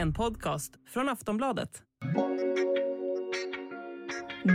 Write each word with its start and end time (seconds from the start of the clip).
En 0.00 0.12
podcast 0.12 0.72
från 0.88 1.08
Aftonbladet. 1.08 1.70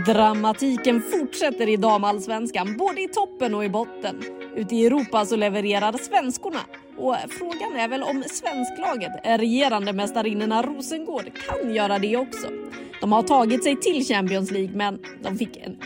Dramatiken 0.06 1.02
fortsätter 1.02 1.68
i 1.68 1.76
damallsvenskan, 1.76 2.76
både 2.76 3.00
i 3.00 3.08
toppen 3.08 3.54
och 3.54 3.64
i 3.64 3.68
botten. 3.68 4.22
Ute 4.56 4.76
i 4.76 4.86
Europa 4.86 5.24
så 5.24 5.36
levererar 5.36 5.92
svenskorna. 5.92 6.60
Och 6.96 7.16
frågan 7.30 7.76
är 7.76 7.88
väl 7.88 8.02
om 8.02 8.22
svensklaget, 8.22 9.12
regerande 9.24 9.92
mästarinnorna 9.92 10.62
Rosengård, 10.62 11.30
kan 11.46 11.74
göra 11.74 11.98
det 11.98 12.16
också. 12.16 12.48
De 13.00 13.12
har 13.12 13.22
tagit 13.22 13.64
sig 13.64 13.80
till 13.80 14.04
Champions 14.04 14.50
League, 14.50 14.76
men 14.76 14.98
de 15.22 15.38
fick 15.38 15.56
en 15.56 15.76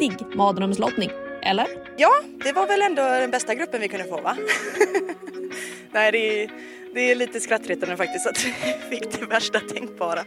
riktig 0.00 0.36
mardrömslottning. 0.36 1.10
Eller? 1.42 1.66
Ja, 1.96 2.10
det 2.44 2.52
var 2.52 2.66
väl 2.66 2.82
ändå 2.82 3.02
den 3.02 3.30
bästa 3.30 3.54
gruppen 3.54 3.80
vi 3.80 3.88
kunde 3.88 4.04
få 4.04 4.20
va? 4.20 4.36
Nej, 5.92 6.12
det 6.12 6.42
är, 6.42 6.50
det 6.94 7.10
är 7.10 7.14
lite 7.14 7.40
skrattretande 7.40 7.96
faktiskt 7.96 8.26
att 8.26 8.44
vi 8.44 8.52
fick 8.90 9.20
det 9.20 9.26
värsta 9.26 9.60
tänkbara. 9.60 10.24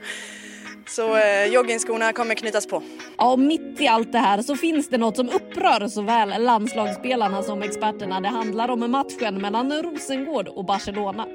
Så 0.88 1.18
eh, 1.18 1.46
joggingskorna 1.46 2.14
kommer 2.14 2.36
knytas 2.36 2.68
på. 2.68 2.84
Ja, 3.18 3.32
och 3.32 3.40
mitt 3.40 3.82
i 3.82 3.88
allt 3.88 4.12
det 4.12 4.18
här 4.18 4.42
så 4.42 4.56
finns 4.56 4.90
det 4.90 4.98
något 4.98 5.16
som 5.16 5.30
upprör 5.30 5.88
såväl 5.88 6.44
landslagsspelarna 6.44 7.44
som 7.44 7.62
experterna. 7.62 8.22
Det 8.22 8.28
handlar 8.28 8.70
om 8.70 8.92
matchen 8.92 9.42
mellan 9.42 9.84
Rosengård 9.84 10.48
och 10.48 10.66
Barcelona. 10.66 11.28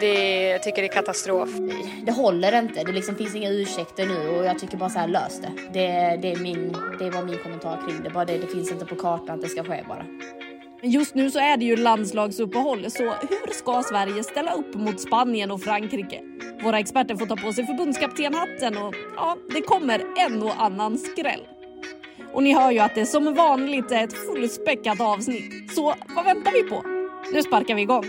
Det, 0.00 0.42
jag 0.42 0.62
tycker 0.62 0.82
det 0.82 0.88
är 0.88 0.92
katastrof. 0.92 1.48
Det 2.06 2.12
håller 2.12 2.58
inte. 2.58 2.84
Det 2.84 2.92
liksom 2.92 3.16
finns 3.16 3.34
inga 3.34 3.50
ursäkter 3.50 4.06
nu 4.06 4.28
och 4.28 4.44
jag 4.44 4.58
tycker 4.58 4.76
bara 4.76 4.90
så 4.90 4.98
här 4.98 5.08
lös 5.08 5.40
det. 5.40 5.52
Det, 5.72 6.16
det, 6.22 6.32
är 6.32 6.36
min, 6.36 6.76
det 6.98 7.10
var 7.10 7.24
min 7.24 7.38
kommentar 7.38 7.82
kring 7.86 8.02
det. 8.02 8.10
Bara 8.10 8.24
det. 8.24 8.38
Det 8.38 8.46
finns 8.46 8.72
inte 8.72 8.86
på 8.86 8.96
kartan 8.96 9.34
att 9.34 9.42
det 9.42 9.48
ska 9.48 9.64
ske 9.64 9.84
bara. 9.88 10.04
Just 10.88 11.14
nu 11.14 11.30
så 11.30 11.38
är 11.38 11.56
det 11.56 11.64
ju 11.64 11.76
landslagsuppehåll, 11.76 12.90
så 12.90 13.02
hur 13.02 13.52
ska 13.52 13.82
Sverige 13.82 14.22
ställa 14.22 14.52
upp 14.52 14.74
mot 14.74 15.00
Spanien 15.00 15.50
och 15.50 15.62
Frankrike? 15.62 16.20
Våra 16.62 16.78
experter 16.78 17.16
får 17.16 17.26
ta 17.26 17.36
på 17.36 17.52
sig 17.52 17.66
förbundskaptenhatten 17.66 18.76
och 18.76 18.94
ja, 19.16 19.36
det 19.54 19.60
kommer 19.60 20.02
en 20.18 20.42
och 20.42 20.62
annan 20.62 20.98
skräll. 20.98 21.40
Och 22.32 22.42
ni 22.42 22.54
hör 22.54 22.70
ju 22.70 22.78
att 22.78 22.94
det 22.94 23.06
som 23.06 23.34
vanligt 23.34 23.90
är 23.90 24.04
ett 24.04 24.26
fullspäckat 24.26 25.00
avsnitt. 25.00 25.74
Så 25.74 25.94
vad 26.16 26.24
väntar 26.24 26.52
vi 26.52 26.62
på? 26.62 26.82
Nu 27.32 27.42
sparkar 27.42 27.74
vi 27.74 27.82
igång. 27.82 28.04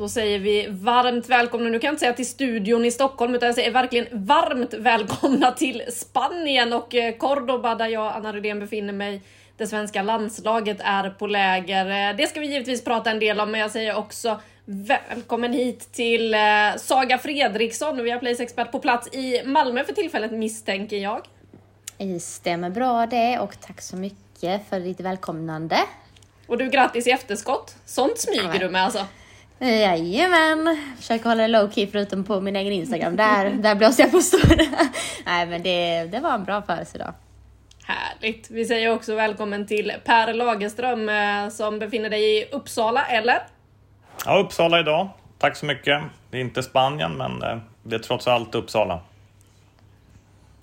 Då 0.00 0.08
säger 0.08 0.38
vi 0.38 0.66
varmt 0.70 1.28
välkomna, 1.28 1.68
nu 1.68 1.78
kan 1.78 1.88
jag 1.88 1.92
inte 1.92 2.00
säga 2.00 2.12
till 2.12 2.28
studion 2.28 2.84
i 2.84 2.90
Stockholm 2.90 3.34
utan 3.34 3.46
jag 3.46 3.54
säger 3.54 3.70
verkligen 3.70 4.06
varmt 4.10 4.74
välkomna 4.74 5.52
till 5.52 5.82
Spanien 5.92 6.72
och 6.72 6.94
eh, 6.94 7.16
Cordoba 7.16 7.74
där 7.74 7.88
jag, 7.88 8.12
Anna 8.12 8.32
Rydén, 8.32 8.60
befinner 8.60 8.92
mig. 8.92 9.22
Det 9.56 9.66
svenska 9.66 10.02
landslaget 10.02 10.76
är 10.80 11.10
på 11.10 11.26
läger. 11.26 12.10
Eh, 12.10 12.16
det 12.16 12.26
ska 12.26 12.40
vi 12.40 12.46
givetvis 12.46 12.84
prata 12.84 13.10
en 13.10 13.18
del 13.18 13.40
om 13.40 13.50
men 13.50 13.60
jag 13.60 13.70
säger 13.70 13.96
också 13.96 14.40
välkommen 14.64 15.52
hit 15.52 15.92
till 15.92 16.34
eh, 16.34 16.40
Saga 16.76 17.18
Fredriksson, 17.18 18.04
Viaplays 18.04 18.40
expert 18.40 18.72
på 18.72 18.78
plats 18.78 19.14
i 19.14 19.42
Malmö 19.44 19.84
för 19.84 19.92
tillfället 19.92 20.32
misstänker 20.32 20.96
jag. 20.96 21.20
Det 21.96 22.20
stämmer 22.20 22.70
bra 22.70 23.06
det 23.06 23.38
och 23.38 23.60
tack 23.60 23.80
så 23.80 23.96
mycket 23.96 24.68
för 24.68 24.80
ditt 24.80 25.00
välkomnande. 25.00 25.78
Och 26.46 26.58
du 26.58 26.68
grattis 26.68 27.06
i 27.06 27.10
efterskott. 27.10 27.74
Sånt 27.84 28.18
smyger 28.18 28.58
du 28.58 28.70
med 28.70 28.84
alltså. 28.84 29.06
Jajamän, 29.60 30.78
försöker 30.96 31.24
hålla 31.24 31.42
det 31.42 31.48
low 31.48 31.70
key 31.70 31.86
förutom 31.86 32.24
på 32.24 32.40
min 32.40 32.56
egen 32.56 32.72
Instagram. 32.72 33.16
Där, 33.16 33.50
där 33.50 33.74
blåser 33.74 34.02
jag 34.02 34.12
på 34.12 34.20
stora. 34.20 34.64
Nej 35.26 35.46
men 35.46 35.62
det, 35.62 36.04
det 36.04 36.20
var 36.20 36.34
en 36.34 36.44
bra 36.44 36.62
födelsedag. 36.62 37.14
Härligt! 37.84 38.50
Vi 38.50 38.64
säger 38.64 38.92
också 38.92 39.14
välkommen 39.14 39.66
till 39.66 39.92
Per 40.04 40.34
Lagerström 40.34 41.08
eh, 41.08 41.48
som 41.48 41.78
befinner 41.78 42.10
dig 42.10 42.38
i 42.38 42.44
Uppsala, 42.44 43.06
eller? 43.06 43.38
Ja, 44.24 44.38
Uppsala 44.38 44.80
idag. 44.80 45.08
Tack 45.38 45.56
så 45.56 45.66
mycket. 45.66 46.02
Det 46.30 46.36
är 46.36 46.40
inte 46.40 46.62
Spanien, 46.62 47.16
men 47.16 47.42
eh, 47.42 47.58
det 47.82 47.94
är 47.94 48.00
trots 48.00 48.28
allt 48.28 48.54
Uppsala. 48.54 49.00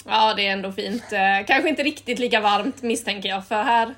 Ja, 0.05 0.33
det 0.33 0.47
är 0.47 0.51
ändå 0.51 0.71
fint. 0.71 1.13
Eh, 1.13 1.45
kanske 1.47 1.69
inte 1.69 1.83
riktigt 1.83 2.19
lika 2.19 2.39
varmt 2.39 2.81
misstänker 2.81 3.29
jag, 3.29 3.47
för 3.47 3.63
här 3.63 3.95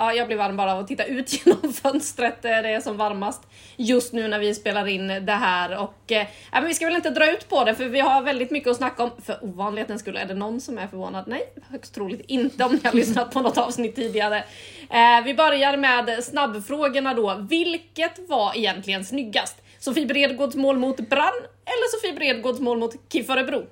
Ja, 0.00 0.12
jag 0.12 0.26
blir 0.26 0.36
varm 0.36 0.56
bara 0.56 0.72
av 0.72 0.78
att 0.78 0.88
titta 0.88 1.04
ut 1.04 1.32
genom 1.46 1.72
fönstret. 1.72 2.44
Eh, 2.44 2.50
det 2.50 2.68
är 2.68 2.80
som 2.80 2.96
varmast 2.96 3.42
just 3.76 4.12
nu 4.12 4.28
när 4.28 4.38
vi 4.38 4.54
spelar 4.54 4.86
in 4.86 5.08
det 5.08 5.32
här. 5.32 5.76
Och 5.78 6.12
eh, 6.12 6.26
men 6.52 6.64
vi 6.64 6.74
ska 6.74 6.86
väl 6.86 6.96
inte 6.96 7.10
dra 7.10 7.32
ut 7.32 7.48
på 7.48 7.64
det 7.64 7.74
för 7.74 7.84
vi 7.84 8.00
har 8.00 8.22
väldigt 8.22 8.50
mycket 8.50 8.70
att 8.70 8.76
snacka 8.76 9.02
om. 9.02 9.10
För 9.24 9.44
ovanlighetens 9.44 10.00
skull, 10.00 10.16
är 10.16 10.24
det 10.24 10.34
någon 10.34 10.60
som 10.60 10.78
är 10.78 10.86
förvånad? 10.86 11.24
Nej, 11.26 11.42
högst 11.70 11.94
troligt 11.94 12.20
inte 12.26 12.64
om 12.64 12.72
ni 12.72 12.80
har 12.84 12.92
lyssnat 12.94 13.30
på 13.30 13.40
något 13.40 13.58
avsnitt 13.58 13.96
tidigare. 13.96 14.44
Eh, 14.90 15.24
vi 15.24 15.34
börjar 15.34 15.76
med 15.76 16.24
snabbfrågorna 16.24 17.14
då. 17.14 17.46
Vilket 17.50 18.28
var 18.28 18.56
egentligen 18.56 19.04
snyggast? 19.04 19.56
Sofie 19.78 20.06
Bredgårds 20.06 20.56
mål 20.56 20.78
mot 20.78 20.96
Brann 20.96 21.38
eller 21.64 21.98
Sofie 21.98 22.16
Bredgårds 22.16 22.60
mål 22.60 22.78
mot 22.78 23.12
KIF 23.12 23.30
Örebro? 23.30 23.66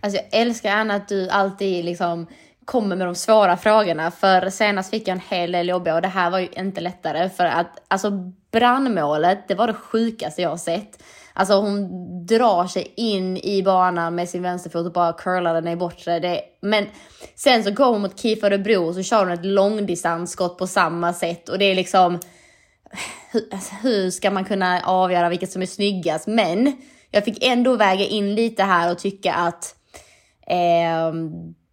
Alltså 0.00 0.20
jag 0.20 0.40
älskar 0.40 0.70
Anna 0.70 0.94
att 0.94 1.08
du 1.08 1.28
alltid 1.28 1.84
liksom 1.84 2.26
kommer 2.64 2.96
med 2.96 3.06
de 3.06 3.14
svåra 3.14 3.56
frågorna. 3.56 4.10
För 4.10 4.50
senast 4.50 4.90
fick 4.90 5.08
jag 5.08 5.12
en 5.12 5.22
hel 5.28 5.52
del 5.52 5.68
jobbiga 5.68 5.94
och 5.94 6.02
det 6.02 6.08
här 6.08 6.30
var 6.30 6.38
ju 6.38 6.48
inte 6.56 6.80
lättare. 6.80 7.30
För 7.30 7.44
att 7.44 7.82
alltså 7.88 8.10
brandmålet, 8.52 9.48
det 9.48 9.54
var 9.54 9.66
det 9.66 9.74
sjukaste 9.74 10.42
jag 10.42 10.50
har 10.50 10.56
sett. 10.56 11.02
Alltså 11.32 11.54
hon 11.54 11.88
drar 12.26 12.66
sig 12.66 12.92
in 12.96 13.36
i 13.36 13.62
banan 13.62 14.14
med 14.14 14.28
sin 14.28 14.42
vänsterfot 14.42 14.86
och 14.86 14.92
bara 14.92 15.12
curlar 15.12 15.54
den 15.54 15.68
i 15.68 15.76
bortre. 15.76 16.20
Det, 16.20 16.40
men 16.60 16.86
sen 17.34 17.64
så 17.64 17.70
går 17.70 17.86
hon 17.92 18.02
mot 18.02 18.20
KIF 18.20 18.44
Örebro 18.44 18.88
och 18.88 18.94
så 18.94 19.02
kör 19.02 19.18
hon 19.18 19.32
ett 19.32 19.44
långdistansskott 19.44 20.58
på 20.58 20.66
samma 20.66 21.12
sätt. 21.12 21.48
Och 21.48 21.58
det 21.58 21.64
är 21.64 21.74
liksom... 21.74 22.18
Hur, 23.30 23.48
alltså, 23.52 23.74
hur 23.82 24.10
ska 24.10 24.30
man 24.30 24.44
kunna 24.44 24.80
avgöra 24.84 25.28
vilket 25.28 25.52
som 25.52 25.62
är 25.62 25.66
snyggast? 25.66 26.26
Men 26.26 26.72
jag 27.10 27.24
fick 27.24 27.44
ändå 27.44 27.76
väga 27.76 28.04
in 28.04 28.34
lite 28.34 28.62
här 28.62 28.92
och 28.92 28.98
tycka 28.98 29.34
att 29.34 29.74
eh, 30.46 31.12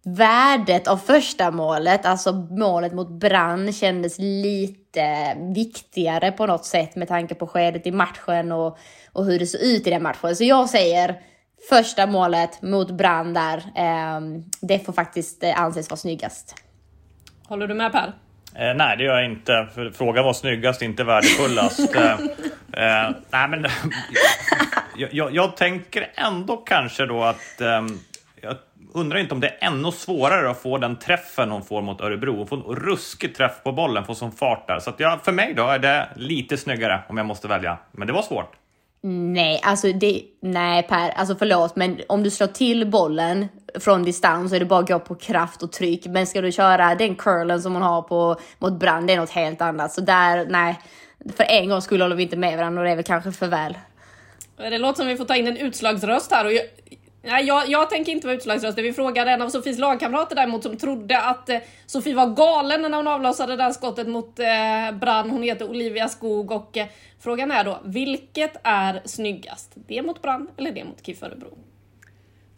värdet 0.04 0.88
av 0.88 0.96
första 0.96 1.50
målet, 1.50 2.06
alltså 2.06 2.32
målet 2.32 2.92
mot 2.92 3.08
Brann, 3.08 3.72
kändes 3.72 4.18
lite 4.18 5.36
viktigare 5.54 6.32
på 6.32 6.46
något 6.46 6.64
sätt 6.64 6.96
med 6.96 7.08
tanke 7.08 7.34
på 7.34 7.46
skedet 7.46 7.86
i 7.86 7.92
matchen 7.92 8.52
och, 8.52 8.78
och 9.12 9.24
hur 9.24 9.38
det 9.38 9.46
såg 9.46 9.60
ut 9.60 9.86
i 9.86 9.90
den 9.90 10.02
matchen. 10.02 10.36
Så 10.36 10.44
jag 10.44 10.68
säger 10.68 11.20
första 11.68 12.06
målet 12.06 12.62
mot 12.62 12.90
Brann 12.90 13.34
där, 13.34 13.56
eh, 13.56 14.20
det 14.60 14.78
får 14.78 14.92
faktiskt 14.92 15.42
eh, 15.42 15.60
anses 15.60 15.90
vara 15.90 15.98
snyggast. 15.98 16.54
Håller 17.48 17.66
du 17.66 17.74
med 17.74 17.92
Per? 17.92 18.12
Eh, 18.54 18.74
nej, 18.74 18.96
det 18.96 19.04
gör 19.04 19.14
jag 19.14 19.24
inte. 19.24 19.68
För 19.74 19.90
frågan 19.90 20.24
var 20.24 20.32
snyggast, 20.32 20.82
inte 20.82 21.04
värdefullast. 21.04 21.94
eh, 21.96 22.12
eh, 22.12 23.10
nej, 23.30 23.48
men 23.48 23.62
jag, 24.96 25.14
jag, 25.14 25.34
jag, 25.34 25.56
tänker 25.56 26.10
ändå 26.14 26.56
kanske 26.56 27.06
då 27.06 27.22
att 27.22 27.60
ehm, 27.60 27.98
jag 28.42 28.56
undrar 28.94 29.18
inte 29.18 29.34
om 29.34 29.40
det 29.40 29.48
är 29.48 29.66
ännu 29.66 29.92
svårare 29.92 30.50
att 30.50 30.62
få 30.62 30.78
den 30.78 30.96
träffen 30.96 31.50
hon 31.50 31.62
får 31.62 31.82
mot 31.82 32.00
Örebro. 32.00 32.36
Hon 32.36 32.46
får 32.46 32.56
en 32.56 32.76
ruskig 32.76 33.34
träff 33.34 33.62
på 33.64 33.72
bollen, 33.72 34.04
får 34.04 34.14
sån 34.14 34.32
fart 34.32 34.68
där. 34.68 34.78
Så 34.78 34.90
att 34.90 35.00
ja, 35.00 35.20
för 35.24 35.32
mig 35.32 35.54
då 35.54 35.66
är 35.66 35.78
det 35.78 36.08
lite 36.16 36.56
snyggare 36.56 37.00
om 37.08 37.16
jag 37.16 37.26
måste 37.26 37.48
välja. 37.48 37.78
Men 37.92 38.06
det 38.06 38.12
var 38.12 38.22
svårt. 38.22 38.52
Nej, 39.04 39.60
alltså 39.64 39.92
det, 39.92 40.22
nej 40.40 40.82
Per, 40.82 41.10
alltså 41.10 41.34
förlåt, 41.34 41.76
men 41.76 42.00
om 42.08 42.22
du 42.22 42.30
slår 42.30 42.46
till 42.46 42.90
bollen 42.90 43.48
från 43.80 44.02
distans 44.02 44.50
så 44.50 44.56
är 44.56 44.60
det 44.60 44.66
bara 44.66 44.80
att 44.80 44.88
gå 44.88 44.98
på 44.98 45.14
kraft 45.14 45.62
och 45.62 45.72
tryck. 45.72 46.06
Men 46.06 46.26
ska 46.26 46.40
du 46.40 46.52
köra 46.52 46.94
den 46.94 47.14
curlen 47.14 47.62
som 47.62 47.72
hon 47.72 47.82
har 47.82 48.02
på, 48.02 48.36
mot 48.58 48.72
Brand, 48.72 49.06
det 49.06 49.12
är 49.12 49.16
något 49.16 49.30
helt 49.30 49.62
annat. 49.62 49.92
Så 49.92 50.00
där, 50.00 50.46
nej, 50.50 50.78
för 51.36 51.44
en 51.44 51.68
gång 51.68 51.82
skulle 51.82 52.04
håller 52.04 52.16
vi 52.16 52.22
inte 52.22 52.36
med 52.36 52.56
varandra 52.56 52.80
och 52.80 52.84
det 52.84 52.92
är 52.92 52.96
väl 52.96 53.04
kanske 53.04 53.32
för 53.32 53.46
väl. 53.46 53.78
Det 54.56 54.78
låter 54.78 54.96
som 54.96 55.06
vi 55.06 55.16
får 55.16 55.24
ta 55.24 55.36
in 55.36 55.46
en 55.46 55.56
utslagsröst 55.56 56.32
här 56.32 56.44
och 56.44 56.52
jag, 56.52 56.64
Nej, 57.22 57.44
jag, 57.44 57.68
jag 57.68 57.90
tänker 57.90 58.12
inte 58.12 58.26
vara 58.26 58.36
utslagsröst. 58.36 58.78
Vi 58.78 58.92
frågade 58.92 59.30
en 59.30 59.42
av 59.42 59.48
Sofies 59.48 59.78
lagkamrater 59.78 60.36
däremot 60.36 60.62
som 60.62 60.76
trodde 60.76 61.20
att 61.20 61.48
eh, 61.48 61.58
Sofie 61.86 62.14
var 62.14 62.26
galen 62.26 62.82
när 62.82 62.96
hon 62.96 63.08
avlossade 63.08 63.52
det 63.52 63.62
där 63.62 63.72
skottet 63.72 64.08
mot 64.08 64.38
eh, 64.38 64.92
Brann. 65.00 65.30
Hon 65.30 65.42
heter 65.42 65.70
Olivia 65.70 66.08
Skog 66.08 66.50
och 66.50 66.76
eh, 66.76 66.86
frågan 67.20 67.50
är 67.50 67.64
då 67.64 67.80
vilket 67.84 68.56
är 68.64 69.02
snyggast? 69.04 69.72
Det 69.74 70.02
mot 70.02 70.22
Brann 70.22 70.48
eller 70.56 70.72
det 70.72 70.84
mot 70.84 71.06
KIF 71.06 71.22
Örebro? 71.22 71.58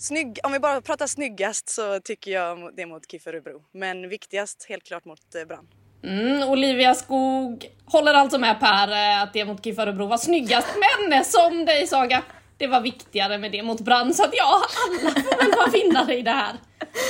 snygg, 0.04 0.38
om 0.42 0.52
vi 0.52 0.58
bara 0.58 0.80
pratar 0.80 1.06
snyggast 1.06 1.68
så 1.68 2.00
tycker 2.00 2.30
jag 2.30 2.70
det 2.76 2.86
mot 2.86 3.10
KIF 3.10 3.26
Örebro. 3.26 3.62
Men 3.72 4.08
viktigast 4.08 4.66
helt 4.68 4.84
klart 4.84 5.04
mot 5.04 5.34
eh, 5.34 5.44
Brann. 5.44 5.66
Mm, 6.02 6.48
Olivia 6.48 6.94
Skog 6.94 7.66
håller 7.84 8.14
alltså 8.14 8.38
med 8.38 8.60
Per 8.60 8.88
eh, 8.88 9.22
att 9.22 9.32
det 9.32 9.44
mot 9.44 9.64
KIF 9.64 9.78
Örebro 9.78 10.06
var 10.06 10.18
snyggast, 10.18 10.68
men 10.76 11.24
som 11.24 11.64
dig 11.64 11.86
Saga, 11.86 12.22
det 12.58 12.66
var 12.66 12.80
viktigare 12.80 13.38
med 13.38 13.52
det 13.52 13.62
mot 13.62 13.80
Brann, 13.80 14.14
så 14.14 14.24
att 14.24 14.30
ja, 14.32 14.62
alla 14.86 15.10
får 15.10 15.42
väl 15.42 15.52
vara 15.56 15.70
vinnare 15.70 16.14
i 16.18 16.22
det 16.22 16.30
här. 16.30 16.54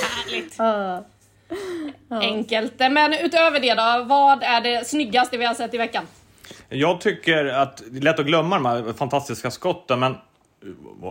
Härligt. 0.01 0.59
Enkelt. 2.09 2.73
Men 2.79 3.13
utöver 3.13 3.59
det 3.59 3.73
då, 3.73 4.05
vad 4.07 4.43
är 4.43 4.61
det 4.61 4.87
snyggaste 4.87 5.37
vi 5.37 5.45
har 5.45 5.53
sett 5.53 5.73
i 5.73 5.77
veckan? 5.77 6.03
Jag 6.69 7.01
tycker 7.01 7.45
att 7.45 7.83
det 7.91 7.97
är 7.97 8.01
lätt 8.01 8.19
att 8.19 8.25
glömma 8.25 8.55
de 8.55 8.65
här 8.65 8.93
fantastiska 8.93 9.51
skotten, 9.51 9.99
men 9.99 10.15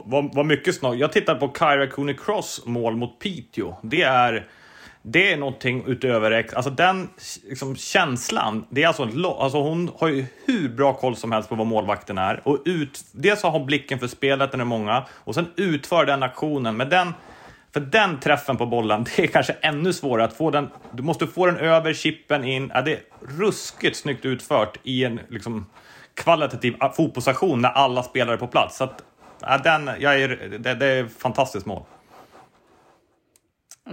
vad, 0.04 0.34
vad 0.34 0.46
mycket 0.46 0.74
snart. 0.74 0.96
Jag 0.96 1.12
tittar 1.12 1.34
på 1.34 1.52
Kyra 1.58 1.86
Cooney 1.86 2.16
Cross 2.16 2.62
mål 2.66 2.96
mot 2.96 3.18
Piteå. 3.18 3.76
Det 3.82 4.02
är, 4.02 4.48
det 5.06 5.32
är 5.32 5.36
någonting 5.36 5.84
utöver... 5.86 6.46
Alltså 6.54 6.70
den 6.70 7.08
liksom, 7.48 7.76
känslan. 7.76 8.64
Det 8.70 8.82
är 8.82 8.88
alltså, 8.88 9.02
alltså 9.38 9.62
hon 9.62 9.90
har 9.98 10.08
ju 10.08 10.26
hur 10.46 10.68
bra 10.68 10.94
koll 10.94 11.16
som 11.16 11.32
helst 11.32 11.48
på 11.48 11.54
vad 11.54 11.66
målvakten 11.66 12.18
är. 12.18 12.40
Och 12.44 12.58
ut, 12.64 13.04
dels 13.12 13.42
har 13.42 13.50
hon 13.50 13.66
blicken 13.66 13.98
för 13.98 14.06
spelet, 14.06 14.50
den 14.50 14.60
är 14.60 14.64
många. 14.64 15.04
Och 15.10 15.34
sen 15.34 15.46
utför 15.56 16.06
den 16.06 16.22
aktionen 16.22 16.76
med 16.76 16.90
den 16.90 17.12
för 17.74 17.80
den 17.80 18.20
träffen 18.20 18.56
på 18.56 18.66
bollen, 18.66 19.06
det 19.16 19.22
är 19.22 19.26
kanske 19.26 19.52
ännu 19.52 19.92
svårare 19.92 20.24
att 20.24 20.36
få 20.36 20.50
den. 20.50 20.70
Du 20.92 21.02
måste 21.02 21.26
få 21.26 21.46
den 21.46 21.56
över 21.56 21.92
chippen 21.92 22.44
in. 22.44 22.70
Ja, 22.74 22.82
det 22.82 22.92
är 22.92 23.00
ruskigt 23.38 23.96
snyggt 23.96 24.24
utfört 24.24 24.76
i 24.82 25.04
en 25.04 25.20
liksom, 25.28 25.66
kvalitativ 26.14 26.76
fotbollsaktion 26.96 27.60
när 27.60 27.68
alla 27.68 28.02
spelare 28.02 28.34
är 28.34 28.38
på 28.38 28.46
plats. 28.46 28.76
Så 28.76 28.84
att, 28.84 29.04
ja, 29.40 29.58
den, 29.58 29.90
jag 29.98 30.22
är, 30.22 30.28
det, 30.58 30.74
det 30.74 30.86
är 30.86 31.04
ett 31.04 31.18
fantastiskt 31.18 31.66
mål. 31.66 31.82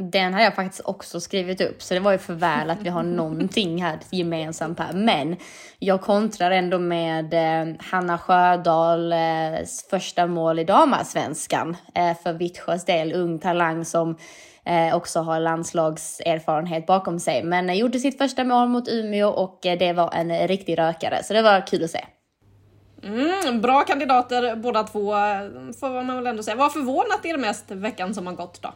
Den 0.01 0.33
har 0.33 0.41
jag 0.41 0.55
faktiskt 0.55 0.81
också 0.85 1.19
skrivit 1.19 1.61
upp, 1.61 1.81
så 1.81 1.93
det 1.93 1.99
var 1.99 2.11
ju 2.11 2.17
för 2.17 2.33
väl 2.33 2.69
att 2.69 2.81
vi 2.81 2.89
har 2.89 3.03
någonting 3.21 3.83
här 3.83 3.99
gemensamt 4.09 4.79
här. 4.79 4.93
Men 4.93 5.35
jag 5.79 6.01
kontrar 6.01 6.51
ändå 6.51 6.79
med 6.79 7.33
eh, 7.33 7.75
Hanna 7.79 8.17
Sjödahls 8.17 9.87
första 9.89 10.27
mål 10.27 10.59
i 10.59 10.63
damallsvenskan 10.63 11.77
eh, 11.95 12.17
för 12.23 12.33
Vittsjös 12.33 12.85
del. 12.85 13.13
Ung 13.13 13.39
talang 13.39 13.85
som 13.85 14.17
eh, 14.65 14.95
också 14.95 15.19
har 15.19 15.39
landslagserfarenhet 15.39 16.85
bakom 16.85 17.19
sig. 17.19 17.43
Men 17.43 17.69
eh, 17.69 17.75
gjorde 17.75 17.99
sitt 17.99 18.17
första 18.17 18.43
mål 18.43 18.69
mot 18.69 18.87
Umeå 18.87 19.29
och 19.29 19.65
eh, 19.65 19.77
det 19.77 19.93
var 19.93 20.13
en 20.13 20.47
riktig 20.47 20.77
rökare, 20.77 21.23
så 21.23 21.33
det 21.33 21.41
var 21.41 21.67
kul 21.67 21.83
att 21.83 21.91
se. 21.91 22.05
Mm, 23.03 23.61
bra 23.61 23.81
kandidater 23.81 24.55
båda 24.55 24.83
två, 24.83 25.11
får 25.79 26.03
man 26.03 26.15
väl 26.15 26.27
ändå 26.27 26.43
säga. 26.43 26.55
Vad 26.55 26.73
förvånat 26.73 27.25
er 27.25 27.37
mest 27.37 27.71
veckan 27.71 28.13
som 28.13 28.27
har 28.27 28.33
gått 28.33 28.61
då? 28.61 28.73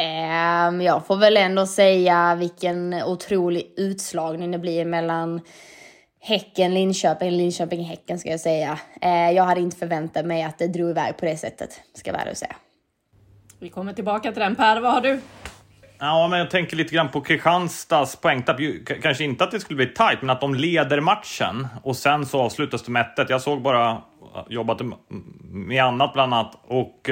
Um, 0.00 0.80
jag 0.80 1.06
får 1.06 1.16
väl 1.16 1.36
ändå 1.36 1.66
säga 1.66 2.34
vilken 2.34 2.94
otrolig 2.94 3.74
utslagning 3.76 4.50
det 4.50 4.58
blir 4.58 4.84
mellan 4.84 5.40
Häcken, 6.20 6.74
Linköping, 6.74 7.30
Linköping, 7.30 7.84
Häcken 7.84 8.18
ska 8.18 8.30
jag 8.30 8.40
säga. 8.40 8.78
Uh, 9.04 9.30
jag 9.30 9.44
hade 9.44 9.60
inte 9.60 9.76
förväntat 9.76 10.26
mig 10.26 10.42
att 10.42 10.58
det 10.58 10.66
drog 10.66 10.90
iväg 10.90 11.16
på 11.16 11.24
det 11.24 11.36
sättet, 11.36 11.80
ska 11.94 12.10
jag 12.10 12.18
vara 12.18 12.34
säga. 12.34 12.56
Vi 13.58 13.68
kommer 13.68 13.92
tillbaka 13.92 14.32
till 14.32 14.40
den. 14.40 14.56
Per, 14.56 14.80
vad 14.80 14.92
har 14.92 15.00
du? 15.00 15.20
Ja, 15.98 16.28
men 16.28 16.38
jag 16.38 16.50
tänker 16.50 16.76
lite 16.76 16.94
grann 16.94 17.08
på 17.08 17.20
Kristianstads 17.20 18.16
poängtapp. 18.16 18.56
Kanske 19.02 19.24
inte 19.24 19.44
att 19.44 19.50
det 19.50 19.60
skulle 19.60 19.76
bli 19.76 19.86
tight, 19.86 20.20
men 20.20 20.30
att 20.30 20.40
de 20.40 20.54
leder 20.54 21.00
matchen 21.00 21.68
och 21.82 21.96
sen 21.96 22.26
så 22.26 22.40
avslutas 22.40 22.82
det 22.82 22.92
med 22.92 23.06
1 23.18 23.30
Jag 23.30 23.40
såg 23.40 23.62
bara, 23.62 24.02
jobbat 24.48 24.80
med 25.50 25.84
annat 25.84 26.12
bland 26.12 26.34
annat, 26.34 26.58
och 26.66 27.10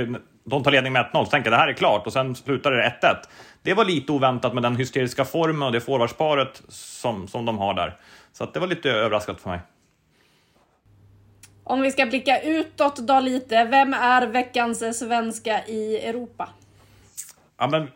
de 0.49 0.62
tar 0.62 0.71
ledning 0.71 0.93
med 0.93 1.06
1-0, 1.12 1.25
så 1.25 1.31
tänker 1.31 1.50
jag 1.50 1.59
det 1.59 1.62
här 1.62 1.69
är 1.69 1.73
klart 1.73 2.06
och 2.06 2.12
sen 2.12 2.35
slutar 2.35 2.71
det 2.71 2.95
1-1. 3.03 3.17
Det 3.62 3.75
var 3.75 3.85
lite 3.85 4.12
oväntat 4.12 4.55
med 4.55 4.62
den 4.62 4.77
hysteriska 4.77 5.25
formen 5.25 5.62
och 5.62 5.73
det 5.73 5.81
forwardsparet 5.81 6.62
som, 6.69 7.29
som 7.29 7.45
de 7.45 7.59
har 7.59 7.75
där. 7.75 7.97
Så 8.33 8.47
det 8.47 8.61
var 8.61 8.67
lite 8.67 8.91
överraskat 8.91 9.41
för 9.41 9.50
mig. 9.50 9.61
Om 11.65 11.81
vi 11.81 11.91
ska 11.91 12.06
blicka 12.06 12.41
utåt 12.41 12.97
då 12.97 13.21
lite, 13.21 13.65
vem 13.65 13.95
är 13.95 14.27
veckans 14.27 14.99
svenska 14.99 15.65
i 15.67 15.97
Europa? 15.97 16.49
Ja, 17.61 17.69
men, 17.69 17.89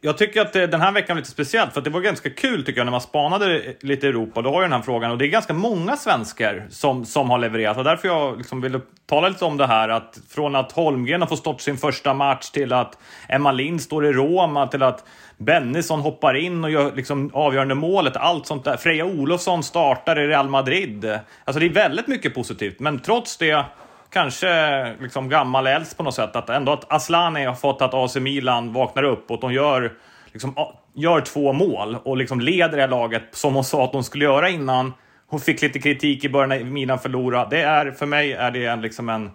jag 0.00 0.18
tycker 0.18 0.40
att 0.40 0.56
eh, 0.56 0.62
den 0.62 0.80
här 0.80 0.92
veckan 0.92 1.16
var 1.16 1.20
lite 1.20 1.30
speciell, 1.30 1.70
för 1.70 1.80
att 1.80 1.84
det 1.84 1.90
var 1.90 2.00
ganska 2.00 2.30
kul 2.30 2.64
tycker 2.64 2.80
jag 2.80 2.84
när 2.84 2.90
man 2.90 3.00
spanade 3.00 3.74
lite 3.80 4.06
i 4.06 4.08
Europa. 4.08 4.42
Då 4.42 4.50
har 4.50 4.60
ju 4.60 4.64
den 4.64 4.72
här 4.72 4.82
frågan 4.82 5.10
och 5.10 5.18
det 5.18 5.26
är 5.26 5.28
ganska 5.28 5.54
många 5.54 5.96
svenskar 5.96 6.66
som, 6.70 7.04
som 7.04 7.30
har 7.30 7.38
levererat 7.38 7.76
och 7.76 7.84
därför 7.84 8.08
jag 8.08 8.38
liksom 8.38 8.60
ville 8.60 8.80
tala 9.06 9.28
lite 9.28 9.44
om 9.44 9.56
det 9.56 9.66
här 9.66 9.88
att 9.88 10.18
från 10.28 10.56
att 10.56 10.72
Holmgren 10.72 11.20
har 11.20 11.28
fått 11.28 11.38
stått 11.38 11.60
sin 11.60 11.76
första 11.76 12.14
match 12.14 12.50
till 12.50 12.72
att 12.72 12.98
Emma 13.28 13.52
Lind 13.52 13.82
står 13.82 14.06
i 14.06 14.12
Roma 14.12 14.66
till 14.66 14.82
att 14.82 15.04
Bennison 15.36 16.00
hoppar 16.00 16.34
in 16.34 16.64
och 16.64 16.70
gör 16.70 16.92
liksom 16.92 17.30
avgörande 17.34 17.74
målet. 17.74 18.16
Allt 18.16 18.46
sånt 18.46 18.64
där. 18.64 18.76
Freja 18.76 19.04
Olofsson 19.04 19.62
startar 19.62 20.18
i 20.18 20.26
Real 20.26 20.48
Madrid. 20.48 21.18
Alltså 21.44 21.60
det 21.60 21.66
är 21.66 21.70
väldigt 21.70 22.06
mycket 22.06 22.34
positivt, 22.34 22.80
men 22.80 22.98
trots 22.98 23.36
det 23.36 23.64
kanske 24.12 24.94
liksom 25.00 25.28
gammal 25.28 25.66
äldst 25.66 25.96
på 25.96 26.02
något 26.02 26.14
sätt. 26.14 26.36
Att 26.36 26.50
ändå 26.50 26.72
att 26.72 26.92
Aslani 26.92 27.44
har 27.44 27.54
fått 27.54 27.82
att 27.82 27.94
AC 27.94 28.16
Milan 28.16 28.72
vaknar 28.72 29.02
upp 29.02 29.30
och 29.30 29.34
att 29.34 29.40
de 29.40 29.52
gör, 29.52 29.92
liksom, 30.32 30.54
gör 30.94 31.20
två 31.20 31.52
mål 31.52 31.96
och 32.04 32.16
liksom 32.16 32.40
leder 32.40 32.76
det 32.76 32.82
här 32.82 32.88
laget 32.88 33.22
som 33.30 33.54
hon 33.54 33.64
sa 33.64 33.84
att 33.84 33.92
de 33.92 34.04
skulle 34.04 34.24
göra 34.24 34.48
innan. 34.48 34.92
Hon 35.26 35.40
fick 35.40 35.62
lite 35.62 35.78
kritik 35.78 36.24
i 36.24 36.28
början 36.28 36.48
när 36.48 36.64
Milan 36.64 36.98
förlorade. 36.98 37.56
Det 37.56 37.62
är, 37.62 37.90
för 37.90 38.06
mig 38.06 38.32
är 38.32 38.50
det 38.50 38.66
en, 38.66 38.80
liksom 38.80 39.08
en... 39.08 39.30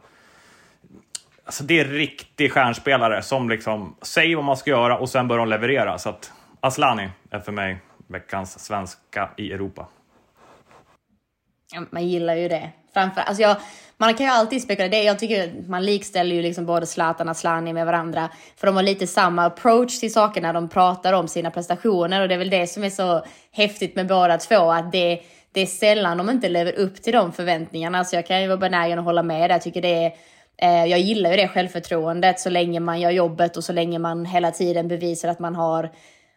Alltså 1.45 1.63
det 1.63 1.79
är 1.79 1.85
riktig 1.85 2.51
stjärnspelare 2.51 3.21
som 3.21 3.49
liksom 3.49 3.95
säger 4.01 4.35
vad 4.35 4.45
man 4.45 4.57
ska 4.57 4.69
göra 4.69 4.97
och 4.97 5.09
sen 5.09 5.27
börjar 5.27 5.39
de 5.39 5.49
leverera. 5.49 5.97
Så 5.97 6.09
att 6.09 6.31
Aslani 6.59 7.09
är 7.31 7.39
för 7.39 7.51
mig 7.51 7.77
veckans 8.07 8.59
svenska 8.59 9.29
i 9.37 9.53
Europa. 9.53 9.87
Man 11.89 12.07
gillar 12.07 12.35
ju 12.35 12.47
det. 12.47 12.69
Framför, 12.93 13.21
alltså 13.21 13.41
jag, 13.41 13.57
man 13.97 14.13
kan 14.13 14.25
ju 14.25 14.31
alltid 14.31 14.61
spekulera. 14.61 14.89
Det, 14.89 15.03
jag 15.03 15.19
tycker 15.19 15.53
man 15.67 15.85
likställer 15.85 16.35
ju 16.35 16.41
liksom 16.41 16.65
både 16.65 16.85
Zlatan 16.85 17.27
och 17.27 17.31
Asllani 17.31 17.73
med 17.73 17.85
varandra. 17.85 18.29
För 18.55 18.67
de 18.67 18.75
har 18.75 18.83
lite 18.83 19.07
samma 19.07 19.45
approach 19.45 19.99
till 19.99 20.13
saker 20.13 20.41
när 20.41 20.53
de 20.53 20.69
pratar 20.69 21.13
om 21.13 21.27
sina 21.27 21.51
prestationer. 21.51 22.21
Och 22.21 22.27
det 22.27 22.33
är 22.33 22.39
väl 22.39 22.49
det 22.49 22.67
som 22.67 22.83
är 22.83 22.89
så 22.89 23.25
häftigt 23.51 23.95
med 23.95 24.07
båda 24.07 24.37
två. 24.37 24.71
Att 24.71 24.91
det, 24.91 25.21
det 25.51 25.61
är 25.61 25.65
sällan 25.65 26.17
de 26.17 26.29
inte 26.29 26.49
lever 26.49 26.73
upp 26.73 27.01
till 27.01 27.13
de 27.13 27.31
förväntningarna. 27.31 28.05
Så 28.05 28.15
jag 28.15 28.27
kan 28.27 28.41
ju 28.41 28.47
vara 28.47 28.57
benägen 28.57 28.99
att 28.99 29.05
hålla 29.05 29.23
med. 29.23 29.51
Jag 29.51 29.61
tycker 29.61 29.81
det 29.81 30.05
är 30.05 30.13
eh, 30.57 30.85
jag 30.85 30.99
gillar 30.99 31.29
ju 31.31 31.37
det 31.37 31.47
självförtroendet 31.47 32.39
så 32.39 32.49
länge 32.49 32.79
man 32.79 32.99
gör 32.99 33.11
jobbet 33.11 33.57
och 33.57 33.63
så 33.63 33.73
länge 33.73 33.99
man 33.99 34.25
hela 34.25 34.51
tiden 34.51 34.87
bevisar 34.87 35.29
att 35.29 35.39
man 35.39 35.55
har, 35.55 35.91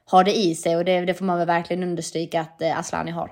har 0.05 0.25
det 0.25 0.39
i 0.39 0.55
sig. 0.55 0.77
Och 0.77 0.85
det, 0.85 1.01
det 1.01 1.15
får 1.15 1.25
man 1.25 1.39
väl 1.39 1.47
verkligen 1.47 1.83
understryka 1.83 2.41
att 2.41 2.63
eh, 2.63 2.79
Asllani 2.79 3.11
har. 3.11 3.31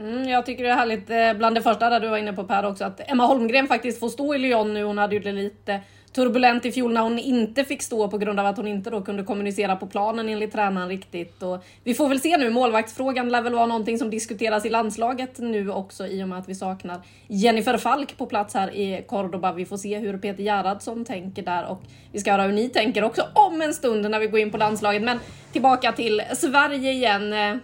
Mm, 0.00 0.28
jag 0.28 0.46
tycker 0.46 0.64
det 0.64 0.70
är 0.70 0.74
härligt, 0.74 1.10
eh, 1.10 1.34
bland 1.34 1.54
det 1.54 1.62
första 1.62 1.90
där 1.90 2.00
du 2.00 2.08
var 2.08 2.16
inne 2.16 2.32
på 2.32 2.44
Per 2.44 2.66
också, 2.66 2.84
att 2.84 3.10
Emma 3.10 3.26
Holmgren 3.26 3.66
faktiskt 3.66 4.00
får 4.00 4.08
stå 4.08 4.34
i 4.34 4.38
Lyon 4.38 4.74
nu. 4.74 4.82
Hon 4.82 4.98
hade 4.98 5.14
ju 5.14 5.20
det 5.20 5.32
lite 5.32 5.80
turbulent 6.12 6.64
i 6.64 6.72
fjol 6.72 6.92
när 6.92 7.00
hon 7.00 7.18
inte 7.18 7.64
fick 7.64 7.82
stå 7.82 8.08
på 8.08 8.18
grund 8.18 8.40
av 8.40 8.46
att 8.46 8.56
hon 8.56 8.68
inte 8.68 8.90
då 8.90 9.00
kunde 9.02 9.22
kommunicera 9.22 9.76
på 9.76 9.86
planen 9.86 10.28
enligt 10.28 10.52
tränaren 10.52 10.88
riktigt. 10.88 11.42
Och 11.42 11.64
vi 11.84 11.94
får 11.94 12.08
väl 12.08 12.20
se 12.20 12.36
nu, 12.36 12.50
målvaktsfrågan 12.50 13.28
lär 13.28 13.42
väl 13.42 13.54
vara 13.54 13.66
någonting 13.66 13.98
som 13.98 14.10
diskuteras 14.10 14.66
i 14.66 14.70
landslaget 14.70 15.38
nu 15.38 15.70
också 15.70 16.06
i 16.06 16.24
och 16.24 16.28
med 16.28 16.38
att 16.38 16.48
vi 16.48 16.54
saknar 16.54 17.00
Jennifer 17.26 17.78
Falk 17.78 18.16
på 18.16 18.26
plats 18.26 18.54
här 18.54 18.70
i 18.70 19.04
Cordoba. 19.08 19.52
Vi 19.52 19.66
får 19.66 19.76
se 19.76 19.98
hur 19.98 20.18
Peter 20.18 20.42
Gerhardsson 20.42 21.04
tänker 21.04 21.42
där 21.42 21.66
och 21.70 21.82
vi 22.12 22.18
ska 22.18 22.32
höra 22.32 22.42
hur 22.42 22.52
ni 22.52 22.68
tänker 22.68 23.04
också 23.04 23.22
om 23.34 23.62
en 23.62 23.74
stund 23.74 24.10
när 24.10 24.20
vi 24.20 24.26
går 24.26 24.40
in 24.40 24.50
på 24.50 24.58
landslaget. 24.58 25.02
Men 25.02 25.18
tillbaka 25.52 25.92
till 25.92 26.22
Sverige 26.34 26.92
igen. 26.92 27.32
Eh, 27.32 27.56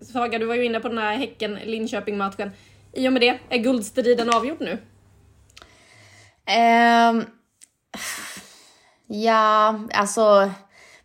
Saga, 0.00 0.38
du 0.38 0.46
var 0.46 0.54
ju 0.54 0.64
inne 0.64 0.80
på 0.80 0.88
den 0.88 0.98
här 0.98 1.16
Häcken-Linköping-matchen. 1.16 2.50
I 2.92 3.08
och 3.08 3.12
med 3.12 3.22
det, 3.22 3.38
är 3.48 3.58
guldstriden 3.58 4.30
avgjord 4.30 4.60
nu? 4.60 4.78
Um, 7.10 7.24
ja, 9.06 9.80
alltså 9.94 10.50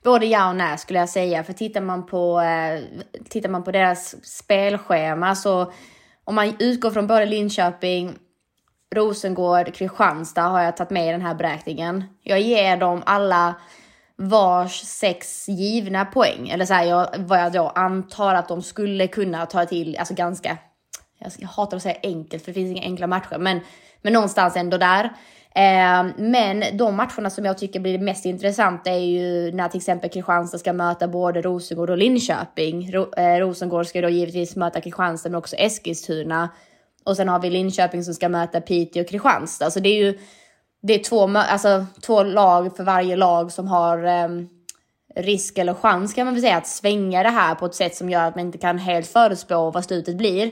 både 0.03 0.25
ja 0.25 0.49
och 0.49 0.55
nej 0.55 0.77
skulle 0.77 0.99
jag 0.99 1.09
säga. 1.09 1.43
För 1.43 1.53
tittar 1.53 1.81
man 1.81 2.05
på, 2.05 2.41
eh, 2.41 2.81
tittar 3.29 3.49
man 3.49 3.63
på 3.63 3.71
deras 3.71 4.25
spelschema 4.25 5.35
så 5.35 5.71
om 6.23 6.35
man 6.35 6.55
utgår 6.59 6.91
från 6.91 7.07
både 7.07 7.25
Linköping, 7.25 8.13
Rosengård, 8.95 9.73
Kristianstad 9.73 10.41
har 10.41 10.61
jag 10.61 10.77
tagit 10.77 10.91
med 10.91 11.09
i 11.09 11.11
den 11.11 11.21
här 11.21 11.35
beräkningen. 11.35 12.03
Jag 12.21 12.41
ger 12.41 12.77
dem 12.77 13.03
alla 13.05 13.55
vars 14.17 14.81
sex 14.81 15.49
givna 15.49 16.05
poäng. 16.05 16.49
Eller 16.49 16.65
så 16.65 16.73
här, 16.73 16.85
jag, 16.85 17.07
vad 17.17 17.39
jag 17.39 17.51
då 17.51 17.67
antar 17.67 18.33
att 18.33 18.47
de 18.47 18.61
skulle 18.61 19.07
kunna 19.07 19.45
ta 19.45 19.65
till, 19.65 19.97
alltså 19.97 20.13
ganska, 20.13 20.57
jag 21.37 21.47
hatar 21.47 21.77
att 21.77 21.83
säga 21.83 21.97
enkelt 22.03 22.43
för 22.43 22.51
det 22.51 22.53
finns 22.53 22.71
inga 22.71 22.81
enkla 22.81 23.07
matcher, 23.07 23.37
men, 23.37 23.59
men 24.01 24.13
någonstans 24.13 24.55
ändå 24.55 24.77
där. 24.77 25.03
Eh, 25.55 26.05
men 26.17 26.77
de 26.77 26.95
matcherna 26.95 27.29
som 27.29 27.45
jag 27.45 27.57
tycker 27.57 27.79
blir 27.79 27.99
mest 27.99 28.25
intressanta 28.25 28.91
är 28.91 29.05
ju 29.05 29.51
när 29.51 29.69
till 29.69 29.77
exempel 29.77 30.09
Kristianstad 30.09 30.57
ska 30.57 30.73
möta 30.73 31.07
både 31.07 31.41
Rosengård 31.41 31.89
och 31.89 31.97
Linköping. 31.97 32.91
Ro, 32.91 33.13
eh, 33.17 33.39
Rosengård 33.39 33.87
ska 33.87 34.01
då 34.01 34.09
givetvis 34.09 34.55
möta 34.55 34.81
Kristianstad 34.81 35.29
men 35.29 35.37
också 35.37 35.55
Eskilstuna. 35.55 36.49
Och 37.03 37.17
sen 37.17 37.29
har 37.29 37.39
vi 37.39 37.49
Linköping 37.49 38.03
som 38.03 38.13
ska 38.13 38.29
möta 38.29 38.61
Piteå 38.61 39.03
och 39.03 39.09
Kristianstad. 39.09 39.71
Så 39.71 39.79
det 39.79 39.89
är 39.89 40.05
ju 40.05 40.19
det 40.87 40.93
är 40.93 41.03
två, 41.03 41.37
alltså, 41.37 41.85
två 42.01 42.23
lag 42.23 42.77
för 42.77 42.83
varje 42.83 43.15
lag 43.15 43.51
som 43.51 43.67
har 43.67 44.03
eh, 44.03 44.27
risk 45.15 45.57
eller 45.57 45.73
chans 45.73 46.13
kan 46.13 46.25
man 46.25 46.33
väl 46.33 46.43
säga 46.43 46.57
att 46.57 46.67
svänga 46.67 47.23
det 47.23 47.29
här 47.29 47.55
på 47.55 47.65
ett 47.65 47.75
sätt 47.75 47.95
som 47.95 48.09
gör 48.09 48.23
att 48.23 48.35
man 48.35 48.45
inte 48.45 48.57
kan 48.57 48.77
helt 48.77 49.07
förutspå 49.07 49.71
vad 49.71 49.85
slutet 49.85 50.17
blir. 50.17 50.51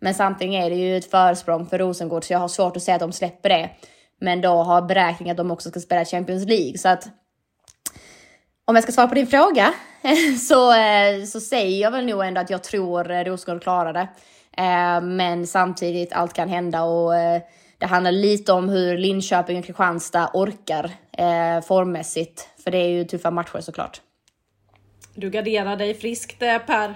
Men 0.00 0.14
samtidigt 0.14 0.54
är 0.54 0.70
det 0.70 0.76
ju 0.76 0.96
ett 0.96 1.10
försprång 1.10 1.66
för 1.66 1.78
Rosengård 1.78 2.24
så 2.24 2.32
jag 2.32 2.40
har 2.40 2.48
svårt 2.48 2.76
att 2.76 2.82
säga 2.82 2.94
att 2.94 3.00
de 3.00 3.12
släpper 3.12 3.48
det. 3.48 3.70
Men 4.20 4.40
då 4.40 4.48
har 4.48 4.82
beräkning 4.82 5.30
att 5.30 5.36
de 5.36 5.50
också 5.50 5.70
ska 5.70 5.80
spela 5.80 6.04
Champions 6.04 6.46
League 6.46 6.78
så 6.78 6.88
att 6.88 7.08
om 8.64 8.74
jag 8.74 8.82
ska 8.82 8.92
svara 8.92 9.08
på 9.08 9.14
din 9.14 9.26
fråga 9.26 9.74
så, 10.48 10.72
eh, 10.74 11.24
så 11.24 11.40
säger 11.40 11.82
jag 11.82 11.90
väl 11.90 12.06
nog 12.06 12.24
ändå 12.24 12.40
att 12.40 12.50
jag 12.50 12.62
tror 12.62 13.10
eh, 13.10 13.24
Rosengård 13.24 13.62
klarar 13.62 13.92
det. 13.92 14.08
Eh, 14.62 15.00
men 15.00 15.46
samtidigt, 15.46 16.12
allt 16.12 16.32
kan 16.32 16.48
hända 16.48 16.82
och 16.82 17.12
det 17.78 17.86
handlar 17.86 18.12
lite 18.12 18.52
om 18.52 18.68
hur 18.68 18.98
Linköping 18.98 19.58
och 19.58 19.64
Kristianstad 19.64 20.30
orkar 20.34 20.90
formmässigt. 21.60 22.48
För 22.64 22.70
det 22.70 22.78
är 22.78 22.88
ju 22.88 23.04
tuffa 23.04 23.30
matcher 23.30 23.60
såklart. 23.60 24.00
Du 25.14 25.30
garderar 25.30 25.76
dig 25.76 25.94
friskt 25.94 26.38
Per. 26.38 26.94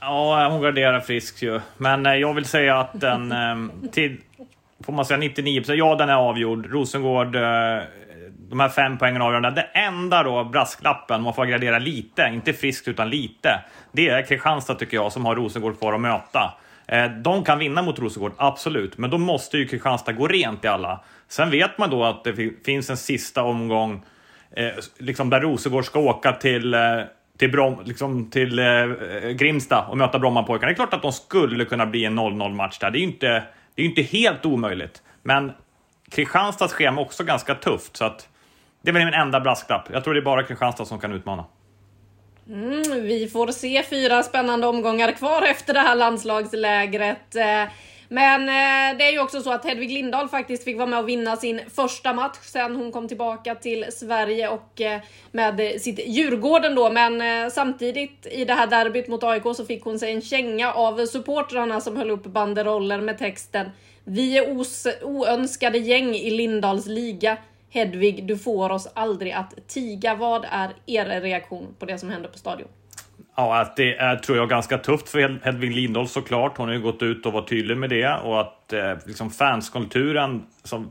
Ja, 0.00 0.48
hon 0.50 0.62
garderar 0.62 1.00
friskt 1.00 1.42
ju. 1.42 1.60
Men 1.76 2.04
jag 2.04 2.34
vill 2.34 2.44
säga 2.44 2.78
att 2.80 3.00
den 3.00 3.34
till, 3.92 4.20
får 4.84 4.92
man 4.92 5.04
säga 5.04 5.18
99 5.18 5.62
ja 5.66 5.94
den 5.94 6.08
är 6.08 6.14
avgjord. 6.14 6.66
Rosengård 6.66 7.36
de 8.48 8.60
här 8.60 8.68
fem 8.68 8.98
poängen 8.98 9.22
avgörande. 9.22 9.50
Det 9.50 9.78
enda 9.78 10.22
då, 10.22 10.44
brasklappen, 10.44 11.22
man 11.22 11.34
får 11.34 11.46
gradera 11.46 11.78
lite, 11.78 12.30
inte 12.32 12.52
friskt 12.52 12.88
utan 12.88 13.10
lite, 13.10 13.60
det 13.92 14.08
är 14.08 14.22
Kristianstad 14.22 14.74
tycker 14.74 14.96
jag 14.96 15.12
som 15.12 15.26
har 15.26 15.36
Rosengård 15.36 15.78
kvar 15.78 15.92
att 15.92 16.00
möta. 16.00 16.54
Eh, 16.88 17.10
de 17.10 17.44
kan 17.44 17.58
vinna 17.58 17.82
mot 17.82 17.98
Rosengård, 17.98 18.32
absolut, 18.36 18.98
men 18.98 19.10
då 19.10 19.18
måste 19.18 19.58
ju 19.58 19.68
Kristianstad 19.68 20.12
gå 20.12 20.28
rent 20.28 20.64
i 20.64 20.68
alla. 20.68 21.00
Sen 21.28 21.50
vet 21.50 21.78
man 21.78 21.90
då 21.90 22.04
att 22.04 22.24
det 22.24 22.64
finns 22.64 22.90
en 22.90 22.96
sista 22.96 23.42
omgång 23.42 24.04
eh, 24.56 24.70
liksom 24.98 25.30
där 25.30 25.40
Rosengård 25.40 25.84
ska 25.84 26.00
åka 26.00 26.32
till 26.32 26.74
eh, 26.74 26.80
till, 27.38 27.50
Brom, 27.52 27.82
liksom 27.84 28.30
till 28.30 28.58
eh, 28.58 28.66
eh, 28.66 29.30
Grimsta 29.30 29.86
och 29.88 29.98
möta 29.98 30.18
Brommapojkarna. 30.18 30.66
Det 30.66 30.72
är 30.72 30.76
klart 30.76 30.94
att 30.94 31.02
de 31.02 31.12
skulle 31.12 31.64
kunna 31.64 31.86
bli 31.86 32.04
en 32.04 32.18
0-0 32.18 32.54
match 32.54 32.78
där. 32.78 32.90
Det 32.90 32.98
är 32.98 33.00
ju 33.00 33.06
inte, 33.06 33.42
det 33.74 33.82
är 33.82 33.86
inte 33.86 34.02
helt 34.02 34.46
omöjligt. 34.46 35.02
Men 35.22 35.52
Kristianstads 36.10 36.72
schema 36.72 37.00
är 37.00 37.04
också 37.04 37.24
ganska 37.24 37.54
tufft, 37.54 37.96
så 37.96 38.04
att 38.04 38.28
det 38.82 38.90
är 38.90 38.92
väl 38.92 39.04
min 39.04 39.14
enda 39.14 39.40
brasklapp. 39.40 39.88
Jag 39.92 40.04
tror 40.04 40.14
det 40.14 40.20
är 40.20 40.24
bara 40.24 40.42
Kristianstad 40.42 40.84
som 40.84 40.98
kan 40.98 41.12
utmana. 41.12 41.44
Mm, 42.48 43.02
vi 43.02 43.28
får 43.28 43.46
se 43.46 43.82
fyra 43.82 44.22
spännande 44.22 44.66
omgångar 44.66 45.12
kvar 45.12 45.42
efter 45.42 45.74
det 45.74 45.80
här 45.80 45.94
landslagslägret. 45.94 47.36
Eh, 47.36 47.64
men 48.08 48.40
eh, 48.40 48.98
det 48.98 49.04
är 49.04 49.12
ju 49.12 49.20
också 49.20 49.40
så 49.40 49.52
att 49.52 49.64
Hedvig 49.64 49.90
Lindahl 49.90 50.28
faktiskt 50.28 50.64
fick 50.64 50.76
vara 50.76 50.86
med 50.86 50.98
och 50.98 51.08
vinna 51.08 51.36
sin 51.36 51.60
första 51.74 52.12
match 52.12 52.38
sen 52.42 52.76
hon 52.76 52.92
kom 52.92 53.08
tillbaka 53.08 53.54
till 53.54 53.84
Sverige 53.92 54.48
och 54.48 54.80
eh, 54.80 55.00
med 55.32 55.80
sitt 55.80 56.08
Djurgården 56.08 56.74
då. 56.74 56.90
Men 56.90 57.50
samtidigt 57.50 58.26
i 58.30 58.44
det 58.44 58.54
här 58.54 58.66
derbyt 58.66 59.08
mot 59.08 59.24
AIK 59.24 59.42
så 59.56 59.64
fick 59.64 59.84
hon 59.84 59.98
sig 59.98 60.12
en 60.12 60.22
känga 60.22 60.72
av 60.72 61.06
supportrarna 61.06 61.80
som 61.80 61.96
höll 61.96 62.10
upp 62.10 62.24
banderoller 62.24 63.00
med 63.00 63.18
texten 63.18 63.70
Vi 64.04 64.38
är 64.38 64.50
oönskade 65.02 65.78
gäng 65.78 66.14
i 66.14 66.30
Lindahls 66.30 66.86
liga. 66.86 67.36
Hedvig, 67.70 68.26
du 68.26 68.38
får 68.38 68.70
oss 68.70 68.92
aldrig 68.94 69.32
att 69.32 69.68
tiga. 69.68 70.14
Vad 70.14 70.44
är 70.50 70.70
er 70.86 71.20
reaktion 71.20 71.74
på 71.78 71.86
det 71.86 71.98
som 71.98 72.10
händer 72.10 72.28
på 72.28 72.38
stadion? 72.38 72.68
Ja, 73.36 73.60
att 73.60 73.76
det 73.76 73.96
är 73.96 74.16
tror 74.16 74.38
jag 74.38 74.48
ganska 74.48 74.78
tufft 74.78 75.08
för 75.08 75.40
Hedvig 75.44 75.74
Lindahl 75.74 76.08
såklart. 76.08 76.58
Hon 76.58 76.68
har 76.68 76.74
ju 76.74 76.80
gått 76.80 77.02
ut 77.02 77.26
och 77.26 77.32
varit 77.32 77.48
tydlig 77.48 77.76
med 77.76 77.90
det 77.90 78.14
och 78.24 78.40
att 78.40 78.72
eh, 78.72 78.94
liksom 79.06 79.30
fanskulturen 79.30 80.42
som 80.64 80.88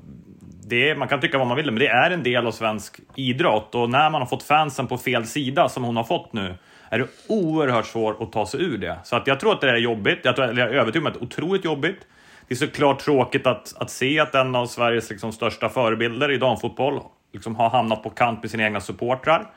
det, 0.68 0.96
man 0.96 1.08
kan 1.08 1.22
tycka 1.22 1.38
vad 1.38 1.48
man 1.48 1.58
vill, 1.58 1.66
men 1.66 1.80
det 1.80 1.88
är 1.88 2.12
en 2.12 2.24
del 2.24 2.48
av 2.48 2.52
svensk 2.52 3.00
idrott 3.16 3.76
och 3.76 3.90
när 3.90 4.10
man 4.10 4.22
har 4.22 4.28
fått 4.28 4.44
fansen 4.44 4.88
på 4.88 4.98
fel 4.98 5.26
sida 5.26 5.70
som 5.70 5.84
hon 5.84 5.96
har 5.96 6.04
fått 6.04 6.34
nu 6.34 6.56
är 6.90 7.00
det 7.00 7.08
oerhört 7.28 7.86
svårt 7.86 8.22
att 8.22 8.32
ta 8.32 8.46
sig 8.46 8.64
ur 8.64 8.78
det. 8.78 9.00
Så 9.04 9.16
att 9.16 9.28
jag 9.28 9.40
tror 9.40 9.54
att 9.54 9.62
det 9.62 9.70
är 9.70 9.76
jobbigt. 9.76 10.20
Jag, 10.24 10.36
tror, 10.36 10.48
jag 10.48 10.58
är 10.58 10.74
övertygad 10.74 11.04
om 11.04 11.08
att 11.08 11.14
det 11.14 11.20
är 11.20 11.24
otroligt 11.24 11.66
jobbigt. 11.66 12.08
Det 12.48 12.54
är 12.54 12.56
såklart 12.56 13.00
tråkigt 13.00 13.48
att, 13.48 13.74
att 13.78 13.90
se 13.90 14.20
att 14.20 14.36
en 14.36 14.56
av 14.56 14.66
Sveriges 14.66 15.10
liksom, 15.10 15.32
största 15.32 15.70
förebilder 15.70 16.32
i 16.32 16.38
damfotboll 16.38 17.02
liksom, 17.34 17.56
har 17.56 17.70
hamnat 17.70 18.04
på 18.04 18.10
kant 18.10 18.42
med 18.42 18.52
sina 18.52 18.64
egna 18.64 18.80
supportrar. 18.80 19.48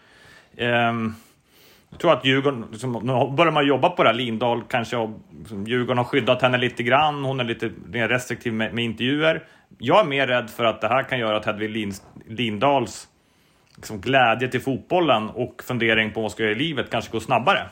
Um, 0.58 1.16
jag 1.90 1.98
tror 1.98 2.12
att 2.12 2.24
Djurgården, 2.24 2.66
liksom, 2.70 2.92
nu 2.92 3.36
börjar 3.36 3.52
man 3.52 3.66
jobba 3.66 3.90
på 3.90 4.02
det 4.02 4.08
här, 4.08 4.16
Lindahl 4.16 4.62
kanske 4.68 4.96
har, 4.96 5.12
liksom, 5.38 5.66
Djurgården 5.66 5.98
har 5.98 6.04
skyddat 6.04 6.42
henne 6.42 6.58
lite 6.58 6.82
grann, 6.82 7.24
hon 7.24 7.40
är 7.40 7.44
lite 7.44 7.70
mer 7.86 8.08
restriktiv 8.08 8.52
med, 8.52 8.74
med 8.74 8.84
intervjuer. 8.84 9.46
Jag 9.78 10.00
är 10.00 10.04
mer 10.04 10.26
rädd 10.26 10.50
för 10.50 10.64
att 10.64 10.80
det 10.80 10.88
här 10.88 11.02
kan 11.02 11.18
göra 11.18 11.36
att 11.36 11.44
Hedvig 11.44 11.94
Lindahls 12.26 13.08
liksom, 13.76 14.00
glädje 14.00 14.48
till 14.48 14.60
fotbollen 14.60 15.28
och 15.28 15.62
fundering 15.62 16.10
på 16.10 16.14
vad 16.14 16.24
hon 16.24 16.30
ska 16.30 16.42
göra 16.42 16.52
i 16.52 16.58
livet 16.58 16.90
kanske 16.90 17.12
går 17.12 17.20
snabbare. 17.20 17.66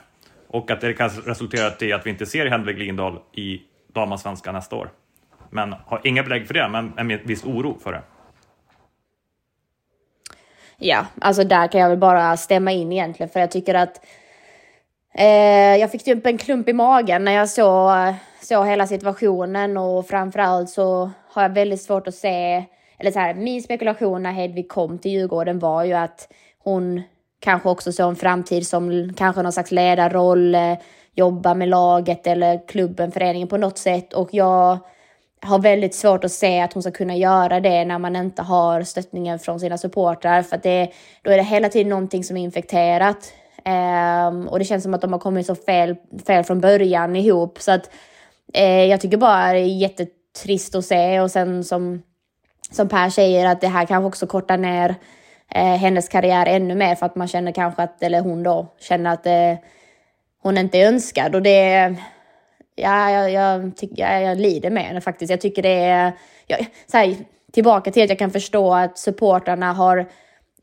Och 0.49 0.71
att 0.71 0.81
det 0.81 0.93
kan 0.93 1.09
resultera 1.09 1.87
i 1.87 1.93
att 1.93 2.07
vi 2.07 2.11
inte 2.11 2.27
ser 2.27 2.47
Hedvig 2.47 2.79
Lindahl 2.79 3.19
i 3.33 3.63
damallsvenskan 3.95 4.55
nästa 4.55 4.77
år. 4.77 4.91
Men 5.51 5.75
har 5.87 6.01
inga 6.05 6.23
belägg 6.23 6.47
för 6.47 6.55
det, 6.55 6.69
men 6.69 6.93
en 6.99 7.09
viss 7.09 7.45
oro 7.45 7.79
för 7.79 7.93
det. 7.93 8.03
Ja, 10.81 11.07
alltså 11.21 11.45
där 11.45 11.67
kan 11.67 11.81
jag 11.81 11.89
väl 11.89 11.99
bara 11.99 12.37
stämma 12.37 12.73
in 12.73 12.93
egentligen, 12.93 13.31
för 13.31 13.41
jag 13.41 13.51
tycker 13.51 13.75
att 13.75 14.05
eh, 15.15 15.77
jag 15.77 15.91
fick 15.91 16.05
typ 16.05 16.27
en 16.27 16.39
klump 16.39 16.69
i 16.69 16.73
magen 16.73 17.25
när 17.25 17.33
jag 17.33 17.49
såg, 17.49 18.15
såg 18.43 18.67
hela 18.67 18.87
situationen 18.87 19.77
och 19.77 20.07
framförallt 20.07 20.71
så 20.71 21.11
har 21.31 21.43
jag 21.43 21.51
väldigt 21.51 21.83
svårt 21.83 22.09
att 22.09 22.15
se, 22.15 22.65
eller 22.99 23.11
så 23.11 23.19
här, 23.19 23.35
min 23.35 23.63
spekulation 23.63 24.23
när 24.23 24.33
Hedvig 24.33 24.69
kom 24.69 24.99
till 24.99 25.11
Djurgården 25.11 25.59
var 25.59 25.85
ju 25.85 25.93
att 25.93 26.33
hon 26.59 27.03
kanske 27.41 27.69
också 27.69 27.93
såg 27.93 28.09
en 28.09 28.17
framtid 28.17 28.67
som 28.67 29.15
kanske 29.17 29.43
någon 29.43 29.53
slags 29.53 29.71
ledarroll, 29.71 30.55
eh, 30.55 30.79
jobba 31.15 31.55
med 31.55 31.69
laget 31.69 32.27
eller 32.27 32.69
klubben, 32.69 33.13
föreningen 33.13 33.49
på 33.49 33.57
något 33.57 33.79
sätt 33.79 34.13
och 34.13 34.29
jag 34.33 34.79
har 35.41 35.59
väldigt 35.59 35.95
svårt 35.95 36.25
att 36.25 36.33
se 36.33 36.61
att 36.61 36.73
hon 36.73 36.83
ska 36.83 36.93
kunna 36.93 37.17
göra 37.17 37.61
det 37.61 37.85
när 37.85 37.99
man 37.99 38.17
inte 38.17 38.43
har 38.43 38.83
stöttningen 38.83 39.39
från 39.39 39.61
sina 39.61 39.79
supportrar 39.79 40.43
för 40.43 40.57
att 40.57 40.63
det, 40.63 40.93
då 41.23 41.31
är 41.31 41.37
det 41.37 41.43
hela 41.43 41.69
tiden 41.69 41.89
någonting 41.89 42.25
som 42.25 42.37
är 42.37 42.43
infekterat. 42.43 43.33
Um, 43.65 44.49
och 44.49 44.59
det 44.59 44.65
känns 44.65 44.83
som 44.83 44.95
att 44.95 45.01
de 45.01 45.13
har 45.13 45.21
kommit 45.21 45.47
så 45.47 45.55
fel, 45.55 45.97
fel 46.27 46.45
från 46.45 46.61
början 46.61 47.17
ihop 47.17 47.61
så 47.61 47.73
att 47.73 47.91
eh, 48.55 48.85
jag 48.85 49.01
tycker 49.01 49.17
bara 49.17 49.53
det 49.53 49.59
är 49.59 49.79
jättetrist 49.79 50.75
att 50.75 50.85
se 50.85 51.21
och 51.21 51.31
sen 51.31 51.65
som, 51.65 52.03
som 52.71 52.89
Per 52.89 53.11
säger 53.11 53.47
att 53.47 53.61
det 53.61 53.69
här 53.69 53.87
kanske 53.87 54.07
också 54.07 54.27
kortar 54.27 54.57
ner 54.57 54.95
eh, 55.55 55.77
hennes 55.77 56.09
karriär 56.09 56.47
ännu 56.47 56.75
mer 56.75 56.95
för 56.95 57.07
att 57.07 57.17
man 57.17 57.29
känner 57.29 57.53
kanske 57.53 57.83
att, 57.83 58.03
eller 58.03 58.21
hon 58.21 58.43
då, 58.43 58.75
känner 58.81 59.13
att 59.13 59.27
eh, 59.27 59.65
hon 60.43 60.59
inte 60.59 60.79
är 60.79 60.89
önskad 60.89 61.35
och 61.35 61.43
det 61.43 61.97
ja, 62.79 63.11
jag, 63.11 63.31
jag, 63.31 63.77
tycker, 63.77 64.03
ja, 64.03 64.21
jag 64.21 64.39
lider 64.39 64.71
med 64.71 64.83
henne 64.83 65.01
faktiskt. 65.01 65.31
Jag 65.31 65.41
tycker 65.41 65.63
det 65.63 65.85
är... 65.85 66.13
Jag, 66.47 66.67
så 66.87 66.97
här, 66.97 67.17
tillbaka 67.53 67.91
till 67.91 68.03
att 68.03 68.09
jag 68.09 68.19
kan 68.19 68.31
förstå 68.31 68.75
att 68.75 68.99
supportrarna 68.99 69.73
har 69.73 70.07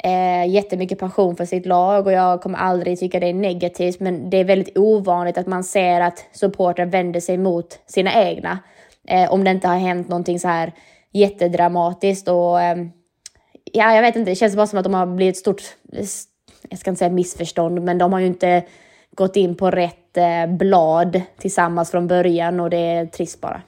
eh, 0.04 0.50
jättemycket 0.50 1.00
passion 1.00 1.36
för 1.36 1.46
sitt 1.46 1.66
lag 1.66 2.08
och 2.08 2.12
jag 2.12 2.42
kommer 2.42 2.58
aldrig 2.58 3.00
tycka 3.00 3.20
det 3.20 3.28
är 3.28 3.34
negativt 3.34 4.00
men 4.00 4.30
det 4.30 4.38
är 4.38 4.44
väldigt 4.44 4.78
ovanligt 4.78 5.38
att 5.38 5.48
man 5.48 5.64
ser 5.64 6.02
att 6.02 6.26
supportrar 6.32 6.86
vänder 6.86 7.20
sig 7.20 7.38
mot 7.38 7.80
sina 7.86 8.14
egna. 8.14 8.60
Eh, 9.08 9.34
om 9.34 9.44
det 9.44 9.52
inte 9.52 9.68
har 9.68 9.78
hänt 9.78 10.10
någonting 10.10 10.40
så 10.40 10.48
här 10.48 10.74
jättedramatiskt 11.12 12.28
och 12.28 12.62
eh, 12.62 12.78
ja, 13.74 13.96
jag 13.96 14.02
vet 14.02 14.16
inte, 14.16 14.32
det 14.32 14.36
känns 14.36 14.56
bara 14.56 14.68
som 14.68 14.80
att 14.80 14.84
de 14.84 14.94
har 14.94 15.06
blivit 15.06 15.36
ett 15.36 15.40
stort, 15.40 15.62
jag 16.70 16.80
ska 16.80 16.90
inte 16.90 17.00
säga 17.00 17.10
missförstånd, 17.10 17.82
men 17.82 17.98
de 17.98 18.14
har 18.14 18.20
ju 18.20 18.26
inte 18.26 18.64
gått 19.16 19.36
in 19.36 19.56
på 19.56 19.72
rätt 19.72 20.05
Eh, 20.18 20.48
blad 20.48 21.22
tillsammans 21.38 21.92
från 21.92 22.08
början 22.08 22.60
och 22.60 22.70
det 22.70 22.78
är 22.78 23.06
trist 23.06 23.42
bara. 23.42 23.62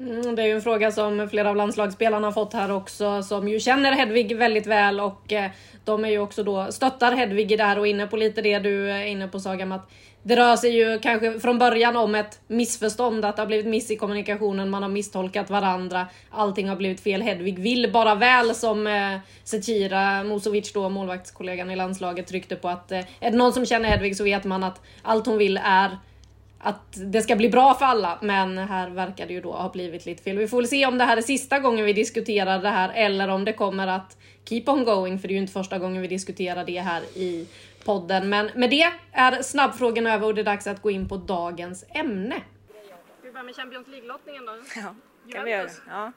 Mm, 0.00 0.36
det 0.36 0.42
är 0.42 0.46
ju 0.46 0.52
en 0.52 0.62
fråga 0.62 0.92
som 0.92 1.28
flera 1.28 1.50
av 1.50 1.56
landslagsspelarna 1.56 2.26
har 2.26 2.32
fått 2.32 2.52
här 2.52 2.72
också, 2.72 3.22
som 3.22 3.48
ju 3.48 3.60
känner 3.60 3.92
Hedvig 3.92 4.36
väldigt 4.36 4.66
väl 4.66 5.00
och 5.00 5.32
eh, 5.32 5.50
de 5.84 6.04
är 6.04 6.08
ju 6.08 6.18
också 6.18 6.42
då 6.42 6.72
stöttar 6.72 7.12
Hedvig 7.12 7.52
i 7.52 7.56
det 7.56 7.64
här 7.64 7.78
och 7.78 7.86
inne 7.86 8.06
på 8.06 8.16
lite 8.16 8.42
det 8.42 8.58
du 8.58 8.90
är 8.90 9.04
inne 9.04 9.28
på 9.28 9.40
Sagam, 9.40 9.72
att 9.72 9.90
det 10.22 10.36
rör 10.36 10.56
sig 10.56 10.70
ju 10.70 10.98
kanske 10.98 11.40
från 11.40 11.58
början 11.58 11.96
om 11.96 12.14
ett 12.14 12.40
missförstånd, 12.46 13.24
att 13.24 13.36
det 13.36 13.42
har 13.42 13.46
blivit 13.46 13.66
miss 13.66 13.90
i 13.90 13.96
kommunikationen, 13.96 14.70
man 14.70 14.82
har 14.82 14.90
misstolkat 14.90 15.50
varandra, 15.50 16.06
allting 16.30 16.68
har 16.68 16.76
blivit 16.76 17.00
fel. 17.00 17.22
Hedvig 17.22 17.58
vill 17.58 17.90
bara 17.92 18.14
väl 18.14 18.54
som 18.54 18.86
eh, 18.86 19.18
Zecira 19.44 20.24
Musovic 20.24 20.72
då, 20.72 20.88
målvaktskollegan 20.88 21.70
i 21.70 21.76
landslaget, 21.76 22.26
tryckte 22.26 22.56
på 22.56 22.68
att 22.68 22.92
eh, 22.92 22.98
är 23.20 23.30
det 23.30 23.36
någon 23.36 23.52
som 23.52 23.66
känner 23.66 23.88
Hedvig 23.88 24.16
så 24.16 24.24
vet 24.24 24.44
man 24.44 24.64
att 24.64 24.80
allt 25.02 25.26
hon 25.26 25.38
vill 25.38 25.60
är 25.64 25.98
att 26.58 26.96
det 26.96 27.22
ska 27.22 27.36
bli 27.36 27.48
bra 27.48 27.74
för 27.74 27.84
alla, 27.84 28.18
men 28.22 28.58
här 28.58 28.90
verkar 28.90 29.26
det 29.26 29.32
ju 29.32 29.40
då 29.40 29.52
ha 29.52 29.68
blivit 29.68 30.06
lite 30.06 30.22
fel. 30.22 30.38
Vi 30.38 30.48
får 30.48 30.56
väl 30.56 30.68
se 30.68 30.86
om 30.86 30.98
det 30.98 31.04
här 31.04 31.16
är 31.16 31.22
sista 31.22 31.58
gången 31.58 31.84
vi 31.84 31.92
diskuterar 31.92 32.58
det 32.58 32.68
här 32.68 32.92
eller 32.94 33.28
om 33.28 33.44
det 33.44 33.52
kommer 33.52 33.86
att 33.86 34.16
keep 34.44 34.62
on 34.66 34.84
going, 34.84 35.18
för 35.18 35.28
det 35.28 35.32
är 35.32 35.36
ju 35.36 35.40
inte 35.40 35.52
första 35.52 35.78
gången 35.78 36.02
vi 36.02 36.08
diskuterar 36.08 36.64
det 36.64 36.80
här 36.80 37.02
i 37.02 37.48
podden. 37.84 38.28
Men 38.28 38.50
med 38.54 38.70
det 38.70 38.92
är 39.12 39.42
snabbfrågan 39.42 40.06
över 40.06 40.26
och 40.26 40.34
det 40.34 40.40
är 40.40 40.44
dags 40.44 40.66
att 40.66 40.82
gå 40.82 40.90
in 40.90 41.08
på 41.08 41.16
dagens 41.16 41.84
ämne. 41.88 42.42
Ska 43.18 43.26
vi 43.26 43.32
börja 43.32 43.42
med 43.42 43.56
Champions 43.56 43.88
League-lottningen 43.88 44.46
då? 44.46 44.52
Ja, 44.76 44.94
kan 45.32 45.44
vi 45.44 45.50
göra. 45.50 45.70
Ja. 45.88 46.12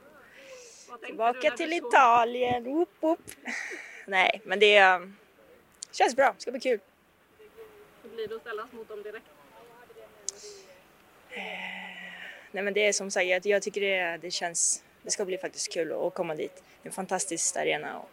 Tillbaka 1.06 1.52
till 1.52 1.74
Italien, 1.74 2.64
whoop, 2.64 2.90
whoop. 3.00 3.20
Nej, 4.08 4.42
men 4.46 4.60
det 4.60 4.78
eh, 4.78 5.00
känns 5.92 6.16
bra, 6.16 6.34
det 6.36 6.42
ska 6.42 6.52
bli 6.52 6.60
kul. 6.60 6.80
Hur 8.04 8.10
blir 8.10 8.28
det 8.28 8.36
att 8.36 8.42
ställas 8.42 8.72
mot 8.72 8.90
dem 8.90 9.04
direkt? 9.04 9.26
Nej 12.52 12.64
men 12.64 12.74
det 12.74 12.88
är 12.88 12.94
som 12.94 13.12
sagt, 13.12 13.46
jag 13.46 13.64
tycker 13.64 13.82
det, 13.82 14.18
det 14.18 14.32
känns, 14.32 14.84
det 15.04 15.12
ska 15.12 15.26
bli 15.26 15.38
faktiskt 15.38 15.74
kul 15.74 15.92
att 16.08 16.14
komma 16.14 16.36
dit. 16.36 16.56
Det 16.56 16.88
är 16.88 16.90
en 16.90 16.94
fantastisk 16.94 17.58
arena 17.58 18.00
och 18.00 18.10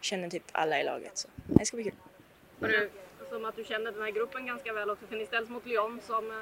känner 0.00 0.30
typ 0.30 0.42
alla 0.52 0.80
i 0.80 0.84
laget 0.84 1.18
så 1.18 1.28
det 1.44 1.66
ska 1.66 1.76
bli 1.76 1.84
kul. 1.84 1.94
Har 2.60 2.68
du, 2.68 2.90
som 3.28 3.44
att 3.44 3.56
du 3.56 3.64
känner 3.64 3.92
den 3.92 4.02
här 4.02 4.10
gruppen 4.10 4.46
ganska 4.46 4.72
väl 4.72 4.90
också, 4.90 5.06
för 5.06 5.16
ni 5.16 5.26
ställs 5.26 5.48
mot 5.48 5.66
Lyon 5.66 6.00
som... 6.06 6.30
eh, 6.30 6.36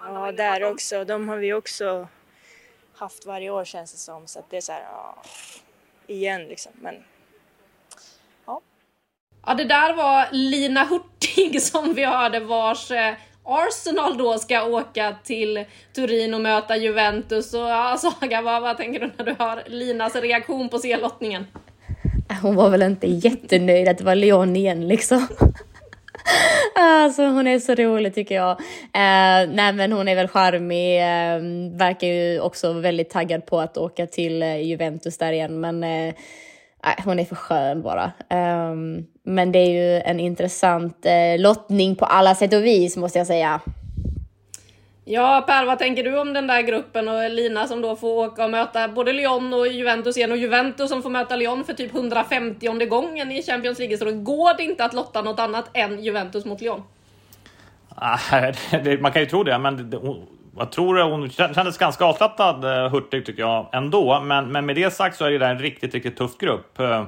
Ja, 0.00 0.32
där 0.32 0.64
också. 0.64 1.04
De 1.04 1.28
har 1.28 1.36
vi 1.36 1.52
också 1.52 2.08
haft 2.94 3.26
varje 3.26 3.50
år 3.50 3.64
känns 3.64 3.92
det 3.92 3.98
som. 3.98 4.26
Så 4.26 4.38
att 4.38 4.50
det 4.50 4.56
är 4.56 4.60
så 4.60 4.72
här, 4.72 4.82
ja, 4.82 5.22
igen 6.06 6.44
liksom. 6.44 6.72
Men 6.74 7.04
Ja, 9.46 9.54
det 9.54 9.64
där 9.64 9.94
var 9.94 10.28
Lina 10.32 10.84
Hurtig 10.84 11.62
som 11.62 11.94
vi 11.94 12.04
hörde 12.04 12.40
vars 12.40 12.90
eh, 12.90 13.14
Arsenal 13.44 14.18
då 14.18 14.38
ska 14.38 14.64
åka 14.64 15.16
till 15.24 15.64
Turin 15.94 16.34
och 16.34 16.40
möta 16.40 16.76
Juventus. 16.76 17.54
Och 17.54 17.60
ja, 17.60 17.96
Saga, 18.20 18.42
vad, 18.42 18.62
vad 18.62 18.76
tänker 18.76 19.00
du 19.00 19.10
när 19.16 19.24
du 19.24 19.34
hör 19.38 19.62
Linas 19.66 20.16
reaktion 20.16 20.68
på 20.68 20.78
C-lottningen? 20.78 21.46
Äh, 22.30 22.36
hon 22.42 22.56
var 22.56 22.70
väl 22.70 22.82
inte 22.82 23.06
jättenöjd 23.06 23.88
att 23.88 23.98
det 23.98 24.04
var 24.04 24.14
Lyon 24.14 24.56
igen 24.56 24.88
liksom. 24.88 25.26
Alltså 26.76 27.22
hon 27.22 27.46
är 27.46 27.58
så 27.58 27.74
rolig 27.74 28.14
tycker 28.14 28.34
jag. 28.34 28.50
Eh, 28.80 29.50
nej 29.52 29.72
men 29.72 29.92
hon 29.92 30.08
är 30.08 30.14
väl 30.14 30.28
charmig, 30.28 31.00
eh, 31.00 31.76
verkar 31.78 32.06
ju 32.06 32.40
också 32.40 32.72
väldigt 32.72 33.10
taggad 33.10 33.46
på 33.46 33.60
att 33.60 33.76
åka 33.76 34.06
till 34.06 34.42
eh, 34.42 34.60
Juventus 34.60 35.18
där 35.18 35.32
igen 35.32 35.60
men 35.60 35.84
eh, 35.84 36.14
nej, 36.84 36.96
hon 37.04 37.18
är 37.18 37.24
för 37.24 37.36
skön 37.36 37.82
bara. 37.82 38.04
Eh, 38.28 38.74
men 39.22 39.52
det 39.52 39.58
är 39.58 39.70
ju 39.70 40.00
en 40.00 40.20
intressant 40.20 41.06
eh, 41.06 41.40
lottning 41.40 41.96
på 41.96 42.04
alla 42.04 42.34
sätt 42.34 42.54
och 42.54 42.64
vis 42.64 42.96
måste 42.96 43.18
jag 43.18 43.26
säga. 43.26 43.60
Ja, 45.06 45.44
Per, 45.46 45.64
vad 45.66 45.78
tänker 45.78 46.04
du 46.04 46.18
om 46.18 46.32
den 46.32 46.46
där 46.46 46.62
gruppen 46.62 47.08
och 47.08 47.30
Lina 47.30 47.66
som 47.66 47.80
då 47.80 47.96
får 47.96 48.26
åka 48.26 48.44
och 48.44 48.50
möta 48.50 48.88
både 48.88 49.12
Lyon 49.12 49.54
och 49.54 49.68
Juventus 49.68 50.16
igen 50.16 50.32
och 50.32 50.38
Juventus 50.38 50.90
som 50.90 51.02
får 51.02 51.10
möta 51.10 51.36
Lyon 51.36 51.64
för 51.64 51.72
typ 51.72 51.94
150 51.94 52.86
gången 52.86 53.32
i 53.32 53.42
Champions 53.42 53.78
League. 53.78 53.98
Så 53.98 54.04
då 54.04 54.12
går 54.12 54.56
det 54.56 54.62
inte 54.62 54.84
att 54.84 54.94
lotta 54.94 55.22
något 55.22 55.40
annat 55.40 55.70
än 55.72 56.04
Juventus 56.04 56.44
mot 56.44 56.60
Lyon. 56.60 56.82
Ah, 57.88 58.18
Man 59.00 59.12
kan 59.12 59.22
ju 59.22 59.26
tro 59.26 59.42
det, 59.42 59.58
men 59.58 59.90
jag 60.58 60.72
tror 60.72 61.02
hon 61.02 61.30
kändes 61.30 61.78
ganska 61.78 62.04
avslappnad, 62.04 62.64
eh, 62.64 62.90
Hurtig, 62.90 63.26
tycker 63.26 63.42
jag 63.42 63.68
ändå. 63.72 64.20
Men, 64.20 64.52
men 64.52 64.66
med 64.66 64.76
det 64.76 64.92
sagt 64.92 65.16
så 65.16 65.24
är 65.24 65.30
det 65.30 65.38
där 65.38 65.50
en 65.50 65.58
riktigt, 65.58 65.94
riktigt 65.94 66.16
tuff 66.16 66.38
grupp. 66.38 66.80
Eh, 66.80 67.04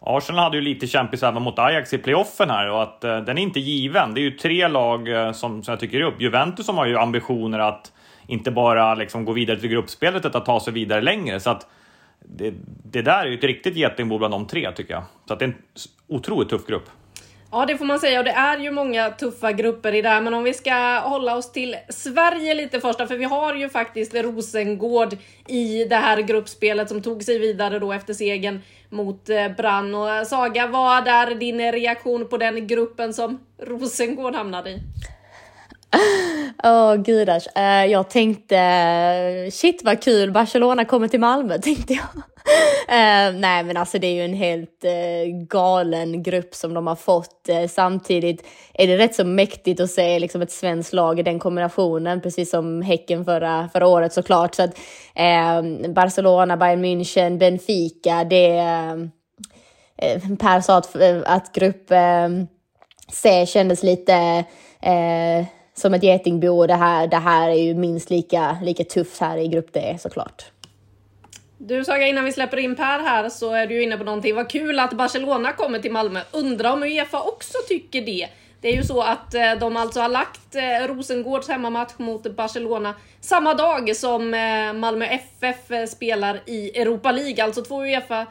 Arsenal 0.00 0.44
hade 0.44 0.56
ju 0.56 0.62
lite 0.62 0.86
kämpigt 0.86 1.22
även 1.22 1.42
mot 1.42 1.58
Ajax 1.58 1.94
i 1.94 1.98
playoffen 1.98 2.50
här 2.50 2.70
och 2.70 2.82
att 2.82 3.04
eh, 3.04 3.18
den 3.18 3.38
är 3.38 3.42
inte 3.42 3.60
given. 3.60 4.14
Det 4.14 4.20
är 4.20 4.22
ju 4.22 4.30
tre 4.30 4.68
lag 4.68 5.08
som, 5.34 5.62
som 5.62 5.72
jag 5.72 5.80
tycker 5.80 6.00
är 6.00 6.02
upp. 6.02 6.20
Juventus 6.20 6.66
som 6.66 6.78
har 6.78 6.86
ju 6.86 6.98
ambitioner 6.98 7.58
att 7.58 7.92
inte 8.26 8.50
bara 8.50 8.94
liksom 8.94 9.24
gå 9.24 9.32
vidare 9.32 9.60
till 9.60 9.68
gruppspelet 9.68 10.24
utan 10.24 10.44
ta 10.44 10.60
sig 10.60 10.72
vidare 10.72 11.00
längre. 11.00 11.40
Så 11.40 11.50
att 11.50 11.66
det, 12.18 12.54
det 12.84 13.02
där 13.02 13.24
är 13.24 13.26
ju 13.26 13.34
ett 13.38 13.44
riktigt 13.44 13.76
getingbo 13.76 14.18
bland 14.18 14.34
de 14.34 14.46
tre 14.46 14.72
tycker 14.72 14.94
jag. 14.94 15.02
Så 15.28 15.32
att 15.32 15.38
det 15.38 15.44
är 15.44 15.48
en 15.48 15.56
otroligt 16.08 16.48
tuff 16.48 16.66
grupp. 16.66 16.90
Ja, 17.54 17.66
det 17.66 17.78
får 17.78 17.84
man 17.84 18.00
säga 18.00 18.18
och 18.18 18.24
det 18.24 18.30
är 18.30 18.58
ju 18.58 18.70
många 18.70 19.10
tuffa 19.10 19.52
grupper 19.52 19.94
i 19.94 20.02
det 20.02 20.08
här. 20.08 20.20
Men 20.20 20.34
om 20.34 20.44
vi 20.44 20.54
ska 20.54 20.98
hålla 20.98 21.36
oss 21.36 21.52
till 21.52 21.76
Sverige 21.88 22.54
lite 22.54 22.80
först, 22.80 22.98
för 22.98 23.16
vi 23.16 23.24
har 23.24 23.54
ju 23.54 23.68
faktiskt 23.68 24.14
Rosengård 24.14 25.16
i 25.48 25.84
det 25.84 25.96
här 25.96 26.22
gruppspelet 26.22 26.88
som 26.88 27.02
tog 27.02 27.22
sig 27.22 27.38
vidare 27.38 27.78
då 27.78 27.92
efter 27.92 28.14
segern 28.14 28.60
mot 28.88 29.28
eh, 29.28 29.48
Brann. 29.48 29.94
Och 29.94 30.10
eh, 30.10 30.24
Saga, 30.24 30.66
vad 30.66 31.08
är 31.08 31.34
din 31.34 31.72
reaktion 31.72 32.28
på 32.28 32.36
den 32.36 32.66
gruppen 32.66 33.14
som 33.14 33.40
Rosengård 33.62 34.34
hamnade 34.34 34.70
i? 34.70 34.80
Åh 36.64 36.96
gudars. 36.96 37.46
Uh, 37.46 37.62
eh, 37.62 37.84
jag 37.84 38.10
tänkte, 38.10 39.48
shit 39.52 39.84
vad 39.84 40.02
kul, 40.02 40.32
Barcelona 40.32 40.84
kommer 40.84 41.08
till 41.08 41.20
Malmö 41.20 41.58
tänkte 41.62 41.92
jag. 41.92 42.22
Uh, 42.88 43.40
nej 43.40 43.64
men 43.64 43.76
alltså 43.76 43.98
det 43.98 44.06
är 44.06 44.14
ju 44.14 44.24
en 44.24 44.34
helt 44.34 44.84
uh, 44.84 45.46
galen 45.46 46.22
grupp 46.22 46.54
som 46.54 46.74
de 46.74 46.86
har 46.86 46.96
fått. 46.96 47.48
Samtidigt 47.70 48.46
är 48.74 48.86
det 48.86 48.98
rätt 48.98 49.14
så 49.14 49.24
mäktigt 49.24 49.80
att 49.80 49.90
se 49.90 50.18
liksom, 50.18 50.42
ett 50.42 50.52
svenskt 50.52 50.92
lag 50.92 51.18
i 51.18 51.22
den 51.22 51.38
kombinationen, 51.38 52.20
precis 52.20 52.50
som 52.50 52.82
Häcken 52.82 53.24
förra, 53.24 53.68
förra 53.72 53.86
året 53.86 54.12
såklart. 54.12 54.54
Så 54.54 54.62
att, 54.62 54.78
ehm, 55.14 55.94
Barcelona, 55.94 56.56
Bayern 56.56 56.84
München, 56.84 57.38
Benfica, 57.38 58.24
det... 58.24 58.56
Eh, 59.96 60.18
per 60.40 60.60
sa 60.60 60.76
att, 60.76 60.96
att 61.26 61.52
grupp 61.52 61.92
C 63.12 63.46
kändes 63.46 63.82
lite 63.82 64.44
som 65.74 65.94
ett 65.94 66.02
getingbo 66.02 66.58
och 66.58 66.68
det 66.68 66.74
här, 66.74 67.06
det 67.06 67.16
här 67.16 67.48
är 67.48 67.62
ju 67.62 67.74
minst 67.74 68.10
lika, 68.10 68.58
lika 68.62 68.84
tufft 68.84 69.20
här 69.20 69.38
i 69.38 69.48
grupp 69.48 69.72
D 69.72 69.96
såklart. 70.00 70.44
Du 71.58 71.84
Saga, 71.84 72.06
innan 72.06 72.24
vi 72.24 72.32
släpper 72.32 72.56
in 72.56 72.76
Per 72.76 72.98
här 72.98 73.28
så 73.28 73.52
är 73.52 73.66
du 73.66 73.74
ju 73.74 73.82
inne 73.82 73.96
på 73.96 74.04
någonting. 74.04 74.34
Vad 74.34 74.50
kul 74.50 74.78
att 74.78 74.92
Barcelona 74.92 75.52
kommer 75.52 75.78
till 75.78 75.92
Malmö. 75.92 76.20
Undrar 76.32 76.72
om 76.72 76.82
Uefa 76.82 77.22
också 77.22 77.58
tycker 77.68 78.02
det. 78.02 78.28
Det 78.60 78.68
är 78.68 78.76
ju 78.76 78.82
så 78.82 79.02
att 79.02 79.34
eh, 79.34 79.54
de 79.60 79.76
alltså 79.76 80.00
har 80.00 80.08
lagt 80.08 80.54
eh, 80.54 80.86
Rosengårds 80.88 81.48
hemmamatch 81.48 81.92
mot 81.96 82.36
Barcelona 82.36 82.94
samma 83.20 83.54
dag 83.54 83.96
som 83.96 84.34
eh, 84.34 84.72
Malmö 84.72 85.04
FF 85.04 85.90
spelar 85.90 86.40
i 86.46 86.80
Europa 86.80 87.12
League. 87.12 87.44
Alltså 87.44 87.62
två 87.62 87.82
Uefa 87.82 88.26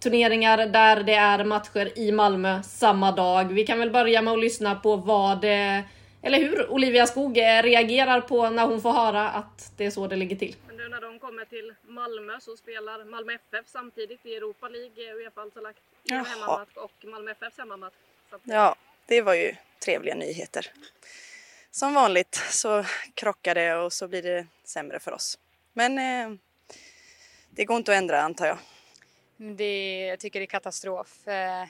turneringar 0.00 0.66
där 0.66 1.02
det 1.02 1.14
är 1.14 1.44
matcher 1.44 1.98
i 1.98 2.12
Malmö 2.12 2.62
samma 2.62 3.12
dag. 3.12 3.44
Vi 3.44 3.66
kan 3.66 3.78
väl 3.78 3.90
börja 3.90 4.22
med 4.22 4.32
att 4.32 4.40
lyssna 4.40 4.74
på 4.74 4.96
vad, 4.96 5.44
eller 6.22 6.38
hur 6.38 6.70
Olivia 6.70 7.06
Skog 7.06 7.38
eh, 7.38 7.62
reagerar 7.62 8.20
på 8.20 8.50
när 8.50 8.66
hon 8.66 8.80
får 8.82 8.92
höra 8.92 9.30
att 9.30 9.72
det 9.76 9.84
är 9.86 9.90
så 9.90 10.06
det 10.06 10.16
ligger 10.16 10.36
till. 10.36 10.56
Men 10.66 10.76
nu 10.76 10.88
när 10.88 11.00
de 11.00 11.18
kommer 11.18 11.44
till 11.44 11.74
Malmö 11.82 12.40
så 12.40 12.56
spelar 12.56 13.04
Malmö 13.04 13.32
FF 13.32 13.68
samtidigt 13.68 14.26
i 14.26 14.34
Europa 14.34 14.68
League. 14.68 15.14
Uefa 15.14 15.40
har 15.40 15.44
alltså 15.44 15.60
lagt 15.60 15.78
Jaha. 16.02 16.22
hemmamatch 16.24 16.76
och 16.76 16.92
Malmö 17.04 17.30
FFs 17.30 17.58
hemmamatch. 17.58 17.94
Ja, 18.44 18.76
det 19.06 19.22
var 19.22 19.34
ju 19.34 19.54
trevliga 19.84 20.14
nyheter. 20.14 20.66
Som 21.70 21.94
vanligt 21.94 22.34
så 22.50 22.84
krockar 23.14 23.54
det 23.54 23.74
och 23.74 23.92
så 23.92 24.08
blir 24.08 24.22
det 24.22 24.46
sämre 24.64 25.00
för 25.00 25.12
oss. 25.12 25.38
Men 25.72 25.98
eh, 25.98 26.38
det 27.50 27.64
går 27.64 27.76
inte 27.76 27.92
att 27.92 27.98
ändra 27.98 28.20
antar 28.20 28.46
jag. 28.46 28.58
Det, 29.36 30.00
jag 30.06 30.20
tycker 30.20 30.40
det 30.40 30.44
är 30.44 30.46
katastrof. 30.46 31.28
Eh, 31.28 31.66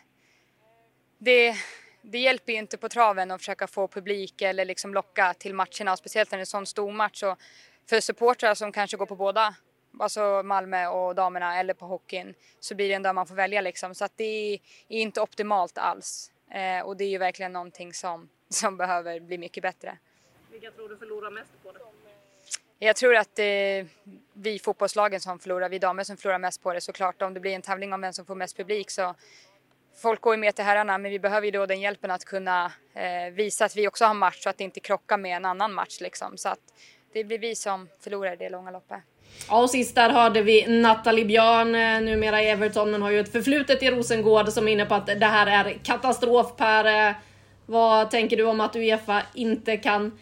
Det, 1.19 1.55
det 2.03 2.19
hjälper 2.19 2.53
ju 2.53 2.59
inte 2.59 2.77
på 2.77 2.89
traven 2.89 3.31
att 3.31 3.41
försöka 3.41 3.67
få 3.67 3.89
publik 3.89 4.43
eller 4.43 4.65
liksom 4.65 4.95
locka 4.95 5.35
till 5.35 5.55
matcherna, 5.55 5.97
speciellt 5.97 6.31
när 6.31 6.39
det 6.39 6.41
är 6.41 6.43
en 6.43 6.47
sån 6.47 6.67
stor 6.67 6.93
match. 6.93 7.23
Och 7.23 7.39
för 7.87 8.01
supportrar 8.01 8.55
som 8.55 8.73
kanske 8.73 8.97
går 8.97 9.07
på 9.07 9.17
båda, 9.17 9.55
alltså 10.01 10.43
Malmö 10.43 10.87
och 10.87 11.15
damerna 11.15 11.59
eller 11.59 11.75
på 11.75 11.87
hockeyn, 11.87 12.35
så 12.61 12.75
blir 12.75 12.89
det 12.89 12.95
ändå 12.95 13.13
man 13.13 13.27
får 13.27 13.35
välja 13.35 13.61
liksom. 13.61 13.95
Så 13.95 14.05
att 14.05 14.13
det 14.17 14.55
är 14.55 14.59
inte 14.89 15.21
optimalt 15.21 15.79
alls. 15.79 16.33
Eh, 16.51 16.87
Och 16.87 16.97
det 16.97 17.05
är 17.05 17.09
ju 17.09 17.19
verkligen 17.19 17.53
någonting 17.53 17.95
som, 17.95 18.29
som 18.49 18.77
behöver 18.77 19.21
bli 19.21 19.39
mycket 19.39 19.63
bättre. 19.63 19.99
vilka 20.51 20.71
tror 20.71 20.89
du 20.89 20.97
förlorar 20.97 21.31
mest 21.31 21.51
på 21.63 21.73
det? 21.73 21.79
Jag 22.83 22.97
tror 22.97 23.17
att 23.17 23.39
är 23.39 23.87
vi 24.33 24.59
fotbollslagen 24.59 25.21
som 25.21 25.39
förlorar, 25.39 25.69
vi 25.69 25.79
damer 25.79 26.05
som 26.05 26.17
förlorar 26.17 26.39
mest 26.39 26.63
på 26.63 26.73
det 26.73 26.81
såklart. 26.81 27.23
Om 27.23 27.35
det 27.35 27.41
blir 27.41 27.55
en 27.55 27.63
tävling 27.63 27.93
om 27.93 28.01
vem 28.01 28.13
som 28.13 28.27
får 28.27 28.35
mest 28.35 28.57
publik 28.57 28.91
så 28.91 29.15
folk 30.03 30.21
går 30.21 30.35
ju 30.35 30.41
med 30.41 30.55
till 30.55 30.65
herrarna 30.65 30.99
men 30.99 31.11
vi 31.11 31.19
behöver 31.19 31.45
ju 31.45 31.51
då 31.51 31.67
den 31.67 31.81
hjälpen 31.81 32.11
att 32.11 32.25
kunna 32.25 32.73
eh, 32.95 33.33
visa 33.33 33.65
att 33.65 33.77
vi 33.77 33.89
också 33.89 34.05
har 34.05 34.15
match 34.15 34.43
så 34.43 34.51
att 34.51 34.59
det 34.59 34.65
inte 34.65 34.81
krockar 34.81 35.19
med 35.19 35.37
en 35.37 35.45
annan 35.45 35.73
match 35.73 36.01
liksom. 36.01 36.37
Så 36.37 36.49
att 36.49 36.59
det 37.13 37.25
blir 37.25 37.39
vi 37.39 37.55
som 37.55 37.89
förlorar 38.01 38.33
i 38.33 38.37
det 38.37 38.49
långa 38.49 38.71
loppet. 38.71 38.99
Ja, 39.49 39.63
och 39.63 39.71
sist 39.71 39.95
där 39.95 40.11
hörde 40.11 40.43
vi 40.43 40.81
Nathalie 40.81 41.25
Björn, 41.25 41.75
eh, 41.75 42.01
numera 42.01 42.43
i 42.43 42.49
Everton, 42.49 42.91
men 42.91 43.03
har 43.03 43.11
ju 43.11 43.21
ett 43.21 43.33
förflutet 43.33 43.83
i 43.83 43.91
Rosengård 43.91 44.49
som 44.49 44.69
är 44.69 44.73
inne 44.73 44.87
på 44.87 44.95
att 44.95 45.07
det 45.07 45.27
här 45.27 45.47
är 45.47 45.79
katastrof. 45.85 46.57
Per, 46.57 47.09
eh, 47.09 47.15
vad 47.67 48.11
tänker 48.11 48.37
du 48.37 48.45
om 48.45 48.61
att 48.61 48.77
Uefa 48.77 49.23
inte 49.35 49.77
kan 49.77 50.19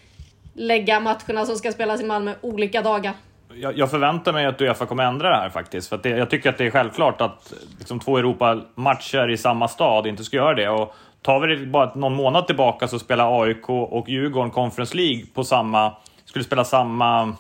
lägga 0.55 1.01
matcherna 1.01 1.47
som 1.47 1.57
ska 1.57 1.73
spelas 1.73 2.01
i 2.01 2.05
Malmö 2.05 2.35
olika 2.41 2.83
dagar? 2.83 3.15
Jag, 3.61 3.79
jag 3.79 3.91
förväntar 3.91 4.33
mig 4.33 4.47
att 4.47 4.61
Uefa 4.61 4.87
kommer 4.87 5.05
ändra 5.05 5.31
det 5.31 5.37
här 5.37 5.49
faktiskt. 5.51 5.89
För 5.89 5.97
att 5.97 6.03
det, 6.03 6.09
jag 6.09 6.31
tycker 6.31 6.51
att 6.51 6.59
det 6.59 6.67
är 6.67 6.71
självklart 6.71 7.21
att 7.21 7.53
liksom, 7.79 8.01
två 8.01 8.19
Europa-matcher 8.19 9.31
i 9.31 9.37
samma 9.37 9.69
stad 9.69 10.07
inte 10.07 10.25
ska 10.25 10.37
göra 10.37 10.55
det. 10.55 10.69
Och 10.69 10.95
tar 11.23 11.41
vi 11.41 11.57
det 11.57 11.67
bara 11.67 11.95
någon 11.95 12.15
månad 12.15 12.47
tillbaka 12.47 12.89
så 12.89 12.99
spelar 12.99 13.43
AIK 13.43 13.69
och 13.69 14.09
Djurgården 14.09 14.51
Conference 14.51 14.97
League 14.97 15.25
på 15.35 15.45
samma... 15.45 15.93
Skulle 16.25 16.45
spela 16.45 16.65
samma 16.65 17.35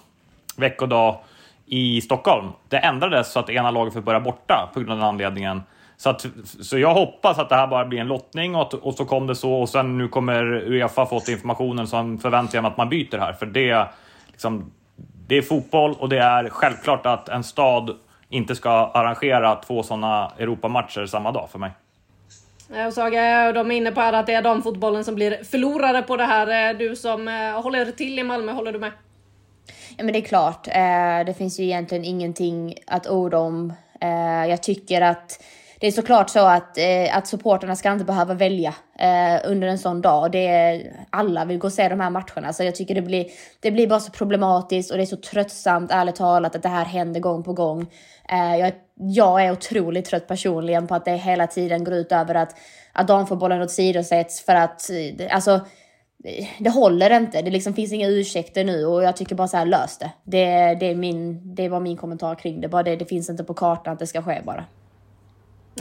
veckodag 0.56 1.16
i 1.66 2.00
Stockholm. 2.00 2.48
Det 2.68 2.78
ändrades 2.78 3.32
så 3.32 3.38
att 3.40 3.50
ena 3.50 3.70
laget 3.70 3.94
får 3.94 4.00
börja 4.00 4.20
borta 4.20 4.70
på 4.74 4.80
grund 4.80 4.92
av 4.92 4.98
den 4.98 5.06
anledningen. 5.06 5.62
Så, 5.96 6.10
att, 6.10 6.26
så 6.44 6.78
jag 6.78 6.94
hoppas 6.94 7.38
att 7.38 7.48
det 7.48 7.54
här 7.54 7.66
bara 7.66 7.84
blir 7.84 8.00
en 8.00 8.08
lottning 8.08 8.54
och, 8.54 8.62
att, 8.62 8.74
och 8.74 8.94
så 8.94 9.04
kom 9.04 9.26
det 9.26 9.34
så 9.34 9.52
och 9.52 9.68
sen 9.68 9.98
nu 9.98 10.08
kommer 10.08 10.44
Uefa 10.44 11.06
fått 11.06 11.28
informationen 11.28 11.86
så 11.86 12.18
förväntar 12.22 12.56
jag 12.56 12.62
mig 12.62 12.70
att 12.70 12.76
man 12.76 12.88
byter 12.88 13.18
här. 13.18 13.32
För 13.32 13.46
det, 13.46 13.86
liksom, 14.26 14.72
det 15.28 15.36
är 15.36 15.42
fotboll 15.42 15.94
och 15.98 16.08
det 16.08 16.18
är 16.18 16.48
självklart 16.48 17.06
att 17.06 17.28
en 17.28 17.44
stad 17.44 17.96
inte 18.28 18.54
ska 18.54 18.70
arrangera 18.70 19.54
två 19.54 19.82
sådana 19.82 20.32
Europamatcher 20.38 21.06
samma 21.06 21.32
dag 21.32 21.50
för 21.50 21.58
mig. 21.58 21.70
Och 22.86 22.92
Saga, 22.92 23.52
de 23.52 23.70
är 23.70 23.76
inne 23.76 23.92
på 23.92 24.00
att 24.00 24.26
det 24.26 24.32
är 24.32 24.42
damfotbollen 24.42 25.04
som 25.04 25.14
blir 25.14 25.44
förlorare 25.44 26.02
på 26.02 26.16
det 26.16 26.24
här. 26.24 26.74
Du 26.74 26.96
som 26.96 27.28
håller 27.62 27.84
till 27.84 28.18
i 28.18 28.22
Malmö, 28.22 28.52
håller 28.52 28.72
du 28.72 28.78
med? 28.78 28.92
Ja 29.96 30.04
men 30.04 30.12
det 30.12 30.18
är 30.18 30.24
klart. 30.24 30.64
Det 31.26 31.34
finns 31.38 31.60
ju 31.60 31.64
egentligen 31.64 32.04
ingenting 32.04 32.74
att 32.86 33.06
orda 33.06 33.38
om. 33.38 33.72
Jag 34.48 34.62
tycker 34.62 35.00
att 35.00 35.42
det 35.80 35.86
är 35.86 35.90
såklart 35.90 36.30
så 36.30 36.46
att, 36.46 36.78
eh, 36.78 37.16
att 37.16 37.26
supporterna 37.26 37.76
ska 37.76 37.92
inte 37.92 38.04
behöva 38.04 38.34
välja 38.34 38.74
eh, 38.98 39.50
under 39.50 39.68
en 39.68 39.78
sån 39.78 40.00
dag. 40.00 40.32
Det 40.32 40.46
är, 40.46 40.92
alla 41.10 41.44
vill 41.44 41.58
gå 41.58 41.66
och 41.66 41.72
se 41.72 41.88
de 41.88 42.00
här 42.00 42.10
matcherna. 42.10 42.52
Så 42.52 42.64
jag 42.64 42.74
tycker 42.74 42.94
det 42.94 43.02
blir, 43.02 43.26
det 43.60 43.70
blir 43.70 43.86
bara 43.86 44.00
så 44.00 44.12
problematiskt 44.12 44.90
och 44.90 44.96
det 44.96 45.02
är 45.02 45.06
så 45.06 45.16
tröttsamt, 45.16 45.90
ärligt 45.90 46.16
talat, 46.16 46.56
att 46.56 46.62
det 46.62 46.68
här 46.68 46.84
händer 46.84 47.20
gång 47.20 47.42
på 47.42 47.52
gång. 47.52 47.86
Eh, 48.32 48.56
jag, 48.56 48.72
jag 48.94 49.44
är 49.44 49.52
otroligt 49.52 50.04
trött 50.04 50.28
personligen 50.28 50.86
på 50.86 50.94
att 50.94 51.04
det 51.04 51.16
hela 51.16 51.46
tiden 51.46 51.84
går 51.84 51.94
ut 51.94 52.12
över 52.12 52.34
att, 52.34 52.54
att 52.92 53.08
damfotbollen 53.08 53.62
åsidosätts 53.62 54.40
för 54.40 54.54
att, 54.54 54.90
eh, 54.90 55.34
alltså, 55.34 55.54
eh, 56.24 56.46
det 56.58 56.70
håller 56.70 57.10
inte. 57.10 57.42
Det 57.42 57.50
liksom 57.50 57.74
finns 57.74 57.92
inga 57.92 58.08
ursäkter 58.08 58.64
nu 58.64 58.86
och 58.86 59.02
jag 59.02 59.16
tycker 59.16 59.34
bara 59.34 59.48
så 59.48 59.56
här, 59.56 59.66
lös 59.66 59.98
det. 59.98 60.10
Det, 60.24 60.74
det, 60.74 60.86
är 60.86 60.94
min, 60.94 61.54
det 61.54 61.68
var 61.68 61.80
min 61.80 61.96
kommentar 61.96 62.34
kring 62.34 62.60
det. 62.60 62.68
Bara 62.68 62.82
det, 62.82 62.96
det 62.96 63.04
finns 63.04 63.30
inte 63.30 63.44
på 63.44 63.54
kartan 63.54 63.92
att 63.92 63.98
det 63.98 64.06
ska 64.06 64.22
ske 64.22 64.40
bara. 64.44 64.64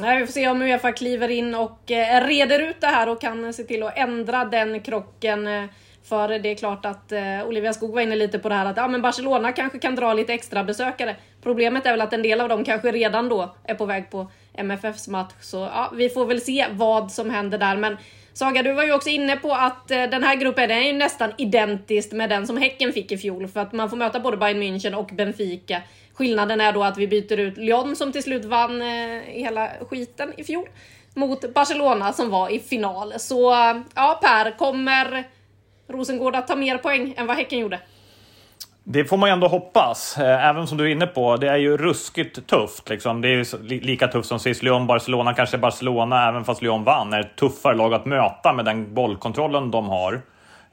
Nej, 0.01 0.19
vi 0.19 0.25
får 0.25 0.33
se 0.33 0.47
om 0.47 0.61
Uefa 0.61 0.91
kliver 0.91 1.29
in 1.29 1.55
och 1.55 1.91
eh, 1.91 2.27
reder 2.27 2.59
ut 2.59 2.81
det 2.81 2.87
här 2.87 3.09
och 3.09 3.21
kan 3.21 3.53
se 3.53 3.63
till 3.63 3.83
att 3.83 3.97
ändra 3.97 4.45
den 4.45 4.81
krocken. 4.81 5.47
Eh, 5.47 5.63
för 6.03 6.39
det 6.39 6.49
är 6.49 6.55
klart 6.55 6.85
att 6.85 7.11
eh, 7.11 7.47
Olivia 7.47 7.73
Skog 7.73 7.93
var 7.93 8.01
inne 8.01 8.15
lite 8.15 8.39
på 8.39 8.49
det 8.49 8.55
här 8.55 8.65
att 8.65 8.77
ja, 8.77 8.87
men 8.87 9.01
Barcelona 9.01 9.51
kanske 9.51 9.79
kan 9.79 9.95
dra 9.95 10.13
lite 10.13 10.33
extra 10.33 10.63
besökare. 10.63 11.15
Problemet 11.43 11.85
är 11.85 11.91
väl 11.91 12.01
att 12.01 12.13
en 12.13 12.21
del 12.21 12.41
av 12.41 12.49
dem 12.49 12.63
kanske 12.63 12.91
redan 12.91 13.29
då 13.29 13.55
är 13.63 13.75
på 13.75 13.85
väg 13.85 14.09
på 14.09 14.31
MFFs 14.53 15.07
match. 15.07 15.33
Så 15.41 15.57
ja, 15.57 15.91
vi 15.95 16.09
får 16.09 16.25
väl 16.25 16.41
se 16.41 16.65
vad 16.71 17.11
som 17.11 17.29
händer 17.29 17.57
där. 17.57 17.77
Men 17.77 17.97
Saga, 18.33 18.63
du 18.63 18.73
var 18.73 18.83
ju 18.83 18.93
också 18.93 19.09
inne 19.09 19.35
på 19.35 19.53
att 19.53 19.91
eh, 19.91 20.03
den 20.03 20.23
här 20.23 20.35
gruppen 20.35 20.71
är 20.71 20.81
ju 20.81 20.93
nästan 20.93 21.31
identisk 21.37 22.11
med 22.11 22.29
den 22.29 22.47
som 22.47 22.57
Häcken 22.57 22.93
fick 22.93 23.11
i 23.11 23.17
fjol. 23.17 23.47
För 23.47 23.59
att 23.59 23.73
man 23.73 23.89
får 23.89 23.97
möta 23.97 24.19
både 24.19 24.37
Bayern 24.37 24.63
München 24.63 24.93
och 24.93 25.09
Benfica. 25.13 25.81
Skillnaden 26.17 26.61
är 26.61 26.73
då 26.73 26.83
att 26.83 26.97
vi 26.97 27.07
byter 27.07 27.39
ut 27.39 27.57
Lyon 27.57 27.95
som 27.95 28.11
till 28.11 28.23
slut 28.23 28.45
vann 28.45 28.81
eh, 28.81 29.21
hela 29.25 29.69
skiten 29.89 30.33
i 30.37 30.43
fjol 30.43 30.69
mot 31.13 31.53
Barcelona 31.53 32.13
som 32.13 32.29
var 32.29 32.49
i 32.49 32.59
final. 32.59 33.13
Så 33.17 33.51
ja, 33.95 34.19
Per, 34.21 34.57
kommer 34.57 35.23
Rosengård 35.87 36.35
att 36.35 36.47
ta 36.47 36.55
mer 36.55 36.77
poäng 36.77 37.13
än 37.17 37.27
vad 37.27 37.37
Häcken 37.37 37.59
gjorde? 37.59 37.79
Det 38.83 39.05
får 39.05 39.17
man 39.17 39.29
ju 39.29 39.33
ändå 39.33 39.47
hoppas. 39.47 40.17
Eh, 40.17 40.45
även 40.45 40.67
som 40.67 40.77
du 40.77 40.83
är 40.83 40.87
inne 40.87 41.07
på, 41.07 41.37
det 41.37 41.49
är 41.49 41.57
ju 41.57 41.77
ruskigt 41.77 42.47
tufft. 42.47 42.89
Liksom. 42.89 43.21
Det 43.21 43.27
är 43.27 43.63
ju 43.71 43.79
lika 43.79 44.07
tufft 44.07 44.29
som 44.29 44.39
sist. 44.39 44.63
Lyon-Barcelona, 44.63 45.33
kanske 45.33 45.57
Barcelona, 45.57 46.27
även 46.29 46.45
fast 46.45 46.61
Lyon 46.61 46.83
vann, 46.83 47.13
är 47.13 47.19
ett 47.19 47.35
tuffare 47.35 47.75
lag 47.75 47.93
att 47.93 48.05
möta 48.05 48.53
med 48.53 48.65
den 48.65 48.93
bollkontrollen 48.93 49.71
de 49.71 49.89
har. 49.89 50.21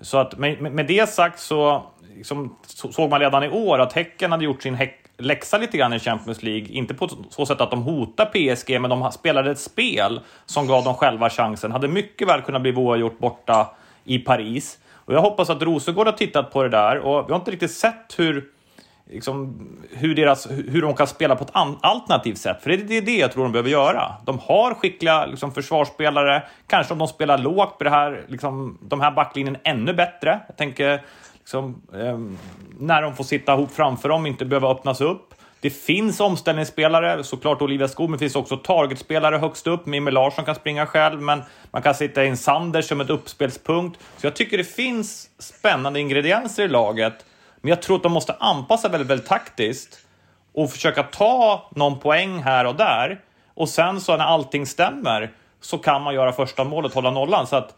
Så 0.00 0.18
att 0.18 0.38
med, 0.38 0.62
med 0.62 0.87
det 0.87 1.09
sagt 1.09 1.40
så 1.40 1.83
liksom, 2.16 2.57
såg 2.74 3.11
man 3.11 3.20
redan 3.20 3.44
i 3.44 3.48
år 3.48 3.78
att 3.78 3.92
Häcken 3.92 4.33
hade 4.33 4.44
gjort 4.44 4.62
sin 4.62 4.74
häck 4.74 5.03
läxa 5.18 5.59
lite 5.59 5.77
grann 5.79 5.92
i 5.92 5.98
Champions 5.98 6.42
League. 6.42 6.68
Inte 6.68 6.94
på 6.94 7.09
så 7.31 7.46
sätt 7.46 7.61
att 7.61 7.70
de 7.70 7.83
hotar 7.83 8.27
PSG, 8.27 8.81
men 8.81 8.90
de 8.90 9.12
spelade 9.12 9.50
ett 9.50 9.59
spel 9.59 10.20
som 10.46 10.66
gav 10.66 10.85
dem 10.85 10.94
själva 10.94 11.31
chansen. 11.31 11.72
Hade 11.72 11.88
mycket 11.88 12.29
väl 12.29 12.42
kunnat 12.42 12.62
bli 12.62 12.74
oavgjort 12.74 13.18
borta 13.18 13.70
i 14.05 14.18
Paris. 14.18 14.79
Och 14.92 15.14
jag 15.14 15.20
hoppas 15.20 15.50
att 15.50 15.62
Rosengård 15.62 16.07
har 16.07 16.12
tittat 16.12 16.53
på 16.53 16.62
det 16.62 16.68
där 16.68 16.98
och 16.98 17.29
vi 17.29 17.33
har 17.33 17.38
inte 17.38 17.50
riktigt 17.50 17.70
sett 17.70 18.14
hur, 18.18 18.44
liksom, 19.11 19.57
hur, 19.90 20.14
deras, 20.14 20.50
hur 20.50 20.83
de 20.83 20.94
kan 20.94 21.07
spela 21.07 21.37
på 21.37 21.44
ett 21.44 21.77
alternativt 21.81 22.38
sätt. 22.38 22.62
För 22.62 22.70
det 22.70 22.96
är 22.96 23.03
det 23.03 23.16
jag 23.16 23.33
tror 23.33 23.42
de 23.42 23.53
behöver 23.53 23.70
göra. 23.70 24.12
De 24.24 24.38
har 24.38 24.74
skickliga 24.74 25.27
liksom, 25.27 25.53
försvarsspelare. 25.53 26.42
Kanske 26.66 26.92
om 26.92 26.98
de 26.98 27.09
spelar 27.09 27.38
lågt 27.38 27.79
blir 27.79 27.90
det 27.90 27.96
här, 27.96 28.24
liksom, 28.29 28.79
de 28.83 29.00
här 29.00 29.11
backlinjen 29.11 29.57
ännu 29.64 29.94
bättre. 29.94 30.40
Jag 30.46 30.57
tänker 30.57 31.03
liksom, 31.44 31.83
eh, 31.94 32.18
när 32.78 33.02
de 33.02 33.16
får 33.16 33.24
sitta 33.24 33.54
ihop 33.54 33.70
framför 33.72 34.09
dem, 34.09 34.26
inte 34.26 34.44
behöva 34.44 34.70
öppnas 34.70 35.00
upp. 35.00 35.35
Det 35.61 35.70
finns 35.70 36.20
omställningsspelare, 36.20 37.24
såklart 37.24 37.62
Olivia 37.62 37.88
Skog, 37.88 38.11
men 38.11 38.18
det 38.18 38.22
finns 38.22 38.37
också 38.37 38.57
targetspelare 38.57 39.37
högst 39.37 39.66
upp. 39.66 39.87
Mimmi 39.87 40.11
Larsson 40.11 40.44
kan 40.44 40.54
springa 40.54 40.87
själv, 40.87 41.22
men 41.22 41.42
man 41.70 41.83
kan 41.83 41.94
sitta 41.94 42.24
in 42.24 42.37
Sanders 42.37 42.88
som 42.88 43.00
ett 43.00 43.11
uppspelspunkt. 43.11 44.00
Så 44.16 44.26
jag 44.26 44.37
tycker 44.37 44.59
det 44.59 44.64
finns 44.64 45.30
spännande 45.38 46.00
ingredienser 46.00 46.64
i 46.64 46.68
laget, 46.68 47.24
men 47.61 47.68
jag 47.68 47.83
tror 47.83 47.96
att 47.96 48.02
de 48.02 48.12
måste 48.12 48.33
anpassa 48.40 48.88
väldigt, 48.88 49.11
väldigt 49.11 49.28
taktiskt 49.28 49.98
och 50.54 50.70
försöka 50.70 51.02
ta 51.02 51.70
någon 51.76 51.98
poäng 51.98 52.42
här 52.42 52.64
och 52.64 52.74
där. 52.74 53.20
Och 53.54 53.68
sen 53.68 54.00
så 54.00 54.16
när 54.16 54.24
allting 54.24 54.66
stämmer 54.66 55.30
så 55.61 55.78
kan 55.78 56.02
man 56.02 56.14
göra 56.14 56.33
första 56.33 56.64
målet, 56.64 56.94
hålla 56.94 57.11
nollan. 57.11 57.46
Så 57.46 57.57
att 57.57 57.76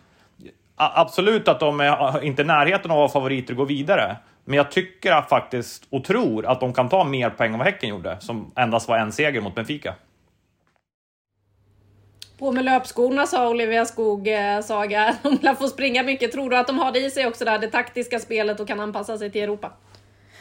absolut 0.76 1.48
att 1.48 1.60
de 1.60 1.80
är 1.80 2.24
inte 2.24 2.42
i 2.42 2.44
närheten 2.44 2.90
av 2.90 2.96
att 2.96 3.00
vara 3.00 3.08
favoriter 3.08 3.52
och 3.52 3.58
gå 3.58 3.64
vidare. 3.64 4.16
Men 4.44 4.56
jag 4.56 4.70
tycker 4.70 5.22
faktiskt 5.22 5.86
och 5.90 6.04
tror 6.04 6.46
att 6.46 6.60
de 6.60 6.72
kan 6.72 6.88
ta 6.88 7.04
mer 7.04 7.30
poäng 7.30 7.52
än 7.52 7.58
vad 7.58 7.66
Häcken 7.66 7.88
gjorde, 7.88 8.16
som 8.20 8.52
endast 8.56 8.88
var 8.88 8.98
en 8.98 9.12
seger 9.12 9.40
mot 9.40 9.54
Benfica. 9.54 9.94
På 12.38 12.52
med 12.52 12.64
löpskorna 12.64 13.26
sa 13.26 13.48
Olivia 13.48 13.84
Skog, 13.84 14.28
eh, 14.28 14.60
Saga. 14.60 15.16
De 15.22 15.38
lär 15.42 15.54
få 15.54 15.68
springa 15.68 16.02
mycket. 16.02 16.32
Tror 16.32 16.50
du 16.50 16.56
att 16.56 16.66
de 16.66 16.78
har 16.78 16.92
det 16.92 17.00
i 17.00 17.10
sig 17.10 17.26
också, 17.26 17.44
där, 17.44 17.58
det 17.58 17.66
taktiska 17.66 18.18
spelet 18.18 18.60
och 18.60 18.68
kan 18.68 18.80
anpassa 18.80 19.18
sig 19.18 19.30
till 19.32 19.42
Europa? 19.42 19.72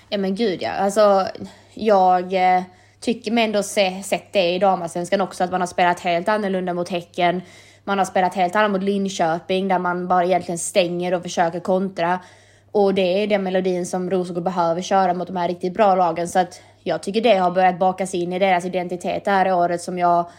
Ja 0.09 0.17
men 0.17 0.35
gud 0.35 0.61
ja. 0.61 0.71
Alltså, 0.71 1.27
jag 1.73 2.33
eh, 2.33 2.63
tycker 2.99 3.31
mig 3.31 3.43
ändå 3.43 3.63
se, 3.63 4.03
sett 4.03 4.33
det 4.33 4.49
i 4.49 4.59
damallsvenskan 4.59 5.21
också, 5.21 5.43
att 5.43 5.51
man 5.51 5.61
har 5.61 5.67
spelat 5.67 5.99
helt 5.99 6.29
annorlunda 6.29 6.73
mot 6.73 6.89
Häcken. 6.89 7.41
Man 7.87 7.97
har 7.97 8.05
spelat 8.05 8.35
helt 8.35 8.55
annat 8.55 8.71
mot 8.71 8.83
Linköping 8.83 9.67
där 9.67 9.79
man 9.79 10.07
bara 10.07 10.25
egentligen 10.25 10.57
stänger 10.57 11.13
och 11.13 11.23
försöker 11.23 11.59
kontra. 11.59 12.19
Och 12.71 12.93
det 12.93 13.23
är 13.23 13.27
den 13.27 13.43
melodin 13.43 13.85
som 13.85 14.09
Rosengård 14.09 14.43
behöver 14.43 14.81
köra 14.81 15.13
mot 15.13 15.27
de 15.27 15.35
här 15.35 15.47
riktigt 15.47 15.73
bra 15.73 15.95
lagen. 15.95 16.27
Så 16.27 16.39
att 16.39 16.61
jag 16.83 17.03
tycker 17.03 17.21
det 17.21 17.35
har 17.35 17.51
börjat 17.51 17.79
bakas 17.79 18.13
in 18.13 18.33
i 18.33 18.39
deras 18.39 18.65
identitet 18.65 19.25
det 19.25 19.31
här 19.31 19.53
året 19.53 19.81
som 19.81 19.97
jag... 19.97 20.29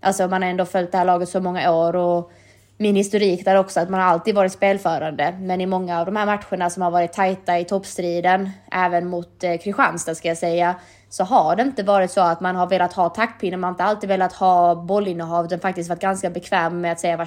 Alltså 0.00 0.28
man 0.28 0.42
har 0.42 0.48
ändå 0.48 0.64
följt 0.64 0.92
det 0.92 0.98
här 0.98 1.04
laget 1.04 1.28
så 1.28 1.40
många 1.40 1.72
år 1.72 1.96
och 1.96 2.30
min 2.78 2.96
historik 2.96 3.44
där 3.44 3.56
också 3.56 3.80
att 3.80 3.90
man 3.90 4.00
har 4.00 4.06
alltid 4.06 4.34
varit 4.34 4.52
spelförande. 4.52 5.36
Men 5.40 5.60
i 5.60 5.66
många 5.66 6.00
av 6.00 6.06
de 6.06 6.16
här 6.16 6.26
matcherna 6.26 6.70
som 6.70 6.82
har 6.82 6.90
varit 6.90 7.12
tajta 7.12 7.58
i 7.58 7.64
toppstriden, 7.64 8.50
även 8.72 9.06
mot 9.06 9.44
eh, 9.44 9.56
Kristianstad 9.56 10.14
ska 10.14 10.28
jag 10.28 10.38
säga, 10.38 10.74
så 11.08 11.24
har 11.24 11.56
det 11.56 11.62
inte 11.62 11.82
varit 11.82 12.10
så 12.10 12.20
att 12.20 12.40
man 12.40 12.56
har 12.56 12.66
velat 12.66 12.92
ha 12.92 13.14
man 13.42 13.62
har 13.62 13.70
inte 13.70 13.84
alltid 13.84 14.08
velat 14.08 14.32
ha 14.32 14.74
bollinnehav, 14.74 15.46
utan 15.46 15.60
faktiskt 15.60 15.88
varit 15.88 16.00
ganska 16.00 16.30
bekväm 16.30 16.80
med 16.80 16.92
att 16.92 17.00
säga. 17.00 17.26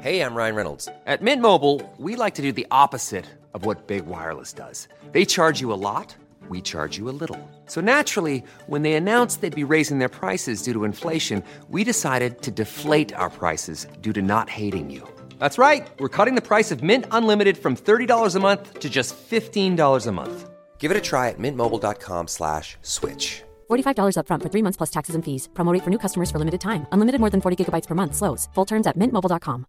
Hej, 0.00 0.16
jag 0.16 0.36
Ryan 0.36 0.54
Reynolds. 0.54 0.88
At 1.06 1.20
Mint 1.20 1.42
Mobile, 1.42 1.80
we 1.96 2.24
like 2.24 2.36
to 2.36 2.42
do 2.42 2.52
the 2.52 2.66
opposite 2.70 3.24
of 3.52 3.66
what 3.66 3.86
Big 3.86 4.06
Wireless 4.06 4.52
does. 4.54 4.88
They 5.12 5.24
charge 5.24 5.60
you 5.60 5.72
a 5.72 5.76
lot, 5.76 6.16
we 6.48 6.60
charge 6.60 6.98
you 6.98 7.08
a 7.08 7.16
little. 7.20 7.38
So 7.66 7.80
naturally, 7.80 8.42
when 8.68 8.82
they 8.82 8.94
announced 8.94 9.40
they'd 9.40 9.66
be 9.66 9.74
raising 9.74 9.98
their 9.98 10.08
prices 10.08 10.62
due 10.62 10.72
to 10.72 10.84
inflation, 10.84 11.42
we 11.68 11.84
decided 11.84 12.42
to 12.42 12.50
deflate 12.50 13.12
our 13.14 13.30
prices 13.30 13.86
due 14.00 14.12
to 14.12 14.22
not 14.22 14.48
hating 14.48 14.88
you. 14.88 15.02
That's 15.40 15.58
right. 15.58 15.86
We're 15.98 16.08
cutting 16.08 16.36
the 16.36 16.48
price 16.48 16.70
of 16.70 16.82
Mint 16.82 17.04
Unlimited 17.10 17.58
from 17.58 17.76
$30 17.76 18.36
a 18.36 18.40
month 18.40 18.78
to 18.78 18.88
just 18.88 19.16
$15 19.30 20.06
a 20.06 20.12
month. 20.12 20.57
Give 20.78 20.90
it 20.90 20.96
a 20.96 21.00
try 21.00 21.28
at 21.28 21.38
mintmobile.com 21.38 22.28
slash 22.28 22.76
switch. 22.82 23.42
$45 23.70 24.16
upfront 24.16 24.42
for 24.42 24.48
three 24.48 24.62
months 24.62 24.76
plus 24.76 24.90
taxes 24.90 25.14
and 25.14 25.24
fees. 25.24 25.48
Promote 25.54 25.82
for 25.84 25.90
new 25.90 25.98
customers 25.98 26.30
for 26.30 26.38
limited 26.38 26.60
time. 26.60 26.86
Unlimited 26.92 27.20
more 27.20 27.30
than 27.30 27.40
40 27.40 27.64
gigabytes 27.64 27.86
per 27.88 27.94
month. 27.94 28.14
Slows. 28.14 28.48
Full 28.54 28.66
terms 28.66 28.86
at 28.86 28.96
mintmobile.com. 28.96 29.64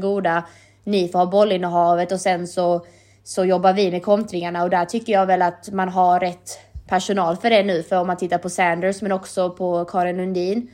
Goda, 0.00 0.44
ni 0.84 1.08
får 1.08 1.18
ha 1.18 1.26
bollinnehavet 1.26 2.12
och 2.12 2.20
sen 2.20 2.48
så, 2.48 2.86
så 3.24 3.44
jobbar 3.44 3.72
vi 3.72 3.90
med 3.90 4.02
kontringarna 4.02 4.62
och 4.62 4.70
där 4.70 4.84
tycker 4.84 5.12
jag 5.12 5.26
väl 5.26 5.42
att 5.42 5.68
man 5.72 5.88
har 5.88 6.20
rätt 6.20 6.58
personal 6.86 7.36
för 7.36 7.50
det 7.50 7.62
nu. 7.62 7.82
För 7.82 8.00
om 8.00 8.06
man 8.06 8.16
tittar 8.16 8.38
på 8.38 8.50
Sanders 8.50 9.02
men 9.02 9.12
också 9.12 9.50
på 9.50 9.84
Karin 9.84 10.16
Lundin. 10.16 10.70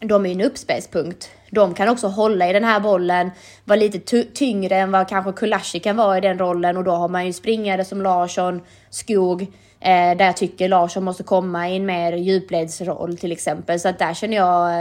De 0.00 0.26
är 0.26 0.28
ju 0.30 0.34
en 0.34 0.40
uppspelspunkt 0.40 1.30
de 1.54 1.74
kan 1.74 1.88
också 1.88 2.06
hålla 2.08 2.50
i 2.50 2.52
den 2.52 2.64
här 2.64 2.80
bollen, 2.80 3.30
vara 3.64 3.78
lite 3.78 4.24
tyngre 4.24 4.76
än 4.76 4.92
vad 4.92 5.08
kanske 5.08 5.32
Kulashi 5.32 5.80
kan 5.80 5.96
vara 5.96 6.18
i 6.18 6.20
den 6.20 6.38
rollen 6.38 6.76
och 6.76 6.84
då 6.84 6.90
har 6.90 7.08
man 7.08 7.26
ju 7.26 7.32
springare 7.32 7.84
som 7.84 8.02
Larsson, 8.02 8.62
Skog, 8.90 9.42
eh, 9.80 10.16
där 10.16 10.24
jag 10.24 10.36
tycker 10.36 10.68
Larsson 10.68 11.04
måste 11.04 11.22
komma 11.22 11.68
i 11.68 11.76
en 11.76 11.86
mer 11.86 12.12
djupledsroll 12.12 13.16
till 13.16 13.32
exempel. 13.32 13.80
Så 13.80 13.88
att 13.88 13.98
där 13.98 14.14
känner 14.14 14.36
jag 14.36 14.80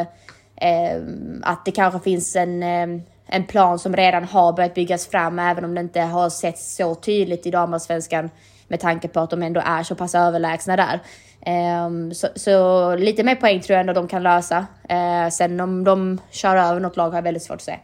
eh, 0.56 1.02
att 1.42 1.66
det 1.66 1.72
kanske 1.72 2.00
finns 2.00 2.36
en, 2.36 2.64
eh, 2.64 3.02
en 3.28 3.44
plan 3.44 3.80
som 3.80 3.96
redan 3.96 4.24
har 4.24 4.54
börjat 4.54 4.74
byggas 4.74 5.08
fram, 5.08 5.40
även 5.40 5.66
om 5.66 5.76
det 5.76 5.82
inte 5.82 6.02
har 6.02 6.30
setts 6.30 6.76
så 6.76 6.96
tydligt 6.96 7.46
i 7.46 7.52
damallsvenskan 7.52 8.30
med 8.68 8.80
tanke 8.80 9.08
på 9.08 9.20
att 9.20 9.30
de 9.30 9.44
ändå 9.44 9.62
är 9.66 9.84
så 9.84 9.96
pass 9.96 10.16
överlägsna 10.16 10.76
där. 10.76 11.00
Um, 11.46 12.14
så, 12.14 12.28
så, 12.36 12.96
lite 12.96 13.24
mer 13.24 13.36
poäng 13.36 13.62
tror 13.62 13.74
jag 13.74 13.80
ändå 13.82 13.94
de 13.94 14.08
kan 14.08 14.24
lösa. 14.24 14.66
Uh, 14.92 15.30
sen 15.32 15.60
om 15.60 15.84
de 15.84 16.20
kör 16.32 16.56
över 16.56 16.80
något 16.80 16.98
lag 16.98 17.10
har 17.10 17.18
jag 17.18 17.24
väldigt 17.24 17.44
svårt 17.44 17.56
att 17.56 17.62
se. 17.62 17.80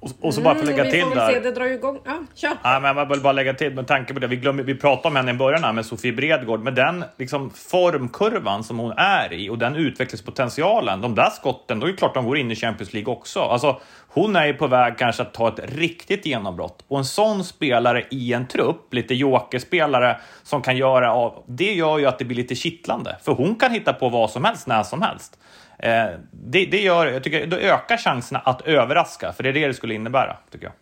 Och, 0.00 0.10
och 0.20 0.34
så 0.34 0.40
bara 0.40 0.54
för 0.54 0.60
att 0.60 0.66
lägga 0.66 0.84
Mm, 0.84 0.92
till 0.92 1.18
där. 1.18 1.32
se, 1.32 1.40
det 1.40 1.50
drar 1.50 1.66
ju 1.66 1.74
igång. 1.74 1.98
Ja, 2.04 2.18
kör. 2.34 2.50
Ja, 2.62 2.80
men 2.80 2.96
jag 2.96 3.08
vill 3.08 3.20
bara 3.20 3.32
lägga 3.32 3.54
till 3.54 3.74
med 3.74 3.86
tanke 3.86 4.14
på 4.14 4.20
det. 4.20 4.26
Vi, 4.26 4.36
glömde, 4.36 4.62
vi 4.62 4.74
pratade 4.74 5.08
om 5.08 5.16
henne 5.16 5.30
i 5.30 5.34
början 5.34 5.64
här 5.64 5.72
med 5.72 5.86
Sofie 5.86 6.12
Bredgård. 6.12 6.60
Med 6.60 6.74
den 6.74 7.04
liksom, 7.18 7.50
formkurvan 7.50 8.64
som 8.64 8.78
hon 8.78 8.92
är 8.96 9.32
i 9.32 9.50
och 9.50 9.58
den 9.58 9.76
utvecklingspotentialen. 9.76 11.00
De 11.00 11.14
där 11.14 11.30
skotten, 11.30 11.80
då 11.80 11.86
är 11.86 11.90
det 11.90 11.96
klart 11.96 12.14
de 12.14 12.24
går 12.26 12.38
in 12.38 12.50
i 12.50 12.56
Champions 12.56 12.92
League 12.92 13.12
också. 13.12 13.40
Alltså, 13.40 13.80
hon 14.14 14.36
är 14.36 14.46
ju 14.46 14.54
på 14.54 14.66
väg 14.66 14.98
kanske 14.98 15.22
att 15.22 15.34
ta 15.34 15.48
ett 15.48 15.60
riktigt 15.76 16.26
genombrott. 16.26 16.84
Och 16.88 16.98
en 16.98 17.04
sån 17.04 17.44
spelare 17.44 18.04
i 18.10 18.32
en 18.32 18.46
trupp, 18.46 18.94
lite 18.94 19.14
jokerspelare 19.14 20.20
som 20.42 20.62
kan 20.62 20.76
göra 20.76 21.12
av... 21.12 21.44
Det 21.46 21.72
gör 21.72 21.98
ju 21.98 22.06
att 22.06 22.18
det 22.18 22.24
blir 22.24 22.36
lite 22.36 22.54
kittlande. 22.54 23.16
För 23.22 23.32
hon 23.32 23.54
kan 23.54 23.72
hitta 23.72 23.92
på 23.92 24.08
vad 24.08 24.30
som 24.30 24.44
helst, 24.44 24.66
när 24.66 24.82
som 24.82 25.02
helst. 25.02 25.38
Eh, 25.78 26.06
det, 26.30 26.66
det 26.66 26.80
gör, 26.80 27.06
jag 27.06 27.24
tycker, 27.24 27.46
då 27.46 27.56
ökar 27.56 27.96
chanserna 27.96 28.38
att 28.38 28.60
överraska, 28.60 29.32
för 29.32 29.42
det 29.42 29.48
är 29.48 29.52
det 29.52 29.66
det 29.66 29.74
skulle 29.74 29.94
innebära, 29.94 30.36
tycker 30.50 30.66
jag. 30.66 30.74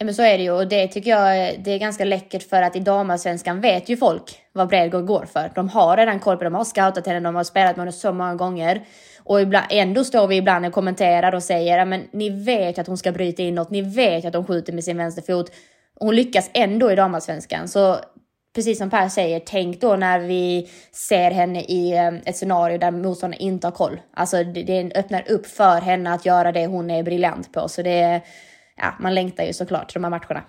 Ja 0.00 0.04
men 0.04 0.14
så 0.14 0.22
är 0.22 0.38
det 0.38 0.44
ju 0.44 0.50
och 0.50 0.68
det 0.68 0.88
tycker 0.88 1.10
jag 1.10 1.54
det 1.64 1.70
är 1.70 1.78
ganska 1.78 2.04
läckert 2.04 2.48
för 2.48 2.62
att 2.62 2.76
i 2.76 2.80
damallsvenskan 2.80 3.60
vet 3.60 3.88
ju 3.88 3.96
folk 3.96 4.38
vad 4.52 4.68
Bredgård 4.68 5.06
går 5.06 5.26
för. 5.32 5.50
De 5.54 5.68
har 5.68 5.96
redan 5.96 6.20
koll 6.20 6.36
på 6.36 6.44
det, 6.44 6.50
de 6.50 6.54
har 6.54 6.64
scoutat 6.64 7.06
henne, 7.06 7.20
de 7.20 7.34
har 7.34 7.44
spelat 7.44 7.76
med 7.76 7.80
henne 7.80 7.92
så 7.92 8.12
många 8.12 8.34
gånger. 8.34 8.84
Och 9.28 9.40
ibland, 9.40 9.66
ändå 9.70 10.04
står 10.04 10.26
vi 10.26 10.36
ibland 10.36 10.66
och 10.66 10.72
kommenterar 10.72 11.34
och 11.34 11.42
säger 11.42 11.84
men 11.84 12.08
ni 12.12 12.30
vet 12.30 12.78
att 12.78 12.86
hon 12.86 12.98
ska 12.98 13.12
bryta 13.12 13.42
inåt, 13.42 13.70
ni 13.70 13.82
vet 13.82 14.24
att 14.24 14.34
hon 14.34 14.46
skjuter 14.46 14.72
med 14.72 14.84
sin 14.84 14.96
vänsterfot. 14.96 15.52
Hon 16.00 16.16
lyckas 16.16 16.50
ändå 16.54 16.92
i 16.92 16.96
damallsvenskan. 16.96 17.68
Så 17.68 17.96
precis 18.54 18.78
som 18.78 18.90
Per 18.90 19.08
säger, 19.08 19.40
tänk 19.40 19.80
då 19.80 19.96
när 19.96 20.18
vi 20.18 20.68
ser 20.92 21.30
henne 21.30 21.60
i 21.60 21.96
ehm, 21.96 22.20
ett 22.24 22.36
scenario 22.36 22.78
där 22.78 22.90
motståndaren 22.90 23.42
inte 23.42 23.66
har 23.66 23.72
koll. 23.72 24.00
Alltså 24.14 24.44
det, 24.44 24.62
det 24.62 24.92
öppnar 24.94 25.30
upp 25.30 25.46
för 25.46 25.80
henne 25.80 26.12
att 26.12 26.26
göra 26.26 26.52
det 26.52 26.66
hon 26.66 26.90
är 26.90 27.02
briljant 27.02 27.52
på. 27.52 27.68
Så 27.68 27.82
det, 27.82 28.20
ja, 28.76 28.94
man 29.00 29.14
längtar 29.14 29.44
ju 29.44 29.52
såklart 29.52 29.88
till 29.88 30.02
de 30.02 30.04
här 30.04 30.10
matcherna. 30.10 30.42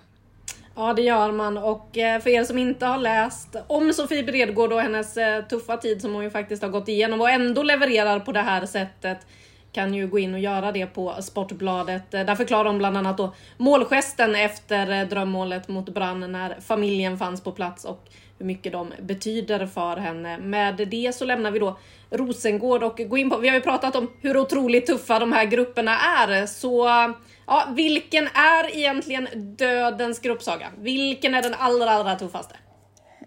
Ja, 0.80 0.92
det 0.92 1.02
gör 1.02 1.32
man. 1.32 1.58
Och 1.58 1.98
eh, 1.98 2.20
för 2.20 2.30
er 2.30 2.44
som 2.44 2.58
inte 2.58 2.86
har 2.86 2.98
läst 2.98 3.56
om 3.66 3.92
Sofie 3.92 4.22
Bredgård 4.22 4.72
och 4.72 4.80
hennes 4.80 5.16
eh, 5.16 5.44
tuffa 5.44 5.76
tid 5.76 6.00
som 6.02 6.14
hon 6.14 6.24
ju 6.24 6.30
faktiskt 6.30 6.62
har 6.62 6.70
gått 6.70 6.88
igenom 6.88 7.20
och 7.20 7.30
ändå 7.30 7.62
levererar 7.62 8.20
på 8.20 8.32
det 8.32 8.40
här 8.40 8.66
sättet 8.66 9.26
kan 9.72 9.94
ju 9.94 10.06
gå 10.06 10.18
in 10.18 10.34
och 10.34 10.40
göra 10.40 10.72
det 10.72 10.86
på 10.86 11.14
Sportbladet. 11.20 12.14
Eh, 12.14 12.24
där 12.24 12.34
förklarar 12.34 12.64
de 12.64 12.78
bland 12.78 12.96
annat 12.96 13.18
då 13.18 13.34
målgesten 13.56 14.34
efter 14.34 15.04
drömmålet 15.04 15.68
mot 15.68 15.88
Brann 15.88 16.32
när 16.32 16.60
familjen 16.60 17.18
fanns 17.18 17.40
på 17.40 17.52
plats 17.52 17.84
och 17.84 18.04
hur 18.38 18.46
mycket 18.46 18.72
de 18.72 18.92
betyder 19.00 19.66
för 19.66 19.96
henne. 19.96 20.38
Med 20.38 20.88
det 20.90 21.14
så 21.14 21.24
lämnar 21.24 21.50
vi 21.50 21.58
då 21.58 21.78
Rosengård 22.10 22.82
och 22.82 23.00
går 23.08 23.18
in 23.18 23.30
på, 23.30 23.36
vi 23.36 23.48
har 23.48 23.54
ju 23.54 23.60
pratat 23.60 23.96
om 23.96 24.10
hur 24.20 24.36
otroligt 24.36 24.86
tuffa 24.86 25.18
de 25.18 25.32
här 25.32 25.44
grupperna 25.44 25.98
är, 25.98 26.46
så 26.46 26.88
ja, 27.46 27.68
vilken 27.76 28.26
är 28.26 28.76
egentligen 28.76 29.28
dödens 29.56 30.20
gruppsaga? 30.20 30.66
Vilken 30.78 31.34
är 31.34 31.42
den 31.42 31.54
allra, 31.54 31.90
allra 31.90 32.16
tuffaste? 32.16 32.54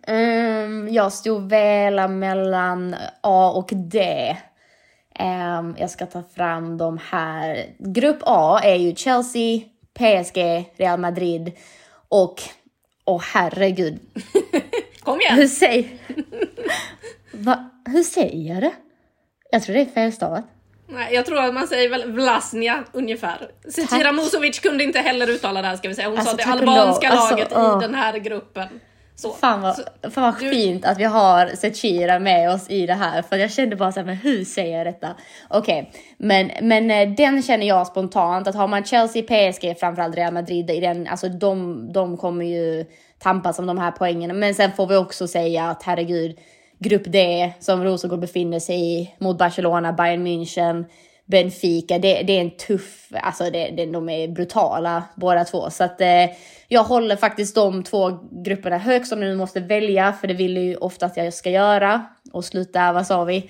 Um, 0.07 0.93
jag 0.93 1.13
stod 1.13 1.49
väl 1.49 2.07
mellan 2.07 2.95
A 3.21 3.51
och 3.55 3.69
D. 3.73 4.37
Ehm, 5.15 5.75
jag 5.79 5.89
ska 5.89 6.05
ta 6.05 6.23
fram 6.35 6.77
de 6.77 6.99
här. 7.09 7.65
Grupp 7.79 8.19
A 8.21 8.59
är 8.63 8.75
ju 8.75 8.95
Chelsea, 8.95 9.59
PSG, 9.93 10.37
Real 10.77 10.99
Madrid 10.99 11.51
och... 12.09 12.41
Åh 13.05 13.21
herregud. 13.33 13.99
Kom 14.99 15.19
Hur 15.29 15.37
igen! 15.37 15.49
säger... 15.49 15.85
Va? 17.33 17.69
Hur 17.85 18.03
säger 18.03 18.53
jag 18.53 18.63
det? 18.63 18.71
Jag 19.51 19.63
tror 19.63 19.75
det 19.75 19.81
är 19.81 19.85
felstavat. 19.85 20.45
Nej, 20.87 21.13
jag 21.13 21.25
tror 21.25 21.39
att 21.45 21.53
man 21.53 21.67
säger 21.67 21.89
väl 21.89 22.11
Vlasnia 22.11 22.83
ungefär. 22.91 23.49
Zecira 23.69 24.11
Musovic 24.11 24.59
kunde 24.59 24.83
inte 24.83 24.99
heller 24.99 25.29
uttala 25.29 25.61
det 25.61 25.67
här 25.67 25.75
ska 25.75 25.87
vi 25.89 25.95
säga. 25.95 26.09
Hon 26.09 26.17
Alltså, 26.17 26.37
sa 26.37 26.43
det 26.45 26.51
albanska 26.51 27.09
lov. 27.09 27.17
Alltså, 27.17 27.35
laget 27.35 27.53
åh. 27.55 27.77
i 27.77 27.81
den 27.81 27.95
här 27.95 28.17
gruppen. 28.17 28.67
Så. 29.15 29.33
Fan 29.33 29.61
vad, 29.61 29.75
Så- 29.75 30.11
fan 30.11 30.23
vad 30.23 30.39
du- 30.39 30.49
fint 30.51 30.85
att 30.85 30.97
vi 30.99 31.03
har 31.03 31.47
Zecira 31.47 32.19
med 32.19 32.51
oss 32.51 32.69
i 32.69 32.85
det 32.85 32.93
här. 32.93 33.21
För 33.21 33.35
jag 33.37 33.51
kände 33.51 33.75
bara 33.75 33.91
såhär, 33.91 34.05
men 34.05 34.15
hur 34.15 34.45
säger 34.45 34.77
jag 34.77 34.87
detta? 34.87 35.07
Okej, 35.49 35.91
men, 36.17 36.51
men 36.61 36.91
eh, 36.91 37.09
den 37.15 37.43
känner 37.43 37.67
jag 37.67 37.87
spontant 37.87 38.47
att 38.47 38.55
har 38.55 38.67
man 38.67 38.83
Chelsea, 38.83 39.23
PSG, 39.23 39.75
framförallt 39.79 40.15
Real 40.15 40.33
Madrid 40.33 40.69
i 40.71 40.79
den, 40.79 41.07
alltså 41.07 41.29
de, 41.29 41.87
de 41.93 42.17
kommer 42.17 42.45
ju 42.45 42.85
tampas 43.19 43.59
om 43.59 43.65
de 43.65 43.77
här 43.77 43.91
poängen. 43.91 44.39
Men 44.39 44.55
sen 44.55 44.71
får 44.71 44.87
vi 44.87 44.95
också 44.95 45.27
säga 45.27 45.69
att 45.69 45.83
herregud, 45.83 46.37
grupp 46.83 47.03
D 47.05 47.53
som 47.59 47.83
Rosengård 47.83 48.19
befinner 48.19 48.59
sig 48.59 49.01
i 49.01 49.13
mot 49.17 49.37
Barcelona, 49.37 49.93
Bayern 49.93 50.27
München, 50.27 50.85
Benfica, 51.25 51.99
det, 51.99 52.23
det 52.23 52.37
är 52.37 52.41
en 52.41 52.57
tuff, 52.57 53.07
alltså 53.21 53.43
det, 53.43 53.69
det, 53.77 53.85
de 53.85 54.09
är 54.09 54.27
brutala 54.27 55.03
båda 55.15 55.43
två. 55.43 55.69
Så 55.69 55.83
att 55.83 56.01
eh, 56.01 56.25
jag 56.67 56.83
håller 56.83 57.15
faktiskt 57.15 57.55
de 57.55 57.83
två 57.83 58.19
grupperna 58.31 58.77
högst 58.77 59.13
om 59.13 59.21
jag 59.21 59.29
nu 59.29 59.35
måste 59.35 59.59
välja, 59.59 60.13
för 60.13 60.27
det 60.27 60.33
vill 60.33 60.57
ju 60.57 60.75
ofta 60.75 61.05
att 61.05 61.17
jag 61.17 61.33
ska 61.33 61.49
göra. 61.49 62.05
Och 62.31 62.45
sluta, 62.45 62.93
vad 62.93 63.07
sa 63.07 63.23
vi, 63.23 63.49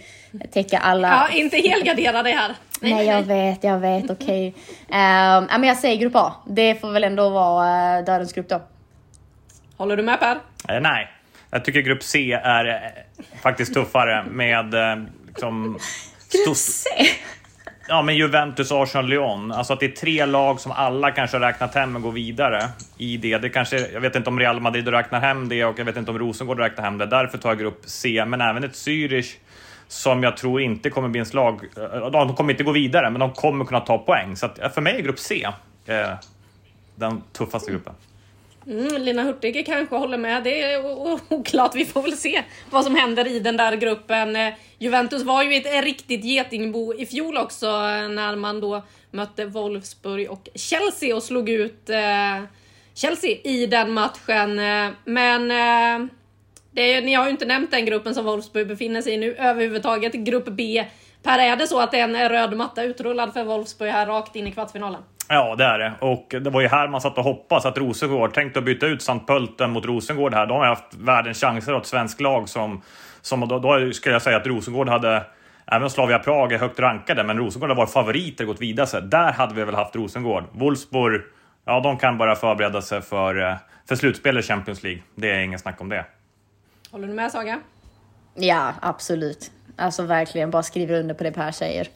täcka 0.52 0.78
alla. 0.78 1.08
Ja, 1.08 1.38
inte 1.38 1.58
helgardera 1.58 2.24
dig 2.24 2.34
här. 2.34 2.56
Nej, 2.82 3.06
jag 3.06 3.24
vet, 3.24 3.63
jag 3.63 3.80
vet, 3.80 4.10
okej. 4.10 4.54
Ehm, 4.89 5.48
ja, 5.50 5.58
men 5.58 5.63
jag 5.63 5.78
säger 5.78 5.98
grupp 5.98 6.15
A. 6.15 6.34
Det 6.48 6.76
får 6.76 6.91
väl 6.91 7.04
ändå 7.04 7.30
vara 7.30 8.00
uh, 8.00 8.06
dödens 8.06 8.34
grupp 8.34 8.50
då. 8.50 8.62
Håller 9.78 9.98
du 9.98 10.04
med 10.04 10.19
Per? 10.19 10.36
Eh, 10.69 10.82
nej, 10.82 11.08
jag 11.54 11.66
tycker 11.66 11.82
grupp 11.82 12.04
C 12.04 12.32
är 12.44 12.66
eh, 12.66 13.42
faktiskt 13.42 13.74
tuffare 13.74 14.26
med 14.30 14.74
eh, 14.74 15.04
liksom... 15.28 15.78
Grupp 16.46 16.58
C? 16.58 16.89
Ja, 17.88 18.02
men 18.02 18.16
Juventus, 18.16 18.72
Arsenal, 18.72 19.08
Lyon. 19.08 19.52
Alltså 19.52 19.74
att 19.74 19.80
det 19.80 19.86
är 19.86 19.89
tre 19.92 20.26
lag 20.26 20.60
som 20.60 20.72
alla 20.72 21.12
kanske 21.12 21.38
har 21.38 21.42
räknat 21.42 21.76
hem 21.76 21.96
och 21.96 22.02
går 22.02 22.12
vidare 22.12 22.70
i 22.98 23.18
det. 23.18 23.38
det 23.38 23.50
kanske, 23.50 23.78
jag 23.78 24.02
vet 24.02 24.16
inte 24.16 24.30
om 24.30 24.39
Real 24.39 24.60
Madrid 24.60 24.88
räknar 24.88 25.20
hem 25.20 25.50
det 25.50 25.66
och 25.66 25.80
jag 25.80 25.86
vet 25.86 25.98
inte 25.98 26.12
om 26.12 26.20
Rosengård 26.20 26.60
räknar 26.60 26.84
hem 26.84 26.98
det. 26.98 27.06
Därför 27.06 27.38
tar 27.38 27.50
jag 27.50 27.60
grupp 27.60 27.82
C, 27.86 28.26
men 28.28 28.42
även 28.42 28.63
ett 28.63 28.74
Zürich 28.74 29.36
som 29.88 30.24
jag 30.24 30.38
tror 30.38 30.62
inte 30.62 30.89
kommer 30.89 31.10
bli 31.10 31.20
en 31.20 31.26
slag... 31.26 31.66
eh, 31.78 32.12
De 32.12 32.36
kommer 32.36 32.54
inte 32.54 32.63
gå 32.63 32.72
vidare, 32.72 33.10
men 33.10 33.20
de 33.20 33.32
kommer 33.32 33.66
kunna 33.66 33.80
ta 33.80 33.98
poäng. 33.98 34.36
Så 34.36 34.46
att, 34.46 34.74
för 34.74 34.82
mig 34.82 34.96
är 34.96 35.02
grupp 35.02 35.20
C 35.20 35.48
eh, 35.86 36.10
den 36.96 37.22
tuffaste 37.38 37.72
gruppen. 37.72 37.94
Mm, 38.67 39.02
Lina 39.02 39.23
Hurtig 39.23 39.65
kanske 39.65 39.95
håller 39.95 40.17
med. 40.17 40.43
Det 40.43 40.62
är 40.62 40.86
oklart. 41.34 41.76
Vi 41.76 41.86
får 41.86 42.02
väl 42.02 42.17
se 42.17 42.43
vad 42.69 42.84
som 42.84 42.95
händer 42.95 43.28
i 43.28 43.39
den 43.39 43.58
där 43.58 43.76
gruppen. 43.76 44.36
Eh, 44.36 44.54
Juventus 44.78 45.23
var 45.23 45.43
ju 45.43 45.56
ett 45.56 45.84
riktigt 45.84 46.26
getingbo 46.26 46.93
i 46.93 47.06
fjol 47.06 47.38
också 47.38 47.65
eh, 47.65 48.10
när 48.10 48.36
man 48.36 48.62
då 48.62 48.84
mötte 49.12 49.45
Wolfsburg 49.45 50.32
och 50.32 50.49
Chelsea 50.56 51.15
och 51.15 51.23
slog 51.23 51.49
ut 51.49 51.89
eh, 51.89 52.43
Chelsea 52.93 53.38
i 53.43 53.65
den 53.65 53.91
matchen. 53.91 54.56
Men 55.06 55.47
det 56.71 56.93
är, 56.93 57.02
ni 57.02 57.13
har 57.13 57.26
ju 57.26 57.32
inte 57.32 57.45
nämnt 57.45 57.71
den 57.71 57.86
gruppen 57.86 58.15
som 58.15 58.26
Wolfsburg 58.26 58.67
befinner 58.67 59.02
sig 59.02 59.13
i 59.13 59.17
nu 59.17 59.36
överhuvudtaget. 59.36 60.13
Grupp 60.13 60.45
B. 60.45 60.86
Per, 61.23 61.39
är 61.39 61.56
det 61.56 61.67
så 61.67 61.80
att 61.80 61.91
det 61.91 61.99
är 61.99 62.04
en 62.04 62.30
röd 62.30 62.58
matta 62.58 62.84
utrullad 62.84 63.34
för 63.34 63.43
Wolfsburg 63.43 63.91
här 63.91 64.06
rakt 64.06 64.36
in 64.36 64.47
i 64.47 64.52
kvartsfinalen? 64.52 65.02
Ja, 65.30 65.56
det 65.56 65.64
är 65.64 65.80
det. 65.80 65.94
Och 66.00 66.36
det 66.42 66.50
var 66.50 66.62
ju 66.62 66.68
här 66.68 66.88
man 66.88 67.02
satt 67.02 67.18
och 67.18 67.24
hoppades 67.24 67.66
att 67.66 67.78
Rosengård 67.78 68.34
tänkte 68.34 68.60
att 68.60 68.66
byta 68.66 68.88
ut 68.88 69.02
Sant 69.02 69.28
Pölten 69.28 69.72
mot 69.72 69.86
Rosengård 69.86 70.34
här. 70.34 70.46
De 70.46 70.58
har 70.58 70.66
haft 70.66 70.94
världens 70.94 71.42
chanser 71.42 71.76
åt 71.76 71.86
svensk 71.86 72.22
lag 72.22 72.50
som... 72.50 72.82
som 73.22 73.48
då, 73.48 73.60
då 73.60 73.92
skulle 73.92 74.16
jag 74.16 74.22
säga 74.22 74.38
att 74.38 74.48
Rosengård 74.48 74.90
hade... 74.90 75.24
Även 75.66 75.90
Slavia 75.90 76.20
Prag 76.20 76.52
är 76.52 76.60
högt 76.60 76.80
rankade, 76.80 77.24
men 77.24 77.38
Rosengård 77.38 77.70
har 77.70 77.76
varit 77.76 77.90
favoriter 77.90 78.44
och 78.44 78.48
gått 78.48 78.62
vidare. 78.62 78.88
Så 78.88 79.00
där 79.00 79.32
hade 79.32 79.56
vi 79.56 79.64
väl 79.64 79.76
haft 79.76 79.96
Rosengård. 79.96 80.44
Wolfsburg, 80.52 81.22
ja 81.66 81.80
de 81.80 81.98
kan 81.98 82.18
bara 82.18 82.36
förbereda 82.36 82.82
sig 82.82 83.02
för, 83.02 83.50
eh, 83.50 83.56
för 83.88 83.96
slutspel 83.96 84.38
i 84.38 84.42
Champions 84.42 84.84
League. 84.84 85.02
Det 85.16 85.32
är 85.32 85.40
ingen 85.40 85.60
snack 85.60 85.82
om 85.82 85.90
det. 85.90 86.06
Håller 86.92 87.08
du 87.08 87.14
med 87.14 87.32
Saga? 87.32 87.60
Ja, 88.36 88.74
absolut. 88.82 89.52
Alltså 89.78 90.04
verkligen, 90.04 90.52
bara 90.52 90.64
skriver 90.64 91.00
under 91.00 91.16
på 91.16 91.24
det 91.24 91.32
Per 91.32 91.52
säger. 91.52 91.88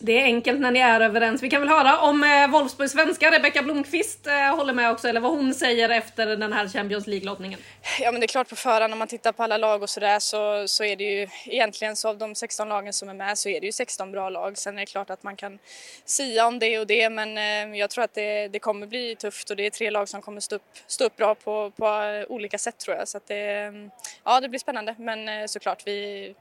Det 0.00 0.20
är 0.20 0.24
enkelt 0.24 0.60
när 0.60 0.70
ni 0.70 0.80
är 0.80 1.00
överens. 1.00 1.42
Vi 1.42 1.50
kan 1.50 1.60
väl 1.60 1.70
höra 1.70 2.00
om 2.00 2.24
eh, 2.24 2.50
Wolfsburgs 2.50 2.92
svenska 2.92 3.30
Rebecka 3.30 3.62
Blomqvist 3.62 4.26
eh, 4.26 4.56
håller 4.56 4.72
med 4.72 4.90
också, 4.90 5.08
eller 5.08 5.20
vad 5.20 5.30
hon 5.30 5.54
säger 5.54 5.88
efter 5.88 6.26
den 6.36 6.52
här 6.52 6.68
Champions 6.68 7.06
League-lottningen. 7.06 7.60
Ja 8.00 8.12
men 8.12 8.20
det 8.20 8.24
är 8.24 8.28
klart 8.28 8.48
på 8.48 8.56
förhand 8.56 8.92
om 8.92 8.98
man 8.98 9.08
tittar 9.08 9.32
på 9.32 9.42
alla 9.42 9.56
lag 9.56 9.82
och 9.82 9.90
sådär 9.90 10.18
så, 10.18 10.68
så 10.68 10.84
är 10.84 10.96
det 10.96 11.04
ju 11.04 11.28
egentligen 11.44 11.96
så 11.96 12.08
av 12.08 12.18
de 12.18 12.34
16 12.34 12.68
lagen 12.68 12.92
som 12.92 13.08
är 13.08 13.14
med 13.14 13.38
så 13.38 13.48
är 13.48 13.60
det 13.60 13.66
ju 13.66 13.72
16 13.72 14.12
bra 14.12 14.28
lag. 14.28 14.58
Sen 14.58 14.76
är 14.76 14.80
det 14.82 14.86
klart 14.86 15.10
att 15.10 15.22
man 15.22 15.36
kan 15.36 15.58
sia 16.04 16.46
om 16.46 16.58
det 16.58 16.78
och 16.78 16.86
det 16.86 17.10
men 17.10 17.38
eh, 17.38 17.78
jag 17.78 17.90
tror 17.90 18.04
att 18.04 18.14
det, 18.14 18.48
det 18.48 18.58
kommer 18.58 18.86
bli 18.86 19.16
tufft 19.16 19.50
och 19.50 19.56
det 19.56 19.66
är 19.66 19.70
tre 19.70 19.90
lag 19.90 20.08
som 20.08 20.22
kommer 20.22 20.40
stå 20.40 20.56
upp, 20.56 20.62
stå 20.86 21.04
upp 21.04 21.16
bra 21.16 21.34
på, 21.34 21.70
på 21.70 21.86
eh, 21.86 22.24
olika 22.28 22.58
sätt 22.58 22.78
tror 22.78 22.96
jag. 22.96 23.08
Så 23.08 23.16
att 23.16 23.26
det, 23.26 23.50
mm, 23.50 23.90
ja, 24.24 24.40
det 24.40 24.48
blir 24.48 24.60
spännande 24.60 24.94
men 24.98 25.28
eh, 25.28 25.46
såklart 25.46 25.82
vi, 25.86 26.34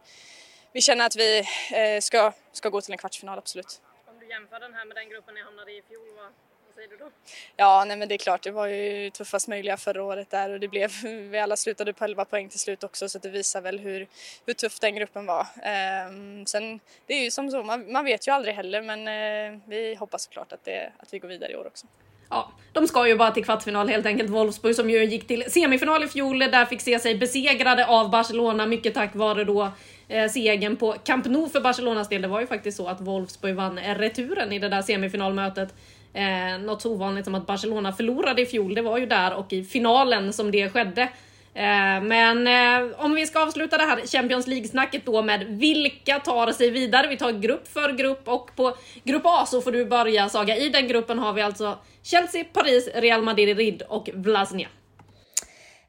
vi 0.77 0.81
känner 0.81 1.05
att 1.05 1.15
vi 1.15 1.39
eh, 1.39 2.01
ska, 2.01 2.31
ska 2.51 2.69
gå 2.69 2.81
till 2.81 2.91
en 2.91 2.97
kvartsfinal 2.97 3.37
absolut. 3.37 3.81
Om 4.07 4.19
du 4.19 4.29
jämför 4.29 4.59
den 4.59 4.73
här 4.73 4.85
med 4.85 4.97
den 4.97 5.09
gruppen 5.09 5.33
ni 5.35 5.41
hamnade 5.41 5.71
i 5.71 5.77
i 5.77 5.81
fjol, 5.81 6.07
vad, 6.15 6.31
säger 6.75 6.89
du 6.89 6.97
då? 6.97 7.11
Ja, 7.55 7.85
nej 7.87 7.97
men 7.97 8.07
det 8.07 8.15
är 8.15 8.17
klart, 8.17 8.43
det 8.43 8.51
var 8.51 8.67
ju 8.67 9.09
tuffast 9.09 9.47
möjliga 9.47 9.77
förra 9.77 10.03
året 10.03 10.29
där 10.29 10.49
och 10.49 10.59
det 10.59 10.67
blev, 10.67 10.91
vi 11.03 11.39
alla 11.39 11.55
slutade 11.55 11.93
på 11.93 12.03
11 12.03 12.25
poäng 12.25 12.49
till 12.49 12.59
slut 12.59 12.83
också 12.83 13.09
så 13.09 13.19
det 13.19 13.29
visar 13.29 13.61
väl 13.61 13.79
hur, 13.79 14.07
hur 14.45 14.53
tuff 14.53 14.79
den 14.79 14.95
gruppen 14.95 15.25
var. 15.25 15.47
Ehm, 15.63 16.45
sen, 16.45 16.79
det 17.05 17.13
är 17.13 17.23
ju 17.23 17.31
som 17.31 17.51
så, 17.51 17.63
man, 17.63 17.91
man 17.91 18.05
vet 18.05 18.27
ju 18.27 18.31
aldrig 18.31 18.55
heller 18.55 18.81
men 18.81 19.07
eh, 19.07 19.59
vi 19.65 19.95
hoppas 19.95 20.23
såklart 20.23 20.53
att, 20.53 20.65
det, 20.65 20.91
att 20.97 21.13
vi 21.13 21.19
går 21.19 21.27
vidare 21.27 21.51
i 21.51 21.55
år 21.55 21.67
också. 21.67 21.87
Ja, 22.29 22.51
de 22.73 22.87
ska 22.87 23.07
ju 23.07 23.17
bara 23.17 23.31
till 23.31 23.45
kvartsfinal 23.45 23.89
helt 23.89 24.05
enkelt. 24.05 24.29
Wolfsburg 24.29 24.75
som 24.75 24.89
ju 24.89 25.05
gick 25.05 25.27
till 25.27 25.43
semifinal 25.47 26.03
i 26.03 26.07
fjol, 26.07 26.39
där 26.39 26.65
fick 26.65 26.81
se 26.81 26.99
sig 26.99 27.17
besegrade 27.17 27.85
av 27.85 28.09
Barcelona, 28.09 28.65
mycket 28.65 28.93
tack 28.93 29.15
vare 29.15 29.43
då 29.43 29.71
eh, 30.07 30.29
segern 30.29 30.75
på 30.75 30.95
Camp 31.03 31.25
Nou 31.25 31.49
för 31.49 31.61
Barcelonas 31.61 32.09
del. 32.09 32.21
Det 32.21 32.27
var 32.27 32.41
ju 32.41 32.47
faktiskt 32.47 32.77
så 32.77 32.87
att 32.87 33.01
Wolfsburg 33.01 33.55
vann 33.55 33.77
eh, 33.77 33.95
returen 33.95 34.51
i 34.51 34.59
det 34.59 34.69
där 34.69 34.81
semifinalmötet. 34.81 35.73
Eh, 36.13 36.59
något 36.59 36.81
så 36.81 36.91
ovanligt 36.91 37.25
som 37.25 37.35
att 37.35 37.47
Barcelona 37.47 37.93
förlorade 37.93 38.41
i 38.41 38.45
fjol, 38.45 38.75
det 38.75 38.81
var 38.81 38.97
ju 38.97 39.05
där 39.05 39.33
och 39.33 39.53
i 39.53 39.63
finalen 39.63 40.33
som 40.33 40.51
det 40.51 40.69
skedde. 40.69 41.09
Eh, 41.57 42.01
men 42.01 42.47
eh, 42.47 42.99
om 42.99 43.15
vi 43.15 43.25
ska 43.25 43.39
avsluta 43.39 43.77
det 43.77 43.83
här 43.83 44.07
Champions 44.07 44.47
League-snacket 44.47 45.05
då 45.05 45.21
med 45.21 45.45
vilka 45.47 46.19
tar 46.19 46.51
sig 46.51 46.69
vidare? 46.69 47.07
Vi 47.07 47.17
tar 47.17 47.31
grupp 47.31 47.67
för 47.67 47.91
grupp 47.91 48.27
och 48.27 48.55
på 48.55 48.77
grupp 49.03 49.21
A 49.25 49.45
så 49.45 49.61
får 49.61 49.71
du 49.71 49.85
börja 49.85 50.29
Saga. 50.29 50.55
I 50.55 50.69
den 50.69 50.87
gruppen 50.87 51.19
har 51.19 51.33
vi 51.33 51.41
alltså 51.41 51.77
Chelsea, 52.03 52.43
Paris, 52.53 52.89
Real 52.95 53.23
Madrid 53.23 53.81
och 53.89 54.09
Vlasnia. 54.13 54.67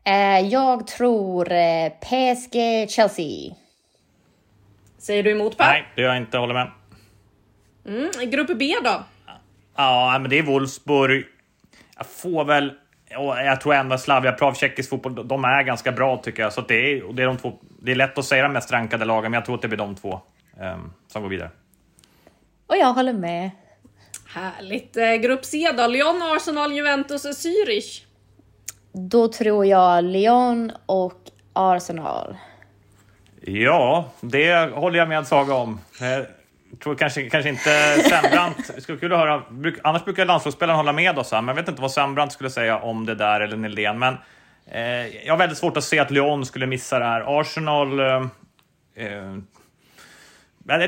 Eh, 0.04 0.40
jag 0.40 0.86
tror 0.86 1.44
PSG 2.00 2.90
Chelsea. 2.90 3.54
Säger 4.98 5.22
du 5.22 5.30
emot 5.30 5.56
Per? 5.56 5.64
Nej, 5.64 5.88
det 5.94 6.02
gör 6.02 6.08
jag 6.08 6.16
inte. 6.16 6.38
Håller 6.38 6.54
med. 6.54 6.70
Mm, 7.86 8.30
grupp 8.30 8.58
B 8.58 8.74
då? 8.84 9.04
Ja, 9.76 10.18
men 10.20 10.30
det 10.30 10.38
är 10.38 10.42
Wolfsburg. 10.42 11.26
Jag 11.96 12.06
får 12.06 12.44
väl... 12.44 12.72
och 13.16 13.36
Jag 13.36 13.60
tror 13.60 13.74
ändå 13.74 13.98
Slavia 13.98 14.32
Prav, 14.32 14.54
tjeckisk 14.54 14.90
fotboll, 14.90 15.28
de 15.28 15.44
är 15.44 15.62
ganska 15.62 15.92
bra 15.92 16.16
tycker 16.16 16.42
jag. 16.42 16.52
Så 16.52 16.60
att 16.60 16.68
det, 16.68 16.92
är, 16.92 17.02
och 17.02 17.14
det, 17.14 17.22
är 17.22 17.26
de 17.26 17.36
två, 17.36 17.52
det 17.82 17.90
är 17.90 17.96
lätt 17.96 18.18
att 18.18 18.24
säga 18.24 18.42
de 18.42 18.52
mest 18.52 18.72
rankade 18.72 19.04
lagen, 19.04 19.30
men 19.30 19.38
jag 19.38 19.44
tror 19.44 19.54
att 19.54 19.62
det 19.62 19.68
blir 19.68 19.78
de 19.78 19.94
två 19.94 20.20
um, 20.60 20.92
som 21.08 21.22
går 21.22 21.28
vidare. 21.28 21.50
Och 22.66 22.76
jag 22.76 22.92
håller 22.92 23.12
med. 23.12 23.50
Härligt. 24.26 24.96
Eh, 24.96 25.14
grupp 25.14 25.44
C 25.44 25.72
då? 25.76 25.86
Lyon, 25.86 26.22
Arsenal, 26.22 26.72
Juventus 26.72 27.24
och 27.24 27.30
Zürich. 27.30 28.04
Då 28.92 29.28
tror 29.28 29.66
jag 29.66 30.04
Lyon 30.04 30.72
och 30.86 31.20
Arsenal. 31.52 32.36
Ja, 33.40 34.10
det 34.20 34.74
håller 34.74 34.98
jag 34.98 35.08
med 35.08 35.26
Saga 35.26 35.54
om. 35.54 35.80
Tror 36.82 36.94
kanske, 36.94 37.30
kanske 37.30 37.48
inte 37.48 37.96
Sembrant... 38.08 38.70
Det 38.74 38.80
skulle 38.80 38.98
kul 38.98 39.12
att 39.12 39.18
höra. 39.18 39.42
Annars 39.82 40.04
brukar 40.04 40.24
landslagsspelaren 40.24 40.76
hålla 40.76 40.92
med 40.92 41.18
oss 41.18 41.32
här, 41.32 41.42
men 41.42 41.48
jag 41.48 41.62
vet 41.62 41.68
inte 41.68 41.82
vad 41.82 41.92
Sembrant 41.92 42.32
skulle 42.32 42.50
säga 42.50 42.78
om 42.78 43.06
det 43.06 43.14
där 43.14 43.40
eller 43.40 43.56
Nildén. 43.56 43.98
Men 43.98 44.16
eh, 44.66 45.26
jag 45.26 45.32
har 45.32 45.38
väldigt 45.38 45.58
svårt 45.58 45.76
att 45.76 45.84
se 45.84 45.98
att 45.98 46.10
Lyon 46.10 46.46
skulle 46.46 46.66
missa 46.66 46.98
det 46.98 47.04
här. 47.04 47.40
Arsenal... 47.40 48.00
Eh, 48.00 48.26
eh, 48.94 49.36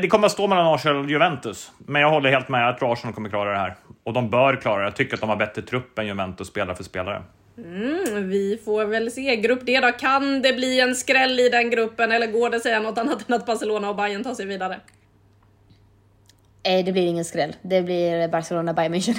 det 0.00 0.08
kommer 0.08 0.26
att 0.26 0.32
stå 0.32 0.46
mellan 0.46 0.74
Arsenal 0.74 1.04
och 1.04 1.10
Juventus, 1.10 1.72
men 1.78 2.02
jag 2.02 2.10
håller 2.10 2.30
helt 2.30 2.48
med. 2.48 2.68
Jag 2.68 2.78
tror 2.78 2.92
Arsenal 2.92 3.14
kommer 3.14 3.28
klara 3.28 3.52
det 3.52 3.58
här. 3.58 3.74
Och 4.04 4.12
de 4.12 4.30
bör 4.30 4.56
klara 4.56 4.78
det. 4.78 4.84
Jag 4.84 4.96
tycker 4.96 5.14
att 5.14 5.20
de 5.20 5.28
har 5.28 5.36
bättre 5.36 5.62
trupp 5.62 5.98
än 5.98 6.06
Juventus, 6.06 6.48
spelare 6.48 6.76
för 6.76 6.84
spelare. 6.84 7.22
Mm, 7.58 8.28
vi 8.28 8.60
får 8.64 8.84
väl 8.84 9.10
se. 9.10 9.36
Grupp 9.36 9.66
D 9.66 9.80
då, 9.82 9.92
kan 9.92 10.42
det 10.42 10.52
bli 10.52 10.80
en 10.80 10.94
skräll 10.94 11.40
i 11.40 11.48
den 11.48 11.70
gruppen 11.70 12.12
eller 12.12 12.26
går 12.26 12.50
det 12.50 12.56
att 12.56 12.62
säga 12.62 12.80
något 12.80 12.98
annat 12.98 13.28
än 13.28 13.34
att 13.34 13.46
Barcelona 13.46 13.88
och 13.88 13.96
Bayern 13.96 14.24
tar 14.24 14.34
sig 14.34 14.46
vidare? 14.46 14.80
Nej, 16.64 16.82
det 16.82 16.92
blir 16.92 17.06
ingen 17.06 17.24
skräll. 17.24 17.56
Det 17.62 17.82
blir 17.82 18.28
Barcelona 18.28 18.72
Bayern 18.74 18.94
München. 18.94 19.18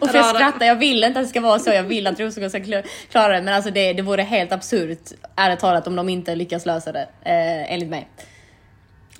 och 0.00 0.08
för 0.08 0.18
jag 0.18 0.36
skrattar, 0.36 0.66
jag 0.66 0.76
vill 0.76 1.04
inte 1.04 1.20
att 1.20 1.26
det 1.26 1.30
ska 1.30 1.40
vara 1.40 1.58
så. 1.58 1.70
Jag 1.70 1.82
vill 1.82 2.06
att 2.06 2.20
Rosengård 2.20 2.50
ska 2.50 2.82
klara 3.10 3.32
det, 3.32 3.42
men 3.42 3.54
alltså 3.54 3.70
det, 3.70 3.92
det 3.92 4.02
vore 4.02 4.22
helt 4.22 4.52
absurt, 4.52 4.98
ärligt 5.36 5.60
talat, 5.60 5.86
om 5.86 5.96
de 5.96 6.08
inte 6.08 6.34
lyckas 6.34 6.66
lösa 6.66 6.92
det, 6.92 7.08
eh, 7.22 7.72
enligt 7.72 7.88
mig. 7.88 8.08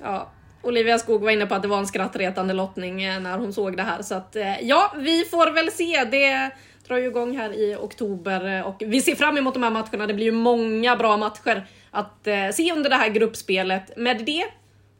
Ja, 0.01 0.31
Olivia 0.61 0.99
Skog 0.99 1.21
var 1.21 1.31
inne 1.31 1.45
på 1.45 1.55
att 1.55 1.61
det 1.61 1.67
var 1.67 1.77
en 1.77 1.87
skrattretande 1.87 2.53
lottning 2.53 3.03
eh, 3.03 3.19
när 3.19 3.37
hon 3.37 3.53
såg 3.53 3.77
det 3.77 3.83
här, 3.83 4.01
så 4.01 4.15
att 4.15 4.35
eh, 4.35 4.59
ja, 4.61 4.93
vi 4.97 5.23
får 5.23 5.51
väl 5.51 5.71
se. 5.71 6.03
Det 6.03 6.51
drar 6.87 6.97
ju 6.97 7.07
igång 7.07 7.37
här 7.37 7.53
i 7.53 7.75
oktober 7.75 8.63
och 8.63 8.83
vi 8.85 9.01
ser 9.01 9.15
fram 9.15 9.37
emot 9.37 9.53
de 9.53 9.63
här 9.63 9.69
matcherna. 9.69 10.07
Det 10.07 10.13
blir 10.13 10.25
ju 10.25 10.31
många 10.31 10.95
bra 10.95 11.17
matcher 11.17 11.67
att 11.91 12.27
eh, 12.27 12.49
se 12.53 12.71
under 12.71 12.89
det 12.89 12.95
här 12.95 13.09
gruppspelet. 13.09 13.97
Med 13.97 14.25
det 14.25 14.43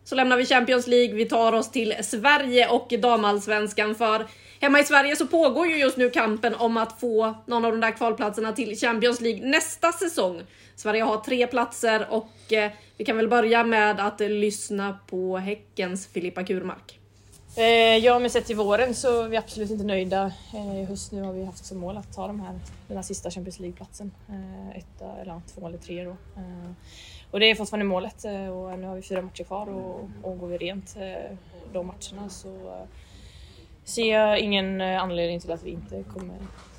så 0.03 0.15
lämnar 0.15 0.37
vi 0.37 0.45
Champions 0.45 0.87
League. 0.87 1.15
Vi 1.15 1.25
tar 1.25 1.53
oss 1.53 1.71
till 1.71 1.95
Sverige 2.01 2.69
och 2.69 2.93
damallsvenskan 2.99 3.95
för 3.95 4.27
hemma 4.59 4.79
i 4.79 4.83
Sverige 4.83 5.15
så 5.15 5.27
pågår 5.27 5.67
ju 5.67 5.77
just 5.77 5.97
nu 5.97 6.09
kampen 6.09 6.55
om 6.55 6.77
att 6.77 6.99
få 6.99 7.35
någon 7.45 7.65
av 7.65 7.71
de 7.71 7.81
där 7.81 7.91
kvalplatserna 7.91 8.53
till 8.53 8.77
Champions 8.77 9.21
League 9.21 9.45
nästa 9.45 9.91
säsong. 9.91 10.41
Sverige 10.75 11.03
har 11.03 11.17
tre 11.17 11.47
platser 11.47 12.07
och 12.09 12.53
eh, 12.53 12.71
vi 12.97 13.05
kan 13.05 13.17
väl 13.17 13.27
börja 13.27 13.63
med 13.63 13.99
att 13.99 14.19
lyssna 14.19 14.97
på 15.07 15.37
Häckens 15.37 16.07
Filippa 16.07 16.43
Kurmark. 16.43 16.99
Eh, 17.57 17.97
ja, 17.97 18.19
men 18.19 18.29
sett 18.29 18.45
till 18.45 18.55
våren 18.55 18.95
så 18.95 19.21
är 19.21 19.29
vi 19.29 19.37
absolut 19.37 19.69
inte 19.69 19.83
nöjda. 19.83 20.31
Eh, 20.53 20.81
I 20.81 20.85
höst 20.85 21.11
nu 21.11 21.21
har 21.21 21.33
vi 21.33 21.45
haft 21.45 21.65
som 21.65 21.77
mål 21.77 21.97
att 21.97 22.13
ta 22.13 22.27
de 22.27 22.39
här, 22.39 22.59
den 22.87 22.97
här 22.97 23.03
sista 23.03 23.31
Champions 23.31 23.59
League-platsen. 23.59 24.11
Eh, 24.29 24.77
Etta, 24.77 25.21
eller 25.21 25.41
två 25.53 25.67
eller 25.67 25.77
tre 25.77 26.03
då. 26.03 26.15
Och 27.31 27.39
det 27.39 27.51
är 27.51 27.55
fortfarande 27.55 27.85
målet 27.85 28.23
och 28.25 28.79
nu 28.79 28.87
har 28.87 28.95
vi 28.95 29.01
fyra 29.01 29.21
matcher 29.21 29.43
kvar 29.43 29.69
och, 29.69 30.09
och 30.21 30.39
går 30.39 30.47
vi 30.47 30.57
rent 30.57 30.95
de 31.73 31.87
matcherna 31.87 32.29
så 32.29 32.85
ser 33.83 34.13
jag 34.13 34.39
ingen 34.39 34.81
anledning 34.81 35.39
till 35.39 35.51
att 35.51 35.63
vi 35.63 35.71
inte 35.71 36.03
kommer 36.03 36.35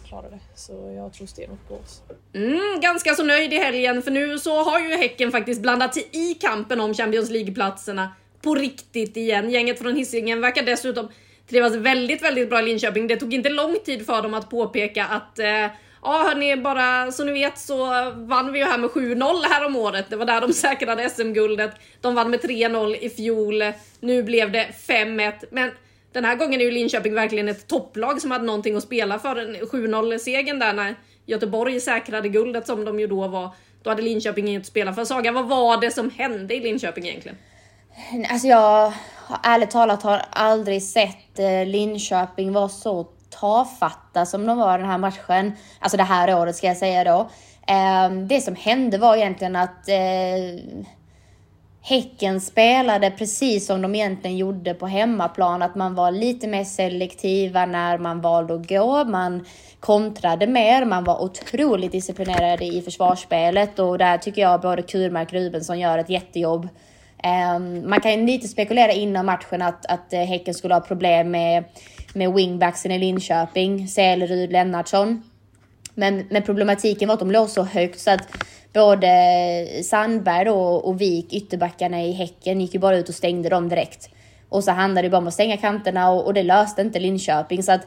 klara 0.06 0.30
det. 0.30 0.38
Så 0.54 0.72
jag 0.96 1.12
tror 1.12 1.26
stenhårt 1.26 1.68
på 1.68 1.74
oss. 1.74 2.02
Mm, 2.34 2.80
ganska 2.80 3.14
så 3.14 3.24
nöjd 3.24 3.52
i 3.52 3.58
helgen 3.58 4.02
för 4.02 4.10
nu 4.10 4.38
så 4.38 4.62
har 4.62 4.80
ju 4.80 4.96
Häcken 4.96 5.30
faktiskt 5.30 5.62
blandat 5.62 5.94
sig 5.94 6.08
i 6.12 6.34
kampen 6.34 6.80
om 6.80 6.94
Champions 6.94 7.30
League-platserna 7.30 8.12
på 8.44 8.54
riktigt 8.54 9.16
igen. 9.16 9.50
Gänget 9.50 9.78
från 9.78 9.96
Hisingen 9.96 10.40
verkar 10.40 10.62
dessutom 10.62 11.08
trivas 11.48 11.74
väldigt, 11.74 12.22
väldigt 12.22 12.48
bra 12.50 12.60
i 12.60 12.64
Linköping. 12.64 13.06
Det 13.06 13.16
tog 13.16 13.34
inte 13.34 13.48
lång 13.48 13.78
tid 13.84 14.06
för 14.06 14.22
dem 14.22 14.34
att 14.34 14.50
påpeka 14.50 15.04
att 15.04 15.38
eh, 15.38 15.66
Ja 16.06 16.24
hörni, 16.28 16.56
bara 16.56 17.12
så 17.12 17.24
ni 17.24 17.32
vet 17.32 17.58
så 17.58 17.86
vann 18.14 18.52
vi 18.52 18.58
ju 18.58 18.64
här 18.64 18.78
med 18.78 18.90
7-0 18.90 19.42
här 19.50 19.66
om 19.66 19.76
året. 19.76 20.06
Det 20.10 20.16
var 20.16 20.26
där 20.26 20.40
de 20.40 20.52
säkrade 20.52 21.10
SM-guldet. 21.10 21.70
De 22.00 22.14
vann 22.14 22.30
med 22.30 22.40
3-0 22.40 22.94
i 22.94 23.10
fjol. 23.10 23.64
Nu 24.00 24.22
blev 24.22 24.52
det 24.52 24.66
5-1. 24.88 25.32
Men 25.50 25.70
den 26.12 26.24
här 26.24 26.36
gången 26.36 26.60
är 26.60 26.64
ju 26.64 26.70
Linköping 26.70 27.14
verkligen 27.14 27.48
ett 27.48 27.66
topplag 27.66 28.20
som 28.20 28.30
hade 28.30 28.44
någonting 28.44 28.76
att 28.76 28.82
spela 28.82 29.18
för. 29.18 29.36
7-0 29.36 30.18
segern 30.18 30.58
där 30.58 30.72
när 30.72 30.94
Göteborg 31.26 31.80
säkrade 31.80 32.28
guldet 32.28 32.66
som 32.66 32.84
de 32.84 33.00
ju 33.00 33.06
då 33.06 33.28
var. 33.28 33.50
Då 33.82 33.90
hade 33.90 34.02
Linköping 34.02 34.48
inget 34.48 34.60
att 34.60 34.66
spela 34.66 34.94
för. 34.94 35.04
Saga, 35.04 35.32
vad 35.32 35.48
var 35.48 35.80
det 35.80 35.90
som 35.90 36.10
hände 36.10 36.54
i 36.54 36.60
Linköping 36.60 37.06
egentligen? 37.06 37.36
Alltså 38.30 38.46
jag 38.46 38.92
ärligt 39.42 39.70
talat 39.70 40.02
har 40.02 40.22
aldrig 40.30 40.82
sett 40.82 41.38
eh, 41.38 41.66
Linköping 41.66 42.52
vara 42.52 42.68
så 42.68 43.06
tafatta 43.30 44.26
som 44.26 44.46
de 44.46 44.58
var 44.58 44.78
den 44.78 44.88
här 44.88 44.98
matchen. 44.98 45.52
Alltså 45.78 45.96
det 45.96 46.02
här 46.02 46.40
året 46.40 46.56
ska 46.56 46.66
jag 46.66 46.76
säga 46.76 47.04
då. 47.04 47.30
Ehm, 47.66 48.28
det 48.28 48.40
som 48.40 48.54
hände 48.56 48.98
var 48.98 49.16
egentligen 49.16 49.56
att 49.56 49.88
eh, 49.88 50.84
Häcken 51.86 52.40
spelade 52.40 53.10
precis 53.10 53.66
som 53.66 53.82
de 53.82 53.94
egentligen 53.94 54.36
gjorde 54.36 54.74
på 54.74 54.86
hemmaplan, 54.86 55.62
att 55.62 55.74
man 55.74 55.94
var 55.94 56.10
lite 56.10 56.46
mer 56.46 56.64
selektiva 56.64 57.66
när 57.66 57.98
man 57.98 58.20
valde 58.20 58.54
att 58.54 58.68
gå. 58.68 59.04
Man 59.04 59.44
kontrade 59.80 60.46
mer, 60.46 60.84
man 60.84 61.04
var 61.04 61.22
otroligt 61.22 61.92
disciplinerade 61.92 62.64
i 62.64 62.82
försvarsspelet 62.82 63.78
och 63.78 63.98
där 63.98 64.18
tycker 64.18 64.42
jag 64.42 64.60
både 64.60 64.82
Kurmark 64.82 65.28
och 65.28 65.34
Rubensson 65.34 65.78
gör 65.78 65.98
ett 65.98 66.10
jättejobb. 66.10 66.68
Um, 67.24 67.90
man 67.90 68.00
kan 68.00 68.12
ju 68.12 68.26
lite 68.26 68.48
spekulera 68.48 68.92
innan 68.92 69.26
matchen 69.26 69.62
att, 69.62 69.86
att 69.86 70.12
eh, 70.12 70.20
Häcken 70.20 70.54
skulle 70.54 70.74
ha 70.74 70.80
problem 70.80 71.30
med 71.30 71.64
med 72.14 72.32
wingbacksen 72.32 72.90
i 72.90 72.98
Linköping, 72.98 73.88
Selerud, 73.88 74.52
Lennartsson. 74.52 75.22
Men, 75.94 76.26
men 76.30 76.42
problematiken 76.42 77.08
var 77.08 77.14
att 77.14 77.20
de 77.20 77.30
låg 77.30 77.50
så 77.50 77.62
högt 77.62 78.00
så 78.00 78.10
att 78.10 78.28
både 78.72 79.08
Sandberg 79.84 80.50
och, 80.50 80.88
och 80.88 81.00
Vik, 81.00 81.32
ytterbackarna 81.32 82.02
i 82.02 82.12
Häcken, 82.12 82.60
gick 82.60 82.74
ju 82.74 82.80
bara 82.80 82.96
ut 82.96 83.08
och 83.08 83.14
stängde 83.14 83.48
dem 83.48 83.68
direkt. 83.68 84.10
Och 84.48 84.64
så 84.64 84.70
handlade 84.70 85.06
det 85.06 85.10
bara 85.10 85.18
om 85.18 85.26
att 85.26 85.34
stänga 85.34 85.56
kanterna 85.56 86.10
och, 86.10 86.26
och 86.26 86.34
det 86.34 86.42
löste 86.42 86.82
inte 86.82 86.98
Linköping. 86.98 87.62
Så 87.62 87.72
att 87.72 87.86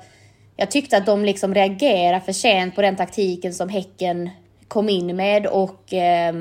jag 0.56 0.72
tyckte 0.72 0.98
att 0.98 1.06
de 1.06 1.26
liksom 1.26 1.54
reagerade 1.54 2.22
för 2.22 2.34
sent 2.34 2.76
på 2.76 2.82
den 2.82 2.96
taktiken 2.96 3.54
som 3.54 3.70
Häcken 3.70 4.30
kom 4.68 4.90
in 4.90 5.16
med 5.16 5.46
och 5.46 5.94
eh, 5.94 6.34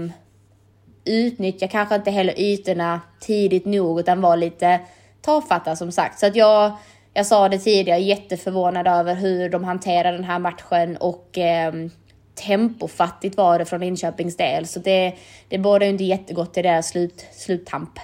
utnyttja 1.06 1.68
kanske 1.68 1.94
inte 1.94 2.10
heller 2.10 2.40
ytorna 2.40 3.00
tidigt 3.20 3.66
nog 3.66 4.00
utan 4.00 4.20
var 4.20 4.36
lite 4.36 4.80
tafatta 5.20 5.76
som 5.76 5.92
sagt. 5.92 6.18
Så 6.18 6.26
att 6.26 6.36
jag, 6.36 6.72
jag 7.14 7.26
sa 7.26 7.48
det 7.48 7.58
tidigare, 7.58 8.00
jätteförvånad 8.00 8.86
över 8.86 9.14
hur 9.14 9.48
de 9.48 9.64
hanterar 9.64 10.12
den 10.12 10.24
här 10.24 10.38
matchen 10.38 10.96
och 10.96 11.38
eh, 11.38 11.72
tempofattigt 12.46 13.36
var 13.36 13.58
det 13.58 13.64
från 13.64 13.80
Linköpings 13.80 14.36
del. 14.36 14.66
Så 14.66 14.80
det, 14.80 15.14
det 15.48 15.58
bådar 15.58 15.86
inte 15.86 16.04
jättegott 16.04 16.58
i 16.58 16.62
deras 16.62 16.88
slut, 16.88 17.26
sluttamp. 17.32 17.98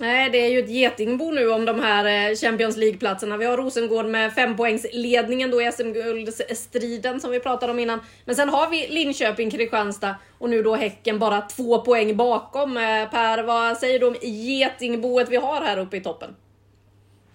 Nej, 0.00 0.30
det 0.30 0.38
är 0.38 0.50
ju 0.50 0.58
ett 0.58 0.70
getingbo 0.70 1.30
nu 1.30 1.50
om 1.50 1.64
de 1.64 1.80
här 1.80 2.30
eh, 2.30 2.34
Champions 2.36 2.76
League-platserna. 2.76 3.36
Vi 3.36 3.46
har 3.46 3.56
Rosengård 3.56 4.06
med 4.06 4.32
fempoängsledningen 4.32 5.50
då 5.50 5.62
i 5.62 5.72
SM-guldstriden 5.72 7.20
som 7.20 7.30
vi 7.30 7.40
pratade 7.40 7.72
om 7.72 7.78
innan. 7.78 8.00
Men 8.24 8.36
sen 8.36 8.48
har 8.48 8.70
vi 8.70 8.86
Linköping, 8.88 9.50
Kristianstad 9.50 10.14
och 10.38 10.50
nu 10.50 10.62
då 10.62 10.74
Häcken 10.74 11.18
bara 11.18 11.40
två 11.40 11.80
poäng 11.80 12.16
bakom. 12.16 12.76
Eh, 12.76 12.82
per, 13.10 13.42
vad 13.42 13.76
säger 13.76 13.98
du 13.98 14.06
om 14.06 14.16
getingboet 14.22 15.28
vi 15.28 15.36
har 15.36 15.60
här 15.60 15.78
uppe 15.78 15.96
i 15.96 16.00
toppen? 16.00 16.34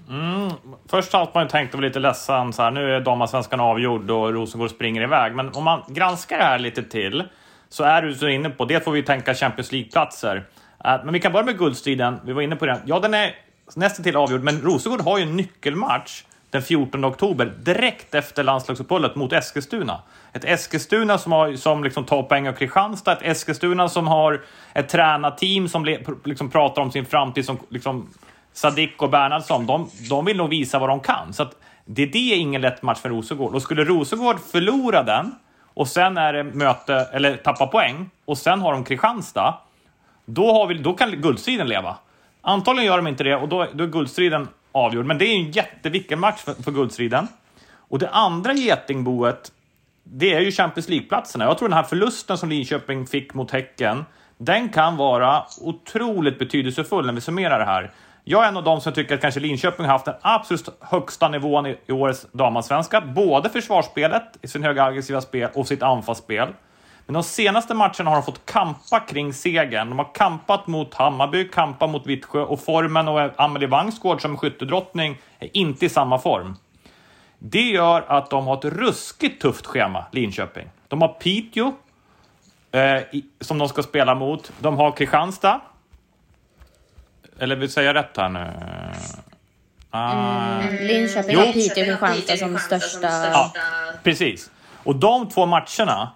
Mm. 0.10 0.52
Först 0.90 1.14
har 1.14 1.32
man 1.34 1.44
ju 1.44 1.50
tänkt 1.50 1.70
att 1.70 1.76
vara 1.76 1.88
lite 1.88 2.00
ledsen, 2.00 2.54
så 2.54 2.62
här, 2.62 2.72
nu 2.72 2.96
är 2.96 3.00
damallsvenskan 3.00 3.60
avgjord 3.60 4.12
och 4.12 4.34
Rosengård 4.34 4.70
springer 4.70 5.02
iväg. 5.02 5.36
Men 5.36 5.50
om 5.50 5.64
man 5.64 5.82
granskar 5.88 6.38
det 6.38 6.44
här 6.44 6.60
lite 6.60 6.84
till 6.84 7.24
så 7.70 7.84
är 7.84 8.02
du 8.02 8.14
så 8.14 8.28
inne 8.28 8.50
på, 8.50 8.66
det 8.66 8.84
får 8.84 8.92
vi 8.92 9.04
tänka 9.04 9.34
Champions 9.34 9.72
League-platser. 9.72 10.46
Eh, 10.86 11.04
men 11.04 11.14
vi 11.14 11.20
kan 11.20 11.32
börja 11.32 11.46
med 11.46 11.58
guldstriden, 11.58 12.20
vi 12.26 12.34
var 12.34 12.42
inne 12.42 12.56
på 12.56 12.66
den. 12.66 12.80
Ja, 12.86 13.00
den 13.00 13.14
är 13.14 13.36
nästan 13.76 14.04
till 14.04 14.16
avgjord, 14.16 14.44
men 14.44 14.62
Rosengård 14.62 15.02
har 15.02 15.18
ju 15.18 15.24
en 15.24 15.36
nyckelmatch 15.36 16.24
den 16.50 16.62
14 16.62 17.06
oktober, 17.06 17.54
direkt 17.60 18.16
efter 18.16 18.44
landslagsuppehållet 18.44 19.16
mot 19.16 19.34
Eskilstuna. 19.34 20.02
Ett 20.34 20.46
Eskilstuna 20.46 21.18
som, 21.18 21.32
har, 21.32 21.56
som 21.56 21.84
liksom 21.84 22.06
tar 22.06 22.24
poäng 22.24 22.48
av 22.48 22.54
Kristianstad, 22.54 23.12
ett 23.12 23.22
Eskilstuna 23.22 23.90
som 23.90 24.08
har 24.08 24.42
ett 24.74 24.90
tränarteam 24.90 25.68
som 25.68 25.86
liksom 26.24 26.50
pratar 26.50 26.82
om 26.82 26.92
sin 26.92 27.06
framtid 27.06 27.46
som 27.46 27.58
liksom 27.70 28.10
Sadik 28.54 29.02
och 29.02 29.10
Bernhardsson, 29.10 29.66
de, 29.66 29.90
de 30.10 30.26
vill 30.26 30.38
nog 30.38 30.50
visa 30.50 30.80
vad 30.80 30.90
de 30.90 31.00
kan. 31.00 31.34
Så 31.34 31.44
att 31.44 31.56
det, 31.86 32.06
det 32.06 32.34
är 32.34 32.38
ingen 32.38 32.62
lätt 32.62 32.82
match 32.82 33.00
för 33.00 33.10
Rosengård. 33.10 33.56
Och 33.56 33.62
skulle 33.62 33.84
Rosengård 33.84 34.40
förlora 34.52 35.04
den 35.04 35.36
och 35.74 35.88
sen 35.88 36.18
är 36.18 36.34
det 36.34 36.44
möte, 36.44 36.96
eller 37.14 37.38
tappa 37.38 37.68
poäng, 37.68 38.10
och 38.26 38.38
sen 38.38 38.62
har 38.62 38.74
de 38.74 38.84
Kristianstad, 38.84 39.58
då, 40.26 40.54
har 40.54 40.68
vi, 40.68 40.74
då 40.74 40.94
kan 40.94 41.12
guldstriden 41.12 41.68
leva. 41.68 41.98
Antagligen 42.42 42.88
gör 42.88 42.98
de 42.98 43.08
inte 43.08 43.24
det 43.24 43.36
och 43.36 43.50
då, 43.50 43.68
då 43.74 43.84
är 43.84 43.88
guldstriden 43.88 44.48
avgjord. 44.72 45.06
Men 45.06 45.18
det 45.18 45.26
är 45.26 45.36
en 45.36 45.52
jätteviktig 45.52 46.18
match 46.18 46.40
för, 46.40 46.54
för 46.54 46.72
guldstriden. 46.72 47.28
Och 47.74 48.00
det 48.00 48.10
andra 48.10 48.54
getingboet, 48.54 49.52
det 50.04 50.34
är 50.34 50.40
ju 50.40 50.52
Champions 50.52 50.90
League-platserna. 50.90 51.46
Jag 51.46 51.58
tror 51.58 51.70
den 51.70 51.78
här 51.78 51.84
förlusten 51.84 52.38
som 52.38 52.50
Linköping 52.50 53.08
fick 53.08 53.34
mot 53.34 53.52
Häcken, 53.52 54.06
den 54.38 54.70
kan 54.70 54.98
vara 54.98 55.44
otroligt 55.62 56.40
betydelsefull 56.40 57.06
när 57.06 57.14
vi 57.14 57.22
summerar 57.22 57.60
det 57.60 57.66
här. 57.66 57.92
Jag 58.24 58.44
är 58.44 58.48
en 58.48 58.58
av 58.58 58.64
dem 58.64 58.82
som 58.82 58.94
tycker 58.94 59.16
att 59.16 59.22
kanske 59.22 59.40
Linköping 59.40 59.86
har 59.86 59.94
haft 59.94 60.06
den 60.06 60.16
absolut 60.22 60.70
högsta 60.80 61.30
nivån 61.30 61.66
i, 61.66 61.78
årets 61.92 62.28
damallsvenska. 62.32 63.02
Både 63.02 63.50
försvarsspelet, 63.50 64.24
i 64.42 64.48
sin 64.48 64.64
höga 64.64 64.84
aggressiva 64.84 65.22
spel, 65.22 65.50
och 65.54 65.68
sitt 65.68 65.84
anfallsspel. 65.84 66.50
Men 67.12 67.14
de 67.14 67.24
senaste 67.24 67.74
matcherna 67.74 68.10
har 68.10 68.16
de 68.16 68.24
fått 68.24 68.46
kampa 68.46 69.00
kring 69.00 69.34
segern. 69.34 69.90
De 69.90 70.00
har 70.00 70.14
kampat 70.14 70.68
mot 70.68 70.94
Hammarby, 70.94 71.48
kampat 71.48 71.90
mot 71.90 72.08
Vittsjö 72.08 72.42
och 72.42 72.60
formen 72.60 73.08
och 73.08 73.32
Amelie 73.36 73.68
Vangsgård 73.68 74.22
som 74.22 74.38
skyttedrottning 74.38 75.18
är 75.40 75.50
inte 75.54 75.86
i 75.86 75.90
samma 75.90 76.20
form. 76.20 76.56
Det 77.40 77.62
gör 77.62 78.06
att 78.08 78.30
de 78.30 78.48
har 78.48 78.58
ett 78.58 78.66
ruskigt 78.66 79.42
tufft 79.42 79.66
schema, 79.66 80.06
Linköping. 80.12 80.70
De 80.88 81.02
har 81.02 81.08
Piteå, 81.08 81.74
eh, 82.72 83.02
som 83.40 83.58
de 83.58 83.70
ska 83.70 83.84
spela 83.84 84.16
mot. 84.16 84.52
De 84.60 84.78
har 84.78 84.92
Kristianstad, 84.92 85.62
eller 87.40 87.56
vill 87.56 87.72
säga 87.72 87.94
rätt 87.94 88.18
här 88.18 88.30
nu? 88.30 88.40
Uh, 89.94 90.62
mm, 90.62 90.88
Linköping 90.88 91.36
har 91.36 91.46
Piteå 91.54 91.94
och 91.94 92.00
Kristianstad 92.00 92.38
som 92.38 92.58
största... 92.58 93.08
Ja, 93.08 93.54
precis. 94.04 94.52
Och 94.84 94.96
de 94.96 95.30
två 95.30 95.46
matcherna 95.46 96.12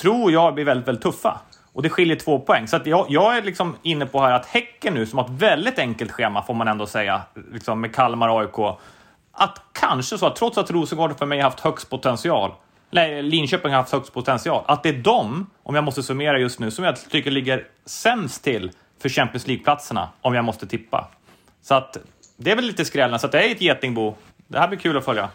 tror 0.00 0.32
jag 0.32 0.54
blir 0.54 0.64
väldigt, 0.64 0.88
väldigt 0.88 1.02
tuffa. 1.02 1.40
Och 1.72 1.82
det 1.82 1.88
skiljer 1.88 2.16
två 2.16 2.38
poäng. 2.38 2.68
Så 2.68 2.80
jag, 2.84 3.06
jag, 3.08 3.36
är 3.36 3.42
liksom 3.42 3.76
inne 3.82 4.06
på 4.06 4.20
här 4.20 4.32
att 4.32 4.46
Häcken 4.46 4.94
nu, 4.94 5.06
som 5.06 5.18
har 5.18 5.24
ett 5.24 5.30
väldigt 5.30 5.78
enkelt 5.78 6.12
schema 6.12 6.42
får 6.42 6.54
man 6.54 6.68
ändå 6.68 6.86
säga, 6.86 7.22
liksom 7.52 7.80
med 7.80 7.94
Kalmar 7.94 8.28
och 8.28 8.40
AIK, 8.40 8.78
att 9.32 9.62
kanske 9.72 10.18
så 10.18 10.26
att 10.26 10.36
trots 10.36 10.58
att 10.58 10.70
Rosengård 10.70 11.18
för 11.18 11.26
mig 11.26 11.38
har 11.38 11.44
haft 11.44 11.60
högst 11.60 11.90
potential, 11.90 12.52
nej, 12.90 13.22
Linköping 13.22 13.70
har 13.70 13.78
haft 13.78 13.92
högst 13.92 14.12
potential, 14.12 14.64
att 14.66 14.82
det 14.82 14.88
är 14.88 14.98
de, 15.02 15.50
om 15.62 15.74
jag 15.74 15.84
måste 15.84 16.02
summera 16.02 16.38
just 16.38 16.60
nu, 16.60 16.70
som 16.70 16.84
jag 16.84 17.10
tycker 17.10 17.30
ligger 17.30 17.66
sämst 17.86 18.44
till 18.44 18.70
för 19.02 19.08
Champions 19.08 19.46
League-platserna 19.46 20.08
om 20.20 20.34
jag 20.34 20.44
måste 20.44 20.66
tippa. 20.66 21.08
Så 21.62 21.74
att 21.74 21.96
det 22.36 22.50
är 22.50 22.56
väl 22.56 22.64
lite 22.64 22.84
skrällen, 22.84 23.18
så 23.18 23.26
att 23.26 23.32
det 23.32 23.42
är 23.42 23.52
ett 23.52 23.60
getingbo. 23.60 24.14
Det 24.46 24.58
här 24.58 24.68
blir 24.68 24.78
kul 24.78 24.96
att 24.96 25.04
följa. 25.04 25.28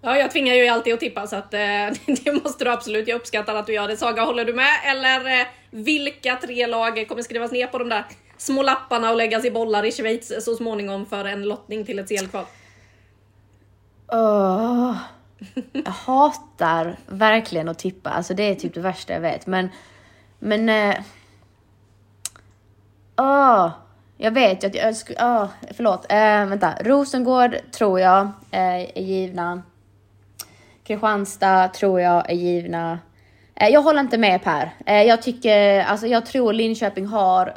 Ja, 0.00 0.16
jag 0.16 0.30
tvingar 0.30 0.54
ju 0.54 0.68
alltid 0.68 0.94
att 0.94 1.00
tippa 1.00 1.26
så 1.26 1.36
att 1.36 1.54
eh, 1.54 1.58
det 2.24 2.42
måste 2.44 2.64
du 2.64 2.70
absolut. 2.70 3.08
Jag 3.08 3.16
uppskattar 3.16 3.54
att 3.54 3.66
du 3.66 3.72
gör 3.72 3.88
det. 3.88 3.96
Saga, 3.96 4.24
håller 4.24 4.44
du 4.44 4.54
med? 4.54 4.72
Eller 4.86 5.40
eh, 5.40 5.46
vilka 5.70 6.36
tre 6.36 6.66
lag 6.66 7.08
kommer 7.08 7.22
skrivas 7.22 7.52
ner 7.52 7.66
på 7.66 7.78
de 7.78 7.88
där 7.88 8.04
små 8.36 8.62
lapparna 8.62 9.10
och 9.10 9.16
läggas 9.16 9.44
i 9.44 9.50
bollar 9.50 9.84
i 9.84 9.92
Schweiz 9.92 10.44
så 10.44 10.54
småningom 10.54 11.06
för 11.06 11.24
en 11.24 11.42
lottning 11.42 11.84
till 11.84 11.98
ett 11.98 12.08
CL-kval? 12.08 12.44
Oh, 14.08 14.96
jag 15.72 15.90
hatar 15.90 16.96
verkligen 17.06 17.68
att 17.68 17.78
tippa. 17.78 18.10
Alltså 18.10 18.34
det 18.34 18.42
är 18.42 18.54
typ 18.54 18.74
det 18.74 18.80
värsta 18.80 19.12
jag 19.12 19.20
vet. 19.20 19.46
Men, 19.46 19.68
men 20.38 20.68
eh, 20.68 20.96
oh. 23.16 23.70
jag 24.16 24.30
vet 24.30 24.62
ju 24.62 24.66
att 24.66 24.74
jag 24.74 24.96
skulle... 24.96 25.48
Förlåt. 25.76 26.06
Eh, 26.08 26.46
vänta. 26.46 26.74
Rosengård 26.80 27.56
tror 27.72 28.00
jag 28.00 28.20
eh, 28.50 28.98
är 28.98 29.00
givna. 29.00 29.62
Kristianstad 30.88 31.68
tror 31.68 32.00
jag 32.00 32.30
är 32.30 32.34
givna. 32.34 32.98
Eh, 33.54 33.68
jag 33.68 33.82
håller 33.82 34.00
inte 34.00 34.18
med 34.18 34.44
Per. 34.44 34.74
Eh, 34.86 35.02
jag 35.02 35.22
tycker, 35.22 35.80
alltså 35.80 36.06
jag 36.06 36.26
tror 36.26 36.52
Linköping 36.52 37.06
har 37.06 37.54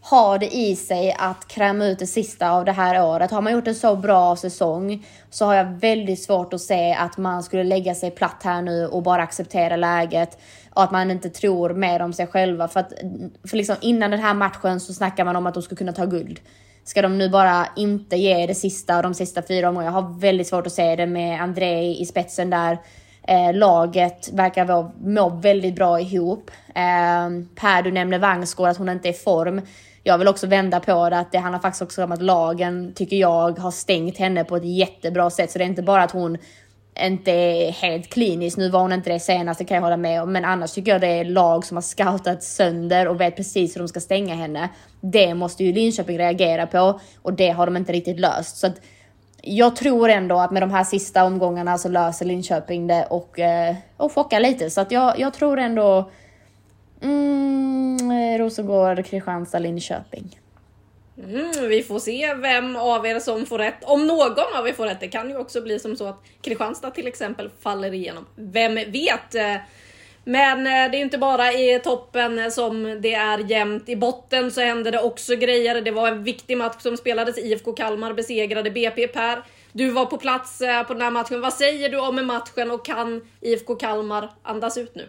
har 0.00 0.38
det 0.38 0.56
i 0.56 0.76
sig 0.76 1.16
att 1.18 1.48
kräma 1.48 1.86
ut 1.86 1.98
det 1.98 2.06
sista 2.06 2.50
av 2.50 2.64
det 2.64 2.72
här 2.72 3.02
året. 3.04 3.30
Har 3.30 3.40
man 3.40 3.52
gjort 3.52 3.66
en 3.66 3.74
så 3.74 3.96
bra 3.96 4.36
säsong 4.36 5.06
så 5.30 5.44
har 5.44 5.54
jag 5.54 5.64
väldigt 5.64 6.22
svårt 6.22 6.54
att 6.54 6.60
se 6.60 6.92
att 6.92 7.16
man 7.18 7.42
skulle 7.42 7.64
lägga 7.64 7.94
sig 7.94 8.10
platt 8.10 8.42
här 8.44 8.62
nu 8.62 8.86
och 8.86 9.02
bara 9.02 9.22
acceptera 9.22 9.76
läget 9.76 10.38
och 10.74 10.82
att 10.82 10.90
man 10.90 11.10
inte 11.10 11.30
tror 11.30 11.74
mer 11.74 12.02
om 12.02 12.12
sig 12.12 12.26
själva. 12.26 12.68
För 12.68 12.80
att 12.80 12.92
för 13.44 13.56
liksom 13.56 13.76
innan 13.80 14.10
den 14.10 14.20
här 14.20 14.34
matchen 14.34 14.80
så 14.80 14.92
snackar 14.94 15.24
man 15.24 15.36
om 15.36 15.46
att 15.46 15.54
de 15.54 15.62
skulle 15.62 15.78
kunna 15.78 15.92
ta 15.92 16.04
guld. 16.04 16.40
Ska 16.88 17.02
de 17.02 17.18
nu 17.18 17.28
bara 17.28 17.66
inte 17.76 18.16
ge 18.16 18.46
det 18.46 18.54
sista 18.54 18.96
och 18.96 19.02
de 19.02 19.14
sista 19.14 19.42
fyra 19.42 19.68
omgångarna? 19.68 19.96
Jag 19.96 20.02
har 20.02 20.18
väldigt 20.18 20.46
svårt 20.46 20.66
att 20.66 20.72
se 20.72 20.96
det 20.96 21.06
med 21.06 21.42
André 21.42 21.94
i 21.94 22.06
spetsen 22.06 22.50
där. 22.50 22.78
Eh, 23.22 23.54
laget 23.54 24.32
verkar 24.32 24.64
vara, 24.64 24.90
må 25.00 25.28
väldigt 25.28 25.74
bra 25.74 26.00
ihop. 26.00 26.50
Eh, 26.68 27.28
per, 27.54 27.82
du 27.82 27.90
nämner 27.90 28.18
Vangsgård, 28.18 28.68
att 28.68 28.76
hon 28.76 28.88
inte 28.88 29.08
är 29.08 29.10
i 29.10 29.16
form. 29.16 29.60
Jag 30.02 30.18
vill 30.18 30.28
också 30.28 30.46
vända 30.46 30.80
på 30.80 31.10
det, 31.10 31.18
att 31.18 31.32
det 31.32 31.38
handlar 31.38 31.60
faktiskt 31.60 31.82
också 31.82 32.04
om 32.04 32.12
att 32.12 32.22
lagen, 32.22 32.92
tycker 32.94 33.16
jag, 33.16 33.58
har 33.58 33.70
stängt 33.70 34.18
henne 34.18 34.44
på 34.44 34.56
ett 34.56 34.64
jättebra 34.64 35.30
sätt. 35.30 35.50
Så 35.50 35.58
det 35.58 35.64
är 35.64 35.68
inte 35.68 35.82
bara 35.82 36.02
att 36.02 36.12
hon 36.12 36.38
inte 37.06 37.30
är 37.30 37.72
helt 37.72 38.10
kliniskt. 38.10 38.58
Nu 38.58 38.70
var 38.70 38.80
hon 38.80 38.92
inte 38.92 39.10
det 39.10 39.20
senaste 39.20 39.64
kan 39.64 39.74
jag 39.74 39.82
hålla 39.82 39.96
med 39.96 40.22
om, 40.22 40.32
men 40.32 40.44
annars 40.44 40.72
tycker 40.72 40.92
jag 40.92 41.00
det 41.00 41.06
är 41.06 41.24
lag 41.24 41.64
som 41.64 41.76
har 41.76 41.82
scoutat 41.82 42.42
sönder 42.42 43.08
och 43.08 43.20
vet 43.20 43.36
precis 43.36 43.76
hur 43.76 43.80
de 43.80 43.88
ska 43.88 44.00
stänga 44.00 44.34
henne. 44.34 44.68
Det 45.00 45.34
måste 45.34 45.64
ju 45.64 45.72
Linköping 45.72 46.18
reagera 46.18 46.66
på 46.66 47.00
och 47.22 47.32
det 47.32 47.50
har 47.50 47.66
de 47.66 47.76
inte 47.76 47.92
riktigt 47.92 48.20
löst. 48.20 48.56
Så 48.56 48.66
att 48.66 48.80
jag 49.42 49.76
tror 49.76 50.08
ändå 50.08 50.38
att 50.38 50.50
med 50.50 50.62
de 50.62 50.70
här 50.70 50.84
sista 50.84 51.24
omgångarna 51.24 51.78
så 51.78 51.88
löser 51.88 52.26
Linköping 52.26 52.86
det 52.86 53.06
och, 53.10 53.38
eh, 53.38 53.76
och 53.96 54.12
chockar 54.12 54.40
lite. 54.40 54.70
Så 54.70 54.80
att 54.80 54.90
jag, 54.90 55.18
jag 55.18 55.34
tror 55.34 55.58
ändå 55.58 56.10
mm, 57.02 58.38
Rosengård, 58.38 59.04
Kristianstad, 59.04 59.58
Linköping. 59.58 60.38
Mm, 61.24 61.68
vi 61.68 61.82
får 61.82 61.98
se 61.98 62.34
vem 62.34 62.76
av 62.76 63.06
er 63.06 63.18
som 63.18 63.46
får 63.46 63.58
rätt. 63.58 63.84
Om 63.84 64.06
någon 64.06 64.54
av 64.58 64.68
er 64.68 64.72
får 64.72 64.86
rätt. 64.86 65.00
Det 65.00 65.08
kan 65.08 65.30
ju 65.30 65.36
också 65.36 65.62
bli 65.62 65.78
som 65.78 65.96
så 65.96 66.06
att 66.06 66.22
Kristianstad 66.42 66.90
till 66.90 67.06
exempel 67.06 67.50
faller 67.60 67.94
igenom. 67.94 68.26
Vem 68.36 68.74
vet? 68.74 69.34
Men 70.28 70.66
eh, 70.66 70.90
det 70.90 70.98
är 70.98 71.00
inte 71.00 71.18
bara 71.18 71.52
i 71.52 71.80
toppen 71.84 72.52
som 72.52 72.98
det 73.00 73.14
är 73.14 73.38
jämnt. 73.38 73.88
I 73.88 73.96
botten 73.96 74.50
så 74.50 74.60
händer 74.60 74.92
det 74.92 75.00
också 75.00 75.36
grejer. 75.36 75.80
Det 75.80 75.90
var 75.90 76.08
en 76.08 76.24
viktig 76.24 76.56
match 76.56 76.82
som 76.82 76.96
spelades. 76.96 77.38
IFK 77.38 77.72
Kalmar 77.72 78.12
besegrade 78.12 78.70
BP 78.70 79.08
Per. 79.08 79.42
Du 79.72 79.90
var 79.90 80.06
på 80.06 80.16
plats 80.16 80.60
eh, 80.60 80.82
på 80.82 80.92
den 80.92 81.02
här 81.02 81.10
matchen. 81.10 81.40
Vad 81.40 81.52
säger 81.52 81.88
du 81.88 81.98
om 81.98 82.26
matchen 82.26 82.70
och 82.70 82.84
kan 82.84 83.28
IFK 83.40 83.74
Kalmar 83.74 84.30
andas 84.42 84.78
ut 84.78 84.94
nu? 84.94 85.08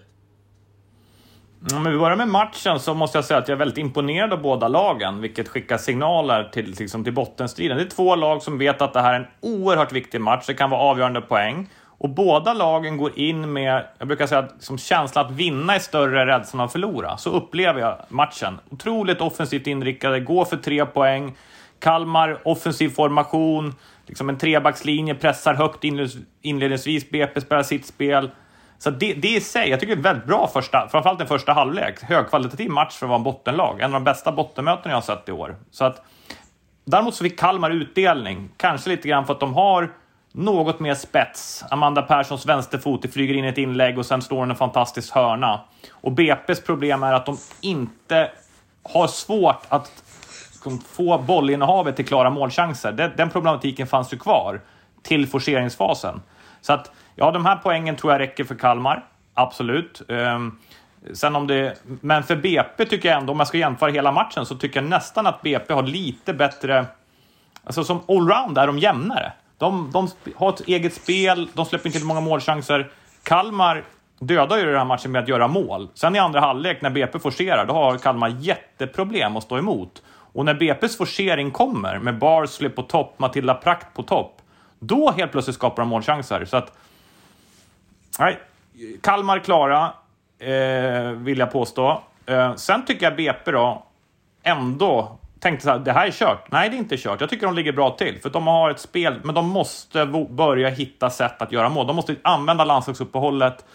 Om 1.74 1.84
vi 1.84 1.98
börjar 1.98 2.16
med 2.16 2.28
matchen 2.28 2.80
så 2.80 2.94
måste 2.94 3.18
jag 3.18 3.26
säga 3.26 3.38
att 3.38 3.48
jag 3.48 3.56
är 3.56 3.60
väldigt 3.60 3.78
imponerad 3.78 4.34
av 4.34 4.42
båda 4.42 4.68
lagen, 4.68 5.22
vilket 5.22 5.48
skickar 5.48 5.78
signaler 5.78 6.50
till, 6.54 6.76
liksom, 6.80 7.04
till 7.04 7.14
bottenstriden. 7.14 7.78
Det 7.78 7.84
är 7.84 7.90
två 7.90 8.16
lag 8.16 8.42
som 8.42 8.58
vet 8.58 8.82
att 8.82 8.94
det 8.94 9.02
här 9.02 9.14
är 9.14 9.20
en 9.20 9.28
oerhört 9.40 9.92
viktig 9.92 10.22
match, 10.22 10.44
det 10.48 10.54
kan 10.54 10.70
vara 10.70 10.82
avgörande 10.82 11.22
poäng. 11.22 11.70
Och 11.84 12.10
båda 12.10 12.54
lagen 12.54 12.98
går 12.98 13.20
in 13.20 13.54
med, 13.54 13.86
jag 13.98 14.08
brukar 14.08 14.28
säga, 14.28 14.48
som 14.60 14.78
känslan 14.78 15.26
att 15.26 15.32
vinna 15.32 15.76
är 15.76 15.80
större 15.80 16.22
än 16.22 16.28
rädslan 16.28 16.66
att 16.66 16.72
förlora. 16.72 17.18
Så 17.18 17.30
upplever 17.30 17.82
jag 17.82 17.98
matchen. 18.10 18.60
Otroligt 18.70 19.22
offensivt 19.22 19.68
inriktade, 19.68 20.20
går 20.20 20.46
för 20.46 20.58
tre 20.58 20.86
poäng. 20.86 21.38
Kalmar, 21.80 22.40
offensiv 22.44 22.90
formation, 22.90 23.76
liksom 24.06 24.30
en 24.30 24.38
trebackslinje, 24.38 25.16
pressar 25.16 25.54
högt 25.54 25.84
inledningsvis, 26.42 27.10
BP 27.10 27.42
spelar 27.42 27.64
sitt 27.64 27.86
spel. 27.86 28.30
Så 28.80 28.90
det, 28.90 29.14
det 29.14 29.28
i 29.28 29.42
sig, 29.42 29.70
jag 29.70 29.80
tycker 29.80 29.96
det 29.96 30.00
är 30.02 30.04
väldigt 30.04 30.26
bra 30.26 30.48
första, 30.48 30.88
framförallt 30.92 31.20
den 31.20 31.28
första 31.28 31.54
halvlek. 31.54 32.04
Högkvalitativ 32.04 32.70
match 32.70 32.94
för 32.94 33.06
att 33.06 33.10
vara 33.10 33.18
en 33.18 33.24
bottenlag. 33.24 33.80
En 33.80 33.86
av 33.86 33.92
de 33.92 34.04
bästa 34.04 34.32
bottenmötena 34.32 34.90
jag 34.90 34.96
har 34.96 35.02
sett 35.02 35.30
i 35.30 35.32
år. 35.32 35.56
Så 35.72 35.86
att, 35.86 36.02
däremot 36.86 37.16
så 37.16 37.24
fick 37.24 37.40
Kalmar 37.40 37.70
utdelning. 37.70 38.50
Kanske 38.58 38.90
lite 38.90 39.08
grann 39.08 39.26
för 39.26 39.34
att 39.34 39.40
de 39.40 39.54
har 39.54 39.92
något 40.32 40.80
mer 40.80 40.96
spets. 40.96 41.64
Amanda 41.70 42.02
Perssons 42.02 42.46
vänsterfot 42.46 43.14
flyger 43.14 43.34
in 43.34 43.46
ett 43.46 43.58
inlägg 43.58 43.98
och 43.98 44.06
sen 44.06 44.22
slår 44.22 44.40
hon 44.40 44.50
en 44.50 44.56
fantastisk 44.56 45.14
hörna. 45.14 45.62
Och 45.92 46.12
BP's 46.12 46.66
problem 46.66 47.04
är 47.04 47.14
att 47.14 47.26
de 47.26 47.38
inte 47.62 48.32
har 48.84 49.08
svårt 49.08 49.66
att 49.70 50.04
liksom 50.52 50.80
få 50.80 51.18
bollinnehavet 51.18 51.96
till 51.96 52.08
klara 52.08 52.30
målchanser. 52.30 52.92
Den, 52.92 53.12
den 53.18 53.30
problematiken 53.30 53.88
fanns 53.88 54.14
ju 54.14 54.18
kvar 54.18 54.62
till 55.04 55.28
forceringsfasen. 55.28 56.22
Så 56.62 56.74
att, 56.74 56.92
ja, 57.16 57.32
de 57.32 57.46
här 57.46 57.56
poängen 57.64 57.96
tror 57.96 58.14
jag 58.14 58.20
räcker 58.20 58.44
för 58.44 58.56
Kalmar. 58.56 59.06
Absolut. 59.34 60.02
Um, 60.08 60.60
sen 61.14 61.36
om 61.36 61.48
det, 61.48 61.78
men 61.86 62.24
för 62.24 62.36
BP 62.36 62.86
tycker 62.86 63.10
jag 63.10 63.18
ändå, 63.18 63.34
om 63.34 63.40
jag 63.40 63.48
ska 63.48 63.58
jämföra 63.58 63.92
hela 63.92 64.12
matchen, 64.12 64.46
så 64.46 64.56
tycker 64.56 64.82
jag 64.82 64.90
nästan 64.90 65.28
att 65.28 65.42
BP 65.42 65.74
har 65.74 65.84
lite 65.84 66.34
bättre... 66.34 66.86
Alltså 67.64 67.84
som 67.84 68.02
allround 68.08 68.58
är 68.58 68.68
de 68.68 68.80
jämnare. 68.80 69.32
De, 69.58 69.92
de 69.92 70.08
har 70.36 70.50
ett 70.50 70.68
eget 70.68 70.94
spel, 70.94 71.50
de 71.54 71.66
släpper 71.66 71.88
inte 71.88 72.06
många 72.06 72.22
målchanser. 72.22 72.92
Kalmar 73.24 73.84
dödar 74.20 74.58
ju 74.58 74.66
den 74.66 74.76
här 74.76 74.86
matchen 74.86 75.12
med 75.12 75.24
att 75.24 75.28
göra 75.28 75.48
mål. 75.48 75.90
Sen 75.94 76.16
i 76.16 76.20
andra 76.20 76.40
halvlek, 76.40 76.82
när 76.82 76.90
BP 76.90 77.20
forcerar, 77.20 77.66
då 77.66 77.74
har 77.74 77.98
Kalmar 77.98 78.36
jätteproblem 78.40 79.38
att 79.38 79.44
stå 79.44 79.58
emot. 79.58 80.02
Och 80.34 80.46
när 80.46 80.54
BP's 80.54 80.98
forcering 80.98 81.52
kommer, 81.52 82.00
med 82.00 82.18
Barsley 82.18 82.70
på 82.70 82.82
topp, 82.82 83.20
Matilda 83.20 83.54
Prakt 83.54 83.96
på 83.96 84.04
topp, 84.04 84.42
då 84.80 85.12
helt 85.12 85.32
plötsligt 85.32 85.56
skapar 85.56 85.84
de 85.84 85.90
målchanser. 85.90 86.46
Så 86.46 86.58
att... 86.58 86.74
Nej, 88.20 88.40
Kalmar 89.02 89.40
klara, 89.40 89.94
eh, 90.40 91.12
vill 91.12 91.40
jag 91.40 91.52
påstå. 91.52 92.04
Eh, 92.26 92.56
sen 92.56 92.86
tycker 92.86 93.06
jag 93.06 93.16
BP 93.16 93.52
då 93.52 93.84
ändå 94.44 95.18
tänkte 95.40 95.64
så 95.64 95.70
här, 95.70 95.80
det 95.80 95.92
här 95.92 96.08
är 96.08 96.12
kört. 96.12 96.52
Nej, 96.52 96.70
det 96.70 96.76
är 96.76 96.78
inte 96.78 96.98
kört. 96.98 97.22
Jag 97.22 97.30
tycker 97.30 97.46
de 97.46 97.56
ligger 97.56 97.72
bra 97.72 97.90
till, 97.90 98.22
för 98.22 98.30
de 98.30 98.48
har 98.48 98.70
ett 98.70 98.80
spel, 98.80 99.20
men 99.24 99.36
de 99.36 99.50
måste 99.50 100.06
börja 100.30 100.70
hitta 100.70 101.10
sätt 101.10 101.42
att 101.42 101.52
göra 101.52 101.70
mål. 101.70 101.88
De 101.88 101.96
måste 101.96 102.16
använda 102.22 102.64
landslagsuppehållet 102.64 103.66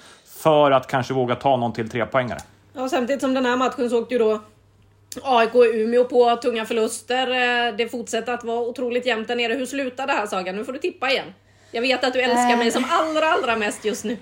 för 0.43 0.71
att 0.71 0.87
kanske 0.87 1.15
våga 1.15 1.35
ta 1.35 1.57
någon 1.57 1.73
till 1.73 1.91
trepoängare. 1.91 2.39
Ja, 2.73 2.89
samtidigt 2.89 3.21
som 3.21 3.35
den 3.35 3.47
här 3.47 3.57
matchen 3.57 3.91
så 3.91 4.03
åkte 4.03 4.15
ju 4.15 4.19
då 4.19 4.41
AIK 5.23 5.55
och 5.55 5.65
Umeå 5.75 6.05
på 6.05 6.37
tunga 6.37 6.65
förluster. 6.65 7.31
Eh, 7.31 7.77
det 7.77 7.89
fortsätter 7.89 8.33
att 8.33 8.45
vara 8.45 8.61
otroligt 8.61 9.07
jämnt 9.07 9.29
där 9.29 9.37
nere. 9.37 9.55
Hur 9.55 9.67
slutar 9.67 10.07
det 10.07 10.13
här 10.13 10.27
Saga? 10.27 10.53
Nu 10.53 10.65
får 10.65 10.73
du 10.73 10.79
tippa 10.79 11.11
igen. 11.11 11.35
Jag 11.71 11.83
vet 11.83 12.05
att 12.05 12.13
du 12.13 12.21
älskar 12.21 12.57
mig 12.57 12.71
som 12.71 12.85
allra, 12.91 13.27
allra 13.27 13.57
mest 13.57 13.85
just 13.85 14.05
nu. 14.05 14.17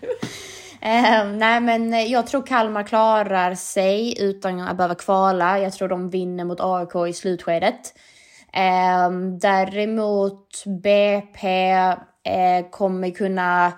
Eh, 0.80 1.26
nej, 1.26 1.60
men 1.60 2.10
jag 2.10 2.26
tror 2.26 2.46
Kalmar 2.46 2.82
klarar 2.82 3.54
sig 3.54 4.22
utan 4.22 4.60
att 4.60 4.76
behöva 4.76 4.94
kvala. 4.94 5.58
Jag 5.58 5.72
tror 5.72 5.88
de 5.88 6.10
vinner 6.10 6.44
mot 6.44 6.60
AIK 6.60 7.08
i 7.08 7.12
slutskedet. 7.12 7.94
Eh, 8.52 9.10
däremot 9.40 10.64
BP 10.66 11.70
eh, 12.24 12.70
kommer 12.70 13.10
kunna... 13.10 13.72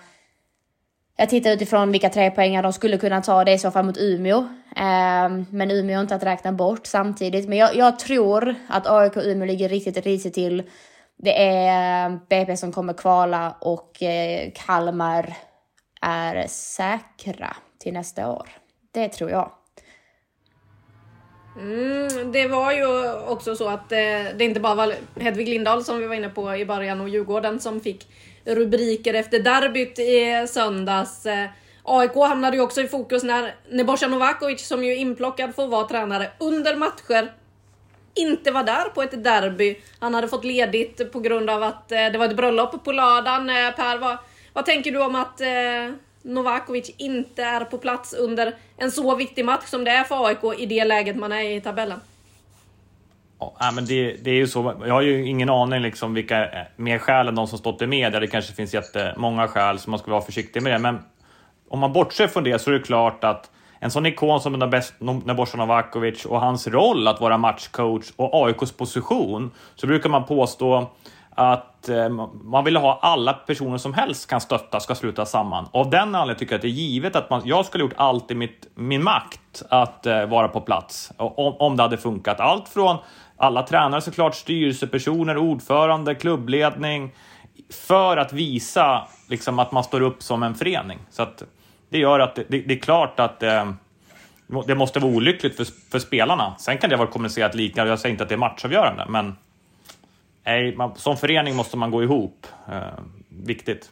Jag 1.17 1.29
tittar 1.29 1.51
utifrån 1.51 1.93
vilka 1.93 2.09
tre 2.09 2.31
poängar 2.31 2.63
de 2.63 2.73
skulle 2.73 2.99
kunna 2.99 3.23
ta 3.23 3.45
det 3.45 3.53
i 3.53 3.59
så 3.59 3.71
fall 3.71 3.85
mot 3.85 3.99
Umeå. 3.99 4.49
Eh, 4.77 5.45
men 5.51 5.71
Umeå 5.71 5.97
är 5.97 6.01
inte 6.01 6.15
att 6.15 6.23
räkna 6.23 6.53
bort 6.53 6.87
samtidigt. 6.87 7.49
Men 7.49 7.59
jag, 7.59 7.77
jag 7.77 7.99
tror 7.99 8.55
att 8.69 8.87
AIK 8.87 9.17
och 9.17 9.23
Umeå 9.25 9.47
ligger 9.47 9.69
riktigt 9.69 10.07
risigt 10.07 10.35
till. 10.35 10.63
Det 11.17 11.43
är 11.43 12.21
BP 12.29 12.57
som 12.57 12.73
kommer 12.73 12.93
kvala 12.93 13.57
och 13.61 14.03
eh, 14.03 14.51
Kalmar 14.55 15.35
är 16.01 16.47
säkra 16.49 17.57
till 17.79 17.93
nästa 17.93 18.31
år. 18.31 18.49
Det 18.93 19.09
tror 19.09 19.31
jag. 19.31 19.51
Mm, 21.61 22.33
det 22.33 22.49
var 22.49 22.73
ju 22.73 23.13
också 23.13 23.57
så 23.57 23.69
att 23.69 23.93
eh, 23.93 23.99
det 24.37 24.45
inte 24.45 24.61
bara 24.61 24.75
var 24.75 24.95
Hedvig 25.21 25.49
Lindahl 25.49 25.85
som 25.85 26.01
vi 26.01 26.07
var 26.07 26.15
inne 26.15 26.29
på 26.29 26.57
i 26.57 26.67
början 26.67 27.01
och 27.01 27.09
Djurgården 27.09 27.61
som 27.61 27.81
fick 27.81 28.07
rubriker 28.45 29.15
efter 29.15 29.39
derbyt 29.39 29.99
i 29.99 30.47
söndags. 30.49 31.27
Eh, 31.27 31.49
AIK 31.85 32.15
hamnade 32.15 32.57
ju 32.57 32.63
också 32.63 32.81
i 32.81 32.89
fokus 32.89 33.23
när 33.23 33.55
Nebojsa 33.71 34.09
Novakovic 34.09 34.67
som 34.67 34.85
ju 34.85 34.93
är 34.93 34.97
inplockad 34.97 35.55
för 35.55 35.65
att 35.65 35.71
vara 35.71 35.89
tränare 35.89 36.31
under 36.39 36.77
matcher 36.77 37.33
inte 38.15 38.51
var 38.51 38.65
där 38.65 38.89
på 38.89 39.03
ett 39.03 39.25
derby. 39.25 39.77
Han 39.99 40.15
hade 40.15 40.29
fått 40.29 40.45
ledigt 40.45 41.13
på 41.13 41.21
grund 41.21 41.51
av 41.51 41.63
att 41.63 41.93
eh, 41.93 42.07
det 42.13 42.19
var 42.19 42.27
ett 42.27 42.37
bröllop 42.37 42.85
på 42.85 42.93
lördagen. 42.93 43.51
Eh, 43.51 43.71
per, 43.77 43.99
vad, 43.99 44.19
vad 44.53 44.67
tänker 44.67 44.93
du 44.93 45.03
om 45.03 45.15
att 45.15 45.41
eh, 45.41 45.49
Novakovic 46.23 46.95
inte 46.97 47.43
är 47.43 47.65
på 47.65 47.79
plats 47.79 48.15
under 48.15 48.55
en 48.77 48.91
så 48.91 49.15
viktig 49.15 49.45
match 49.45 49.67
som 49.67 49.85
det 49.85 49.91
är 49.91 50.05
för 50.05 50.27
AIK 50.27 50.61
i 50.61 50.67
det 50.67 50.85
läget 50.85 51.17
man 51.17 51.33
är 51.33 51.57
i 51.57 51.61
tabellen? 51.61 52.01
Ja, 53.39 53.71
men 53.75 53.87
det, 53.87 54.17
det 54.23 54.31
är 54.31 54.35
ju 54.35 54.47
så. 54.47 54.75
Jag 54.87 54.95
har 54.95 55.03
ju 55.03 55.27
ingen 55.27 55.51
aning 55.51 55.83
liksom 55.83 56.15
vilka 56.15 56.45
eh, 56.45 56.67
mer 56.77 56.99
skäl 56.99 57.29
än 57.29 57.35
de 57.35 57.47
som 57.47 57.59
stått 57.59 57.83
i 57.83 57.87
media. 57.87 58.21
Det 58.21 58.27
kanske 58.27 58.53
finns 58.53 58.75
jättemånga 58.75 59.49
skäl, 59.49 59.79
så 59.79 59.91
man 59.91 59.99
ska 59.99 60.11
vara 60.11 60.23
försiktig 60.23 60.63
med 60.63 60.73
det. 60.73 60.79
Men 60.79 60.99
om 61.69 61.79
man 61.79 61.93
bortser 61.93 62.27
från 62.27 62.45
det 62.45 62.59
så 62.59 62.71
är 62.71 62.75
det 62.75 62.81
klart 62.81 63.25
att 63.25 63.51
en 63.79 63.91
sån 63.91 64.07
ikon 64.07 64.41
som 64.41 64.53
Nebojsa 65.25 65.57
Novakovic 65.57 66.25
och 66.25 66.41
hans 66.41 66.67
roll 66.67 67.09
att 67.09 67.21
vara 67.21 67.39
matchcoach 67.39 68.11
och 68.17 68.47
AIKs 68.47 68.73
position, 68.73 69.51
så 69.75 69.87
brukar 69.87 70.11
man 70.11 70.25
påstå 70.25 70.91
att 71.35 71.89
eh, 71.89 72.09
man 72.45 72.65
vill 72.65 72.77
ha 72.77 72.99
alla 73.03 73.33
personer 73.33 73.79
som 73.79 73.95
helst 73.95 74.31
kan 74.31 74.41
stötta 74.41 74.81
ska 74.81 74.95
sluta 74.95 75.27
samman. 75.27 75.69
Av 75.73 75.91
den 75.91 76.03
anledningen 76.15 76.37
tycker 76.39 76.53
jag 76.53 76.59
att 76.59 76.63
det 76.63 76.69
är 76.69 76.71
givet 76.71 77.17
att 77.17 77.31
man, 77.31 77.43
jag 77.45 77.67
skulle 77.67 77.85
gjort 77.85 77.95
allt 77.97 78.31
i 78.31 78.35
mitt, 78.35 78.67
min 78.75 79.05
makt 79.05 79.63
att 79.69 80.07
eh, 80.07 80.27
vara 80.27 80.49
på 80.49 80.61
plats 80.61 81.13
om, 81.17 81.57
om 81.59 81.77
det 81.77 81.83
hade 81.83 81.99
funkat. 81.99 82.41
Allt 82.41 82.69
från 82.69 82.97
alla 83.37 83.63
tränare 83.63 84.01
såklart, 84.01 84.35
styrelsepersoner, 84.35 85.37
ordförande, 85.37 86.15
klubbledning 86.15 87.13
för 87.71 88.17
att 88.17 88.33
visa 88.33 89.09
liksom, 89.29 89.59
att 89.59 89.73
man 89.73 89.85
står 89.85 90.01
upp 90.01 90.23
som 90.23 90.43
en 90.43 90.55
förening. 90.55 90.99
Så 91.11 91.23
att, 91.23 91.43
det 91.89 91.99
gör 91.99 92.21
att 92.21 92.35
det, 92.35 92.45
det 92.49 92.75
är 92.75 92.79
klart 92.79 93.21
att 93.21 93.43
eh, 93.43 93.73
det 94.67 94.75
måste 94.75 94.99
vara 94.99 95.13
olyckligt 95.13 95.57
för, 95.57 95.67
för 95.91 95.99
spelarna. 95.99 96.55
Sen 96.59 96.79
kan 96.79 96.91
det 96.91 96.97
vara 96.97 97.09
kommunicerat 97.09 97.55
lika, 97.55 97.87
jag 97.87 97.99
säger 97.99 98.13
inte 98.13 98.23
att 98.23 98.29
det 98.29 98.35
är 98.35 98.39
matchavgörande, 98.39 99.07
men 99.09 99.37
nej, 100.45 100.77
man, 100.77 100.97
som 100.97 101.17
förening 101.17 101.57
måste 101.57 101.77
man 101.77 101.91
gå 101.91 102.03
ihop. 102.03 102.47
Eh, 102.73 102.99
viktigt. 103.29 103.91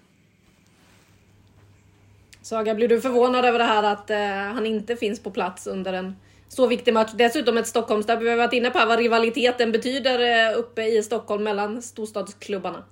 Saga, 2.42 2.74
blir 2.74 2.88
du 2.88 3.00
förvånad 3.00 3.44
över 3.44 3.58
det 3.58 3.64
här 3.64 3.82
att 3.82 4.10
eh, 4.10 4.54
han 4.54 4.66
inte 4.66 4.96
finns 4.96 5.22
på 5.22 5.30
plats 5.30 5.66
under 5.66 5.92
en 5.92 6.16
så 6.48 6.66
viktig 6.66 6.94
match? 6.94 7.10
Dessutom 7.14 7.58
ett 7.58 7.66
Stockholmsderby. 7.66 8.24
Vi 8.24 8.30
har 8.30 8.36
varit 8.36 8.52
inne 8.52 8.70
på 8.70 8.86
vad 8.86 8.98
rivaliteten 8.98 9.72
betyder 9.72 10.50
eh, 10.50 10.58
uppe 10.58 10.82
i 10.82 11.02
Stockholm 11.02 11.44
mellan 11.44 11.82
storstadsklubbarna. 11.82 12.84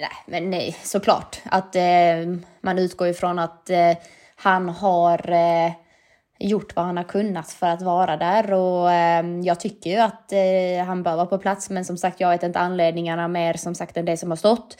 Nej, 0.00 0.10
men 0.26 0.50
nej, 0.50 0.76
såklart. 0.82 1.40
Att 1.44 1.76
eh, 1.76 1.82
man 2.60 2.78
utgår 2.78 3.08
ifrån 3.08 3.38
att 3.38 3.70
eh, 3.70 3.96
han 4.36 4.68
har 4.68 5.30
eh, 5.30 5.72
gjort 6.38 6.76
vad 6.76 6.84
han 6.84 6.96
har 6.96 7.04
kunnat 7.04 7.50
för 7.50 7.66
att 7.66 7.82
vara 7.82 8.16
där 8.16 8.52
och 8.52 8.92
eh, 8.92 9.26
jag 9.42 9.60
tycker 9.60 9.90
ju 9.90 9.96
att 9.96 10.32
eh, 10.32 10.84
han 10.86 11.02
bör 11.02 11.16
vara 11.16 11.26
på 11.26 11.38
plats 11.38 11.70
men 11.70 11.84
som 11.84 11.96
sagt 11.96 12.20
jag 12.20 12.30
vet 12.30 12.42
inte 12.42 12.58
anledningarna 12.58 13.28
mer 13.28 13.54
som 13.54 13.74
sagt 13.74 13.96
än 13.96 14.04
det 14.04 14.16
som 14.16 14.30
har 14.30 14.36
stått 14.36 14.76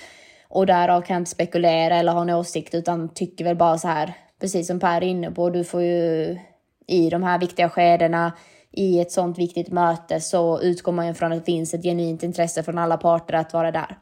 och 0.48 0.66
därav 0.66 1.02
kan 1.02 1.14
jag 1.14 1.20
inte 1.20 1.30
spekulera 1.30 1.96
eller 1.96 2.12
ha 2.12 2.22
en 2.22 2.30
åsikt 2.30 2.74
utan 2.74 3.08
tycker 3.08 3.44
väl 3.44 3.56
bara 3.56 3.78
så 3.78 3.88
här 3.88 4.12
precis 4.40 4.66
som 4.66 4.80
Per 4.80 4.96
är 4.96 5.06
inne 5.06 5.30
på 5.30 5.50
du 5.50 5.64
får 5.64 5.82
ju 5.82 6.38
i 6.86 7.10
de 7.10 7.22
här 7.22 7.38
viktiga 7.38 7.68
skedena 7.68 8.32
i 8.72 9.00
ett 9.00 9.12
sånt 9.12 9.38
viktigt 9.38 9.72
möte 9.72 10.20
så 10.20 10.60
utgår 10.60 10.92
man 10.92 11.06
ju 11.06 11.14
från 11.14 11.32
att 11.32 11.38
det 11.38 11.44
finns 11.44 11.74
ett 11.74 11.82
genuint 11.82 12.22
intresse 12.22 12.62
från 12.62 12.78
alla 12.78 12.96
parter 12.96 13.34
att 13.34 13.52
vara 13.52 13.70
där. 13.70 13.96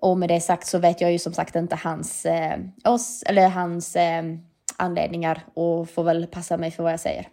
Och 0.00 0.18
med 0.18 0.28
det 0.28 0.40
sagt 0.40 0.66
så 0.66 0.78
vet 0.78 1.00
jag 1.00 1.12
ju 1.12 1.18
som 1.18 1.32
sagt 1.32 1.56
inte 1.56 1.76
hans, 1.76 2.26
eh, 2.26 2.58
oss, 2.84 3.22
eller 3.26 3.48
hans 3.48 3.96
eh, 3.96 4.22
anledningar 4.76 5.40
och 5.54 5.90
får 5.90 6.04
väl 6.04 6.26
passa 6.26 6.56
mig 6.56 6.70
för 6.70 6.82
vad 6.82 6.92
jag 6.92 7.00
säger. 7.00 7.28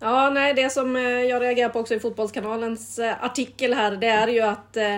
Ja, 0.00 0.30
nej, 0.30 0.54
det 0.54 0.70
som 0.70 0.96
eh, 0.96 1.02
jag 1.02 1.42
reagerar 1.42 1.68
på 1.68 1.78
också 1.78 1.94
i 1.94 2.00
Fotbollskanalens 2.00 2.98
eh, 2.98 3.24
artikel 3.24 3.74
här, 3.74 3.96
det 3.96 4.06
är 4.06 4.28
ju 4.28 4.40
att 4.40 4.76
eh, 4.76 4.96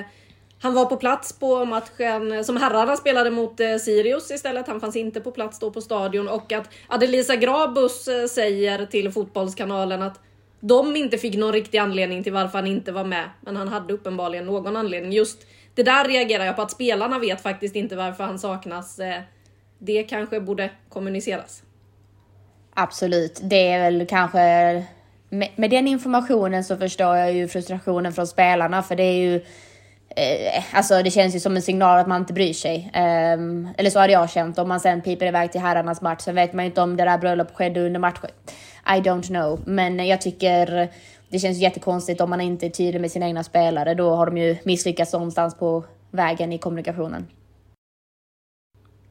han 0.60 0.74
var 0.74 0.84
på 0.84 0.96
plats 0.96 1.32
på 1.32 1.64
matchen 1.64 2.32
eh, 2.32 2.42
som 2.42 2.56
herrarna 2.56 2.96
spelade 2.96 3.30
mot 3.30 3.56
Sirius 3.80 4.30
istället. 4.30 4.66
Han 4.66 4.80
fanns 4.80 4.96
inte 4.96 5.20
på 5.20 5.30
plats 5.30 5.58
då 5.58 5.70
på 5.70 5.80
stadion 5.80 6.28
och 6.28 6.52
att 6.52 6.68
Adelisa 6.88 7.36
Grabus 7.36 8.08
säger 8.30 8.86
till 8.86 9.12
Fotbollskanalen 9.12 10.02
att 10.02 10.20
de 10.60 10.96
inte 10.96 11.18
fick 11.18 11.36
någon 11.36 11.52
riktig 11.52 11.78
anledning 11.78 12.22
till 12.22 12.32
varför 12.32 12.58
han 12.58 12.66
inte 12.66 12.92
var 12.92 13.04
med. 13.04 13.30
Men 13.40 13.56
han 13.56 13.68
hade 13.68 13.94
uppenbarligen 13.94 14.46
någon 14.46 14.76
anledning. 14.76 15.12
Just 15.12 15.46
det 15.74 15.82
där 15.82 16.08
reagerar 16.08 16.44
jag 16.44 16.56
på, 16.56 16.62
att 16.62 16.70
spelarna 16.70 17.18
vet 17.18 17.40
faktiskt 17.40 17.76
inte 17.76 17.96
varför 17.96 18.24
han 18.24 18.38
saknas 18.38 18.98
eh, 18.98 19.20
det 19.78 20.02
kanske 20.02 20.40
borde 20.40 20.70
kommuniceras. 20.88 21.62
Absolut, 22.74 23.40
det 23.42 23.68
är 23.68 23.78
väl 23.78 24.06
kanske 24.06 24.38
med, 25.28 25.48
med 25.56 25.70
den 25.70 25.88
informationen 25.88 26.64
så 26.64 26.76
förstår 26.76 27.16
jag 27.16 27.32
ju 27.32 27.48
frustrationen 27.48 28.12
från 28.12 28.26
spelarna 28.26 28.82
för 28.82 28.96
det 28.96 29.02
är 29.02 29.16
ju 29.16 29.44
Eh, 30.16 30.76
alltså 30.76 31.02
det 31.02 31.10
känns 31.10 31.34
ju 31.34 31.40
som 31.40 31.56
en 31.56 31.62
signal 31.62 31.98
att 31.98 32.06
man 32.06 32.20
inte 32.20 32.32
bryr 32.32 32.52
sig. 32.52 32.90
Eh, 32.94 33.32
eller 33.78 33.90
så 33.90 33.98
hade 33.98 34.12
jag 34.12 34.30
känt 34.30 34.58
om 34.58 34.68
man 34.68 34.80
sen 34.80 35.00
piper 35.00 35.26
iväg 35.26 35.52
till 35.52 35.60
herrarnas 35.60 36.00
match. 36.00 36.22
Sen 36.22 36.34
vet 36.34 36.52
man 36.52 36.64
ju 36.64 36.66
inte 36.66 36.80
om 36.80 36.96
det 36.96 37.04
där 37.04 37.18
bröllopet 37.18 37.56
skedde 37.56 37.80
under 37.80 38.00
matchen. 38.00 38.30
I 38.86 39.00
don't 39.00 39.26
know. 39.26 39.60
Men 39.66 40.06
jag 40.06 40.20
tycker 40.20 40.88
det 41.32 41.38
känns 41.38 41.58
jättekonstigt 41.58 42.20
om 42.20 42.30
man 42.30 42.40
inte 42.40 42.66
är 42.66 42.70
tydlig 42.70 43.00
med 43.00 43.10
sina 43.10 43.26
egna 43.26 43.44
spelare. 43.44 43.94
Då 43.94 44.10
har 44.14 44.26
de 44.26 44.38
ju 44.38 44.56
misslyckats 44.64 45.12
någonstans 45.12 45.54
på 45.54 45.84
vägen 46.10 46.52
i 46.52 46.58
kommunikationen. 46.58 47.26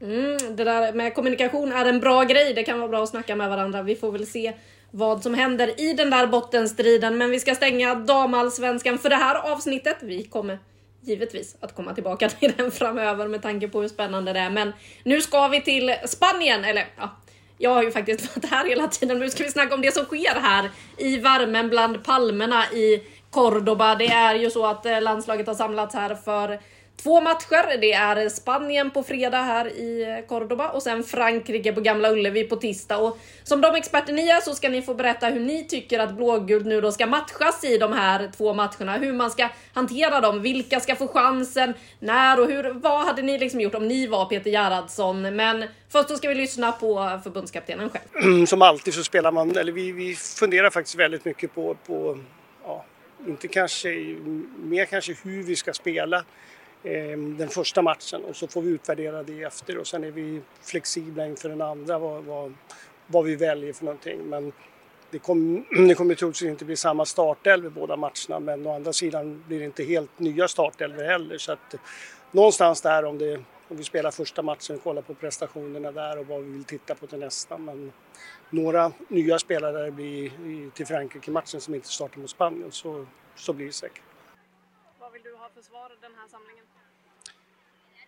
Mm, 0.01 0.55
det 0.55 0.63
där 0.63 0.93
med 0.93 1.15
kommunikation 1.15 1.71
är 1.71 1.85
en 1.85 1.99
bra 1.99 2.23
grej. 2.23 2.53
Det 2.53 2.63
kan 2.63 2.79
vara 2.79 2.89
bra 2.89 3.03
att 3.03 3.09
snacka 3.09 3.35
med 3.35 3.49
varandra. 3.49 3.81
Vi 3.83 3.95
får 3.95 4.11
väl 4.11 4.27
se 4.27 4.53
vad 4.91 5.23
som 5.23 5.33
händer 5.33 5.81
i 5.81 5.93
den 5.93 6.09
där 6.09 6.27
bottenstriden. 6.27 7.17
Men 7.17 7.31
vi 7.31 7.39
ska 7.39 7.55
stänga 7.55 7.95
damallsvenskan 7.95 8.97
för 8.97 9.09
det 9.09 9.15
här 9.15 9.51
avsnittet. 9.51 9.97
Vi 10.01 10.23
kommer 10.23 10.59
givetvis 11.01 11.55
att 11.59 11.75
komma 11.75 11.93
tillbaka 11.93 12.29
till 12.39 12.53
den 12.57 12.71
framöver 12.71 13.27
med 13.27 13.41
tanke 13.41 13.67
på 13.67 13.81
hur 13.81 13.87
spännande 13.87 14.33
det 14.33 14.39
är. 14.39 14.49
Men 14.49 14.73
nu 15.03 15.21
ska 15.21 15.47
vi 15.47 15.61
till 15.61 15.95
Spanien, 16.05 16.63
eller 16.63 16.85
ja, 16.97 17.09
jag 17.61 17.69
har 17.69 17.83
ju 17.83 17.91
faktiskt 17.91 18.35
varit 18.35 18.51
här 18.51 18.65
hela 18.65 18.87
tiden. 18.87 19.19
Nu 19.19 19.29
ska 19.29 19.43
vi 19.43 19.51
snacka 19.51 19.75
om 19.75 19.81
det 19.81 19.93
som 19.93 20.05
sker 20.05 20.39
här 20.39 20.71
i 20.97 21.17
värmen 21.17 21.69
bland 21.69 22.03
palmerna 22.03 22.65
i 22.65 23.03
Cordoba. 23.31 23.95
Det 23.95 24.07
är 24.07 24.35
ju 24.35 24.49
så 24.49 24.65
att 24.65 24.85
eh, 24.85 25.01
landslaget 25.01 25.47
har 25.47 25.53
samlats 25.53 25.95
här 25.95 26.15
för 26.15 26.59
Två 27.03 27.21
matcher, 27.21 27.77
det 27.77 27.93
är 27.93 28.29
Spanien 28.29 28.91
på 28.91 29.03
fredag 29.03 29.41
här 29.41 29.67
i 29.67 30.23
Cordoba 30.27 30.69
och 30.69 30.83
sen 30.83 31.03
Frankrike 31.03 31.73
på 31.73 31.81
Gamla 31.81 32.11
Ullevi 32.11 32.43
på 32.43 32.55
tisdag. 32.55 32.97
Och 32.97 33.17
som 33.43 33.61
de 33.61 33.75
experter 33.75 34.13
ni 34.13 34.29
är 34.29 34.41
så 34.41 34.53
ska 34.53 34.69
ni 34.69 34.81
få 34.81 34.93
berätta 34.93 35.27
hur 35.27 35.39
ni 35.39 35.67
tycker 35.67 35.99
att 35.99 36.13
blågult 36.13 36.65
nu 36.65 36.81
då 36.81 36.91
ska 36.91 37.07
matchas 37.07 37.63
i 37.63 37.77
de 37.77 37.93
här 37.93 38.31
två 38.37 38.53
matcherna. 38.53 38.97
Hur 38.97 39.13
man 39.13 39.31
ska 39.31 39.49
hantera 39.73 40.21
dem, 40.21 40.41
vilka 40.41 40.79
ska 40.79 40.95
få 40.95 41.07
chansen, 41.07 41.73
när 41.99 42.39
och 42.39 42.47
hur. 42.47 42.73
Vad 42.73 43.05
hade 43.05 43.21
ni 43.21 43.37
liksom 43.37 43.61
gjort 43.61 43.75
om 43.75 43.87
ni 43.87 44.07
var 44.07 44.25
Peter 44.25 44.51
Gerhardsson? 44.51 45.35
Men 45.35 45.65
först 45.89 46.09
då 46.09 46.15
ska 46.15 46.29
vi 46.29 46.35
lyssna 46.35 46.71
på 46.71 47.19
förbundskaptenen 47.23 47.89
själv. 47.89 48.45
Som 48.45 48.61
alltid 48.61 48.93
så 48.93 49.03
spelar 49.03 49.31
man, 49.31 49.57
eller 49.57 49.71
vi, 49.71 49.91
vi 49.91 50.15
funderar 50.15 50.69
faktiskt 50.69 50.95
väldigt 50.95 51.25
mycket 51.25 51.55
på, 51.55 51.77
på 51.87 52.17
ja, 52.63 52.85
inte 53.27 53.47
kanske, 53.47 53.89
mer 54.57 54.85
kanske 54.85 55.15
hur 55.23 55.43
vi 55.43 55.55
ska 55.55 55.73
spela 55.73 56.23
Ehm, 56.83 57.37
den 57.37 57.49
första 57.49 57.81
matchen 57.81 58.23
och 58.23 58.35
så 58.35 58.47
får 58.47 58.61
vi 58.61 58.69
utvärdera 58.71 59.23
det 59.23 59.43
efter 59.43 59.77
och 59.77 59.87
sen 59.87 60.03
är 60.03 60.11
vi 60.11 60.41
flexibla 60.61 61.25
inför 61.25 61.49
den 61.49 61.61
andra 61.61 61.99
vad, 61.99 62.23
vad, 62.23 62.53
vad 63.07 63.25
vi 63.25 63.35
väljer 63.35 63.73
för 63.73 63.85
någonting. 63.85 64.19
Men 64.19 64.51
det, 65.11 65.19
kom, 65.19 65.65
det 65.87 65.95
kommer 65.95 66.15
troligtvis 66.15 66.49
inte 66.49 66.65
bli 66.65 66.75
samma 66.75 67.05
startelv 67.05 67.65
i 67.65 67.69
båda 67.69 67.95
matcherna 67.95 68.39
men 68.39 68.67
å 68.67 68.75
andra 68.75 68.93
sidan 68.93 69.43
blir 69.47 69.59
det 69.59 69.65
inte 69.65 69.83
helt 69.83 70.19
nya 70.19 70.47
startelver 70.47 71.03
heller 71.03 71.37
så 71.37 71.51
att 71.51 71.75
någonstans 72.31 72.81
där 72.81 73.05
om, 73.05 73.17
det, 73.17 73.35
om 73.67 73.77
vi 73.77 73.83
spelar 73.83 74.11
första 74.11 74.41
matchen, 74.41 74.75
och 74.75 74.83
kollar 74.83 75.01
på 75.01 75.13
prestationerna 75.13 75.91
där 75.91 76.19
och 76.19 76.27
vad 76.27 76.41
vi 76.41 76.51
vill 76.51 76.63
titta 76.63 76.95
på 76.95 77.07
till 77.07 77.19
nästa. 77.19 77.57
Men 77.57 77.91
några 78.49 78.91
nya 79.07 79.39
spelare 79.39 79.91
blir 79.91 80.31
till 80.71 80.85
Frankrike-matchen 80.85 81.61
som 81.61 81.75
inte 81.75 81.87
startar 81.87 82.19
mot 82.19 82.29
Spanien 82.29 82.71
så, 82.71 83.05
så 83.35 83.53
blir 83.53 83.65
det 83.65 83.71
säkert. 83.71 84.03
Vad 85.11 85.21
vill 85.21 85.31
du 85.31 85.37
ha 85.37 85.49
för 85.49 85.61
svar 85.61 85.91
den 86.01 86.15
här 86.15 86.27
samlingen? 86.27 86.65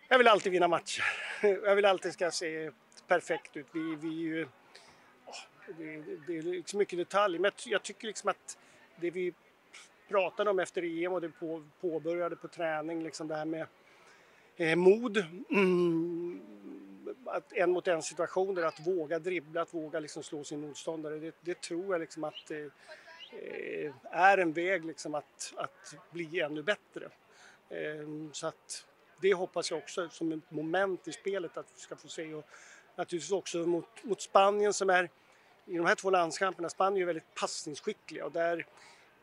Jag 0.08 0.18
vill 0.18 0.28
alltid 0.28 0.52
vinna 0.52 0.68
matcher. 0.68 1.04
Jag 1.42 1.76
vill 1.76 1.86
alltid 1.86 2.14
ska 2.14 2.32
se 2.32 2.72
perfekt 3.08 3.58
ut. 3.58 3.68
Vi, 3.72 3.96
vi, 3.96 4.46
det, 5.78 6.18
det 6.28 6.38
är 6.38 6.42
liksom 6.42 6.80
mycket 6.80 7.00
detaljer, 7.00 7.40
men 7.40 7.52
jag 7.66 7.84
tycker 7.84 8.08
liksom 8.08 8.30
att 8.30 8.58
det 8.96 9.12
vi 9.12 9.34
pratade 10.08 10.50
om 10.50 10.60
efter 10.60 11.04
EM 11.04 11.14
och 11.14 11.22
det 11.22 11.30
på, 11.30 11.64
påbörjade 11.82 12.36
på 12.36 12.48
träning, 12.48 13.04
liksom 13.04 13.28
det 13.28 13.36
här 13.36 13.46
med 13.46 13.68
eh, 14.58 14.76
mod. 14.76 15.18
Mm, 15.50 16.42
att 17.26 17.54
en 17.54 17.72
mot 17.72 17.88
en 17.88 18.02
situationer, 18.04 18.64
att 18.64 18.88
våga 18.88 19.20
dribbla, 19.20 19.62
att 19.62 19.74
våga 19.74 20.00
liksom 20.00 20.24
slå 20.24 20.44
sin 20.44 20.62
motståndare. 20.62 21.20
Det, 21.20 21.36
det 21.42 21.62
tror 21.62 21.94
jag 21.94 22.02
liksom 22.02 22.24
att 22.24 22.52
eh 22.52 22.66
Eh, 23.42 23.92
är 24.12 24.38
en 24.38 24.54
väg 24.54 24.86
liksom 24.86 25.16
att, 25.16 25.54
att 25.58 25.96
bli 26.12 26.40
ännu 26.40 26.64
bättre. 26.64 27.10
Ehm, 27.70 28.30
så 28.34 28.48
att 28.48 28.86
det 29.22 29.34
hoppas 29.34 29.72
jag 29.72 29.78
också 29.78 30.10
som 30.10 30.32
ett 30.32 30.52
moment 30.52 31.08
i 31.08 31.12
spelet 31.12 31.58
att 31.58 31.66
vi 31.76 31.80
ska 31.80 31.96
få 31.96 32.08
se. 32.08 32.34
Och 32.34 32.46
naturligtvis 32.96 33.32
också 33.32 33.58
mot, 33.58 34.04
mot 34.04 34.22
Spanien 34.22 34.74
som 34.74 34.90
är 34.90 35.10
i 35.66 35.78
de 35.78 35.86
här 35.86 35.96
två 35.96 36.10
landskamperna, 36.10 36.70
Spanien 36.70 37.02
är 37.02 37.06
väldigt 37.06 37.36
passningsskickliga 37.36 38.26
och 38.26 38.32
där 38.32 38.66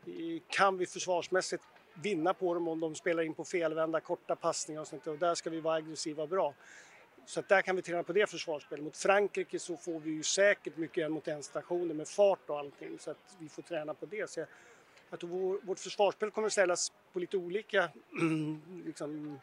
eh, 0.05 0.41
kan 0.47 0.77
vi 0.77 0.85
försvarsmässigt 0.85 1.63
vinna 1.93 2.33
på 2.33 2.53
dem 2.53 2.67
om 2.67 2.79
de 2.79 2.95
spelar 2.95 3.23
in 3.23 3.33
på 3.33 3.45
felvända 3.45 3.99
korta 3.99 4.35
passningar 4.35 4.81
och 4.81 4.87
sånt 4.87 5.07
och 5.07 5.17
där 5.17 5.35
ska 5.35 5.49
vi 5.49 5.59
vara 5.59 5.75
aggressiva 5.75 6.23
och 6.23 6.29
bra. 6.29 6.53
Så 7.25 7.39
att 7.39 7.49
där 7.49 7.61
kan 7.61 7.75
vi 7.75 7.81
träna 7.81 8.03
på 8.03 8.13
det 8.13 8.29
försvarsspelet. 8.29 8.83
Mot 8.83 8.97
Frankrike 8.97 9.59
så 9.59 9.77
får 9.77 9.99
vi 9.99 10.11
ju 10.11 10.23
säkert 10.23 10.77
mycket 10.77 11.05
en 11.05 11.11
mot 11.11 11.27
en 11.27 11.43
stationer 11.43 11.93
med 11.93 12.07
fart 12.07 12.49
och 12.49 12.59
allting 12.59 12.99
så 12.99 13.11
att 13.11 13.37
vi 13.39 13.49
får 13.49 13.61
träna 13.61 13.93
på 13.93 14.05
det. 14.05 14.29
Så 14.29 14.39
jag, 14.39 14.47
jag 15.09 15.19
tror 15.19 15.59
vårt 15.63 15.79
försvarsspel 15.79 16.31
kommer 16.31 16.45
att 16.45 16.51
ställas 16.51 16.91
på 17.13 17.19
lite 17.19 17.37
olika 17.37 17.89
liksom, 18.85 19.39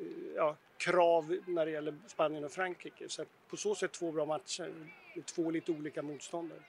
eh, 0.00 0.06
ja, 0.36 0.56
krav 0.76 1.38
när 1.46 1.66
det 1.66 1.72
gäller 1.72 1.94
Spanien 2.06 2.44
och 2.44 2.52
Frankrike. 2.52 3.08
Så 3.08 3.24
på 3.48 3.56
så 3.56 3.74
sätt 3.74 3.92
två 3.92 4.12
bra 4.12 4.26
matcher 4.26 4.72
med 5.14 5.26
två 5.26 5.50
lite 5.50 5.72
olika 5.72 6.02
motståndare. 6.02 6.60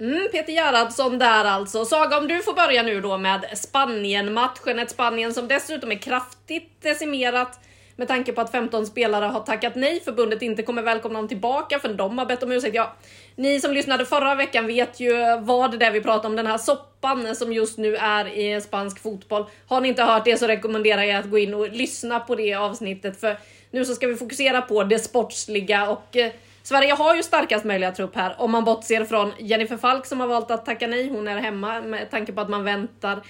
Mm, 0.00 0.28
Peter 0.32 0.52
Gerhardsson 0.52 1.18
där 1.18 1.44
alltså. 1.44 1.84
Saga, 1.84 2.18
om 2.18 2.28
du 2.28 2.42
får 2.42 2.54
börja 2.54 2.82
nu 2.82 3.00
då 3.00 3.18
med 3.18 3.58
Spanien-matchen. 3.58 4.78
Ett 4.78 4.90
Spanien 4.90 5.34
som 5.34 5.48
dessutom 5.48 5.92
är 5.92 5.98
kraftigt 5.98 6.82
decimerat 6.82 7.60
med 7.98 8.08
tanke 8.08 8.32
på 8.32 8.40
att 8.40 8.50
15 8.50 8.86
spelare 8.86 9.24
har 9.24 9.40
tackat 9.40 9.74
nej. 9.74 10.00
Förbundet 10.00 10.42
inte 10.42 10.62
kommer 10.62 10.82
välkomna 10.82 11.18
dem 11.18 11.28
tillbaka 11.28 11.78
för 11.78 11.94
de 11.94 12.18
har 12.18 12.26
bett 12.26 12.42
om 12.42 12.52
ursäkt. 12.52 12.74
Ja, 12.74 12.92
ni 13.34 13.60
som 13.60 13.72
lyssnade 13.72 14.04
förra 14.04 14.34
veckan 14.34 14.66
vet 14.66 15.00
ju 15.00 15.40
vad 15.40 15.78
det 15.78 15.86
är 15.86 15.90
vi 15.90 16.00
pratar 16.00 16.28
om. 16.28 16.36
Den 16.36 16.46
här 16.46 16.58
soppan 16.58 17.36
som 17.36 17.52
just 17.52 17.78
nu 17.78 17.96
är 17.96 18.38
i 18.38 18.60
spansk 18.60 19.02
fotboll. 19.02 19.44
Har 19.66 19.80
ni 19.80 19.88
inte 19.88 20.02
hört 20.02 20.24
det 20.24 20.36
så 20.36 20.46
rekommenderar 20.46 21.02
jag 21.02 21.18
att 21.18 21.30
gå 21.30 21.38
in 21.38 21.54
och 21.54 21.68
lyssna 21.68 22.20
på 22.20 22.34
det 22.34 22.54
avsnittet. 22.54 23.20
För 23.20 23.36
nu 23.70 23.84
så 23.84 23.94
ska 23.94 24.06
vi 24.06 24.16
fokusera 24.16 24.62
på 24.62 24.84
det 24.84 24.98
sportsliga 24.98 25.90
och 25.90 26.16
eh, 26.16 26.32
Sverige 26.62 26.92
har 26.92 27.14
ju 27.14 27.22
starkast 27.22 27.64
möjliga 27.64 27.92
trupp 27.92 28.16
här 28.16 28.34
om 28.38 28.50
man 28.50 28.64
bortser 28.64 29.04
från 29.04 29.32
Jennifer 29.38 29.76
Falk 29.76 30.06
som 30.06 30.20
har 30.20 30.26
valt 30.26 30.50
att 30.50 30.66
tacka 30.66 30.86
nej. 30.86 31.08
Hon 31.08 31.28
är 31.28 31.36
hemma 31.36 31.80
med 31.80 32.10
tanke 32.10 32.32
på 32.32 32.40
att 32.40 32.48
man 32.48 32.64
väntar 32.64 33.22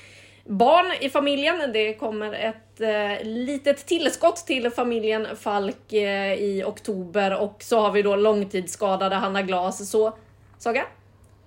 barn 0.49 0.93
i 1.01 1.09
familjen. 1.09 1.73
Det 1.73 1.95
kommer 1.95 2.33
ett 2.33 2.81
eh, 2.81 3.27
litet 3.27 3.87
tillskott 3.87 4.37
till 4.37 4.71
familjen 4.71 5.27
Falk 5.37 5.93
eh, 5.93 6.33
i 6.33 6.65
oktober 6.67 7.41
och 7.41 7.57
så 7.63 7.81
har 7.81 7.93
vi 7.93 8.03
då 8.03 8.17
långtidsskadade 8.17 9.17
Hanna 9.17 9.43
Glas. 9.43 9.91
Så 9.91 10.17
Saga, 10.59 10.85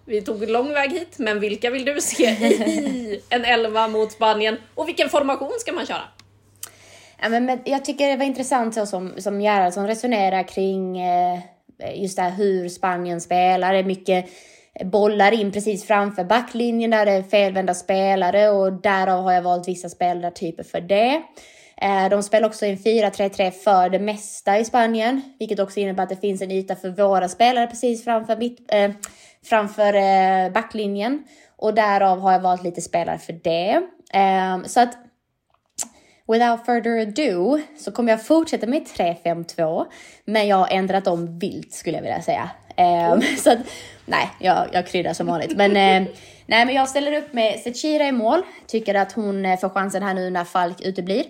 vi 0.06 0.22
tog 0.22 0.50
lång 0.50 0.74
väg 0.74 0.92
hit, 0.92 1.16
men 1.18 1.40
vilka 1.40 1.70
vill 1.70 1.86
du 1.86 2.02
se 2.02 2.24
i 2.24 3.22
en 3.30 3.46
elva 3.46 3.88
mot 3.88 4.12
Spanien 4.12 4.58
och 4.76 4.88
vilken 4.88 5.10
formation 5.10 5.52
ska 5.60 5.72
man 5.72 5.86
köra? 5.86 6.04
Ja, 7.22 7.30
men, 7.30 7.46
men 7.46 7.60
jag 7.66 7.86
tycker 7.86 8.08
det 8.08 8.16
var 8.16 8.26
intressant 8.26 8.74
så 8.74 8.86
som, 8.86 9.14
som 9.18 9.42
Gerhardsson 9.42 9.88
resonerar 9.88 10.48
kring 10.48 11.02
eh, 11.02 11.40
just 11.96 12.16
det 12.16 12.22
här 12.22 12.32
hur 12.32 12.70
Spanien 12.70 13.22
spelar. 13.22 13.74
Det 13.74 13.80
är 13.80 13.84
mycket 13.84 14.26
bollar 14.86 15.32
in 15.32 15.52
precis 15.52 15.88
framför 15.88 16.24
backlinjen 16.24 16.92
där 16.92 17.06
det 17.06 17.12
är 17.12 17.24
felvända 17.24 17.74
spelare 17.74 18.50
och 18.50 18.74
därav 18.74 19.24
har 19.24 19.34
jag 19.34 19.42
valt 19.42 19.68
vissa 19.68 19.90
spelartyper 19.90 20.64
för 20.64 20.82
det. 20.82 21.22
Eh, 21.82 22.10
de 22.10 22.24
spelar 22.24 22.48
också 22.48 22.66
en 22.66 22.78
4-3-3 22.78 23.52
för 23.52 23.90
det 23.90 24.00
mesta 24.00 24.60
i 24.60 24.66
Spanien, 24.66 25.22
vilket 25.40 25.60
också 25.60 25.80
innebär 25.80 26.04
att 26.04 26.10
det 26.10 26.22
finns 26.22 26.42
en 26.42 26.52
yta 26.52 26.76
för 26.76 26.90
våra 26.90 27.30
spelare 27.30 27.68
precis 27.68 28.04
framför, 28.04 28.38
mitt, 28.38 28.74
eh, 28.74 28.92
framför 29.44 29.94
eh, 29.94 30.52
backlinjen. 30.52 31.24
Och 31.58 31.74
därav 31.74 32.20
har 32.20 32.32
jag 32.32 32.40
valt 32.40 32.64
lite 32.64 32.82
spelare 32.82 33.18
för 33.18 33.34
det. 33.34 33.82
Eh, 34.14 34.64
så 34.66 34.80
att 34.80 34.98
without 36.28 36.66
further 36.66 37.02
ado 37.02 37.60
så 37.78 37.92
kommer 37.92 38.12
jag 38.12 38.26
fortsätta 38.26 38.68
med 38.68 38.86
3-5-2, 38.86 39.86
men 40.26 40.48
jag 40.48 40.58
har 40.58 40.68
ändrat 40.68 41.08
om 41.08 41.40
vilt 41.40 41.74
skulle 41.74 41.98
jag 41.98 42.04
vilja 42.04 42.22
säga. 42.22 42.50
Um, 42.78 43.22
så 43.38 43.52
att, 43.52 43.60
nej, 44.06 44.30
jag, 44.40 44.68
jag 44.72 44.88
kryddar 44.88 45.14
som 45.14 45.28
vanligt. 45.28 45.58
Men, 45.58 45.72
eh, 45.72 46.12
nej, 46.46 46.66
men 46.66 46.76
jag 46.76 46.90
ställer 46.90 47.18
upp 47.18 47.34
med 47.34 47.60
Zecira 47.60 48.08
i 48.08 48.12
mål. 48.12 48.42
Tycker 48.68 48.96
att 48.96 49.12
hon 49.12 49.46
eh, 49.46 49.60
får 49.60 49.70
chansen 49.70 50.04
här 50.04 50.14
nu 50.14 50.30
när 50.30 50.44
Falk 50.44 50.82
uteblir. 50.82 51.24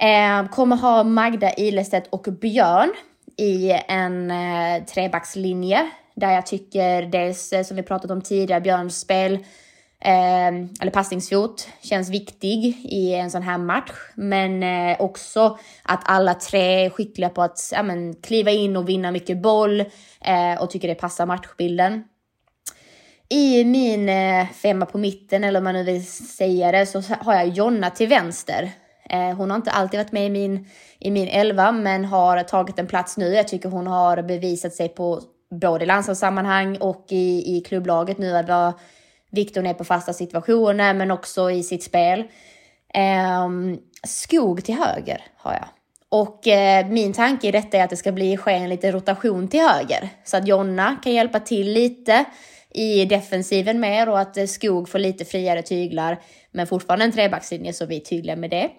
Eh, 0.00 0.48
kommer 0.48 0.76
ha 0.76 1.04
Magda 1.04 1.54
Ilestedt 1.54 2.06
och 2.10 2.22
Björn 2.40 2.92
i 3.36 3.80
en 3.88 4.30
eh, 4.30 4.84
trebackslinje. 4.84 5.90
Där 6.14 6.32
jag 6.32 6.46
tycker 6.46 7.02
dels, 7.02 7.54
som 7.64 7.76
vi 7.76 7.82
pratat 7.82 8.10
om 8.10 8.22
tidigare, 8.22 8.60
Björns 8.60 9.00
spel 9.00 9.38
eh, 10.04 10.48
eller 10.80 10.90
passningsfot 10.90 11.68
känns 11.82 12.10
viktig 12.10 12.64
i 12.84 13.14
en 13.14 13.30
sån 13.30 13.42
här 13.42 13.58
match. 13.58 13.92
Men 14.14 14.62
eh, 14.62 15.00
också 15.00 15.58
att 15.82 16.00
alla 16.04 16.34
tre 16.34 16.84
är 16.84 16.90
skickliga 16.90 17.28
på 17.28 17.42
att 17.42 17.70
ja, 17.72 17.82
men, 17.82 18.14
kliva 18.14 18.50
in 18.50 18.76
och 18.76 18.88
vinna 18.88 19.10
mycket 19.10 19.42
boll 19.42 19.80
eh, 20.24 20.62
och 20.62 20.70
tycker 20.70 20.88
det 20.88 20.94
passar 20.94 21.26
matchbilden. 21.26 22.04
I 23.30 23.64
min 23.64 24.08
eh, 24.08 24.46
femma 24.48 24.86
på 24.86 24.98
mitten, 24.98 25.44
eller 25.44 25.60
om 25.60 25.64
man 25.64 25.74
nu 25.74 25.84
vill 25.84 26.06
säga 26.06 26.72
det, 26.72 26.86
så 26.86 27.02
har 27.20 27.34
jag 27.34 27.48
Jonna 27.48 27.90
till 27.90 28.08
vänster. 28.08 28.70
Eh, 29.10 29.36
hon 29.36 29.50
har 29.50 29.56
inte 29.56 29.70
alltid 29.70 30.00
varit 30.00 30.12
med 30.12 30.26
i 30.26 30.30
min, 30.30 30.66
i 30.98 31.10
min 31.10 31.28
elva, 31.28 31.72
men 31.72 32.04
har 32.04 32.42
tagit 32.42 32.78
en 32.78 32.86
plats 32.86 33.16
nu. 33.16 33.34
Jag 33.34 33.48
tycker 33.48 33.68
hon 33.68 33.86
har 33.86 34.22
bevisat 34.22 34.74
sig 34.74 34.88
på 34.88 35.20
både 35.50 35.86
landslagssammanhang 35.86 36.76
och 36.76 37.06
i, 37.08 37.56
i 37.56 37.60
klubblaget 37.60 38.18
nu. 38.18 38.42
Vad 38.48 38.72
Viktor 39.30 39.66
är 39.66 39.74
på 39.74 39.84
fasta 39.84 40.12
situationer, 40.12 40.94
men 40.94 41.10
också 41.10 41.50
i 41.50 41.62
sitt 41.62 41.82
spel. 41.82 42.24
Eh, 42.94 43.48
skog 44.06 44.64
till 44.64 44.74
höger 44.74 45.22
har 45.36 45.52
jag. 45.52 45.68
Och 46.10 46.46
eh, 46.46 46.86
min 46.86 47.12
tanke 47.12 47.48
i 47.48 47.50
detta 47.50 47.76
är 47.76 47.84
att 47.84 47.90
det 47.90 47.96
ska 47.96 48.12
bli 48.12 48.36
ske 48.36 48.52
en 48.52 48.68
liten 48.68 48.92
rotation 48.92 49.48
till 49.48 49.60
höger. 49.60 50.08
Så 50.24 50.36
att 50.36 50.48
Jonna 50.48 50.96
kan 51.04 51.12
hjälpa 51.12 51.40
till 51.40 51.72
lite 51.72 52.24
i 52.70 53.04
defensiven 53.04 53.80
mer 53.80 54.08
och 54.08 54.20
att 54.20 54.36
eh, 54.36 54.46
Skog 54.46 54.88
får 54.88 54.98
lite 54.98 55.24
friare 55.24 55.62
tyglar. 55.62 56.20
Men 56.52 56.66
fortfarande 56.66 57.04
en 57.04 57.12
trebackslinje 57.12 57.72
så 57.72 57.86
vi 57.86 57.96
är 57.96 58.00
tydliga 58.00 58.36
med 58.36 58.50
det. 58.50 58.70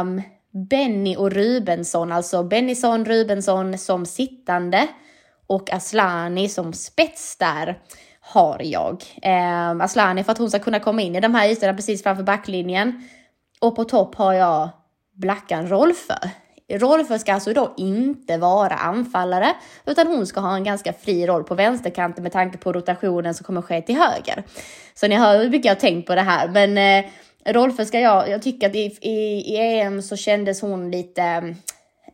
Um, 0.00 0.22
Benny 0.68 1.16
och 1.16 1.32
Rubensson, 1.32 2.12
alltså 2.12 2.42
Bennison, 2.42 3.04
Rubensson 3.04 3.78
som 3.78 4.06
sittande 4.06 4.88
och 5.46 5.72
Aslani 5.72 6.48
som 6.48 6.72
spets 6.72 7.36
där 7.36 7.78
har 8.22 8.60
jag. 8.62 9.04
Eh, 9.22 9.70
Aslani 9.70 10.24
för 10.24 10.32
att 10.32 10.38
hon 10.38 10.50
ska 10.50 10.58
kunna 10.58 10.80
komma 10.80 11.02
in 11.02 11.16
i 11.16 11.20
de 11.20 11.34
här 11.34 11.48
ytorna 11.48 11.74
precis 11.74 12.02
framför 12.02 12.22
backlinjen. 12.22 13.08
Och 13.60 13.76
på 13.76 13.84
topp 13.84 14.14
har 14.14 14.32
jag 14.32 14.68
Blackan 15.14 15.68
Rolfö. 15.68 16.14
Rolfö 16.68 17.18
ska 17.18 17.34
alltså 17.34 17.52
då 17.52 17.74
inte 17.76 18.36
vara 18.36 18.74
anfallare, 18.74 19.54
utan 19.86 20.06
hon 20.06 20.26
ska 20.26 20.40
ha 20.40 20.56
en 20.56 20.64
ganska 20.64 20.92
fri 20.92 21.26
roll 21.26 21.44
på 21.44 21.54
vänsterkanten 21.54 22.22
med 22.22 22.32
tanke 22.32 22.58
på 22.58 22.72
rotationen 22.72 23.34
som 23.34 23.44
kommer 23.44 23.62
ske 23.62 23.82
till 23.82 23.96
höger. 23.96 24.42
Så 24.94 25.08
ni 25.08 25.16
hör 25.16 25.38
hur 25.38 25.50
mycket 25.50 25.64
jag 25.64 25.74
har 25.74 25.80
tänkt 25.80 26.06
på 26.06 26.14
det 26.14 26.20
här, 26.20 26.48
men 26.48 26.78
eh, 26.78 27.10
Rolfö 27.52 27.84
ska 27.84 28.00
jag, 28.00 28.28
jag 28.28 28.42
tycker 28.42 28.68
att 28.68 28.74
i, 28.74 28.98
i, 29.00 29.10
i 29.54 29.56
EM 29.56 30.02
så 30.02 30.16
kändes 30.16 30.62
hon 30.62 30.90
lite, 30.90 31.22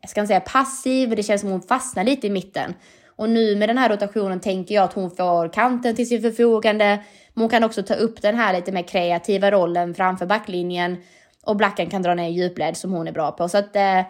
jag 0.01 0.11
ska 0.11 0.21
inte 0.21 0.29
säga 0.29 0.41
passiv, 0.41 1.17
det 1.17 1.23
känns 1.23 1.41
som 1.41 1.51
hon 1.51 1.63
fastnar 1.63 2.05
lite 2.05 2.27
i 2.27 2.31
mitten. 2.31 2.75
Och 3.19 3.31
nu 3.31 3.57
med 3.57 3.69
den 3.69 3.79
här 3.79 3.89
rotationen 3.89 4.41
tänker 4.41 4.75
jag 4.75 4.85
att 4.85 4.93
hon 4.93 5.11
får 5.11 5.53
kanten 5.53 5.97
till 5.97 6.09
sin 6.09 6.23
förfogande, 6.23 6.99
men 7.35 7.43
hon 7.43 7.49
kan 7.49 7.65
också 7.65 7.83
ta 7.83 7.95
upp 7.95 8.23
den 8.23 8.37
här 8.37 8.53
lite 8.53 8.73
mer 8.73 8.83
kreativa 8.83 9.51
rollen 9.51 9.95
framför 9.95 10.27
backlinjen 10.27 10.97
och 11.43 11.57
Blacken 11.57 11.91
kan 11.91 12.03
dra 12.03 12.15
ner 12.15 12.29
djupled 12.29 12.77
som 12.77 12.93
hon 12.93 13.09
är 13.09 13.13
bra 13.13 13.33
på. 13.33 13.49
Så 13.49 13.59
att 13.59 13.77
eh, 13.77 14.01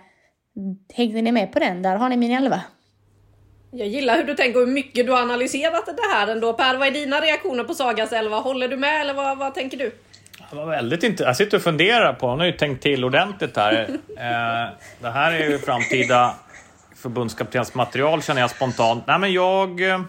hängde 0.94 1.22
ni 1.22 1.32
med 1.32 1.52
på 1.52 1.58
den? 1.58 1.82
Där 1.82 1.96
har 1.96 2.08
ni 2.08 2.16
min 2.16 2.32
elva. 2.32 2.60
Jag 3.70 3.88
gillar 3.88 4.16
hur 4.16 4.24
du 4.24 4.34
tänker 4.34 4.60
och 4.60 4.66
hur 4.66 4.74
mycket 4.74 5.06
du 5.06 5.12
har 5.12 5.22
analyserat 5.22 5.86
det 5.86 6.14
här 6.14 6.28
ändå. 6.28 6.52
Per, 6.52 6.76
vad 6.76 6.88
är 6.88 6.92
dina 6.92 7.20
reaktioner 7.20 7.64
på 7.64 7.74
Sagas 7.74 8.12
elva? 8.12 8.36
Håller 8.36 8.68
du 8.68 8.76
med 8.76 9.00
eller 9.00 9.14
vad, 9.14 9.38
vad 9.38 9.54
tänker 9.54 9.76
du? 9.76 9.92
Var 10.52 10.66
väldigt 10.66 11.02
inte. 11.02 11.22
Jag 11.22 11.36
sitter 11.36 11.56
och 11.56 11.62
funderar 11.62 12.12
på, 12.12 12.26
hon 12.26 12.38
har 12.38 12.46
ju 12.46 12.52
tänkt 12.52 12.82
till 12.82 13.04
ordentligt 13.04 13.56
här. 13.56 13.88
eh, 14.16 14.74
det 15.00 15.10
här 15.10 15.32
är 15.32 15.50
ju 15.50 15.58
framtida 15.58 16.34
förbundskaptensmaterial 17.02 18.22
känner 18.22 18.40
jag 18.40 18.50
spontant. 18.50 19.04
Nej 19.06 19.18
men 19.18 19.32
jag... 19.32 19.80
Eh, 19.80 20.00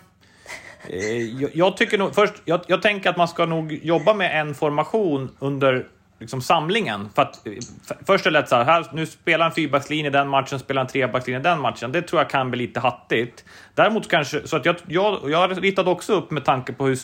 eh, 0.88 1.42
jag, 1.42 1.50
jag, 1.54 1.78
tycker 1.78 1.98
nog, 1.98 2.16
först, 2.16 2.34
jag, 2.46 2.62
jag 2.68 2.82
tänker 2.82 3.10
att 3.10 3.18
man 3.18 3.28
ska 3.28 3.46
nog 3.46 3.74
jobba 3.74 4.14
med 4.14 4.42
en 4.42 4.56
formation 4.56 5.30
under 5.40 5.86
liksom 6.20 6.42
samlingen. 6.42 7.10
För 7.16 7.22
att, 7.22 7.48
eh, 7.48 7.54
för, 7.88 7.98
först 8.06 8.26
är 8.26 8.32
det 8.32 8.40
lätt 8.40 8.50
så 8.50 8.56
här, 8.56 8.64
här, 8.64 8.86
nu 8.94 9.06
spelar 9.06 9.46
en 9.46 9.52
fyrbackslinje 9.52 10.10
den 10.10 10.28
matchen, 10.28 10.60
spelar 10.60 10.82
en 10.82 10.88
trebackslinje 10.88 11.40
den 11.40 11.60
matchen. 11.60 11.92
Det 11.92 12.02
tror 12.02 12.22
jag 12.22 12.30
kan 12.30 12.52
bli 12.52 12.68
lite 12.68 12.80
hattigt. 12.80 13.46
Däremot 13.76 14.08
kanske, 14.08 14.48
så 14.48 14.58
att 14.58 14.66
jag, 14.66 14.76
jag, 14.88 15.32
jag 15.32 15.64
ritade 15.64 15.90
också 15.90 16.14
upp 16.14 16.32
med 16.32 16.46
tanke 16.46 16.74
på 16.74 16.86
hur, 16.86 16.98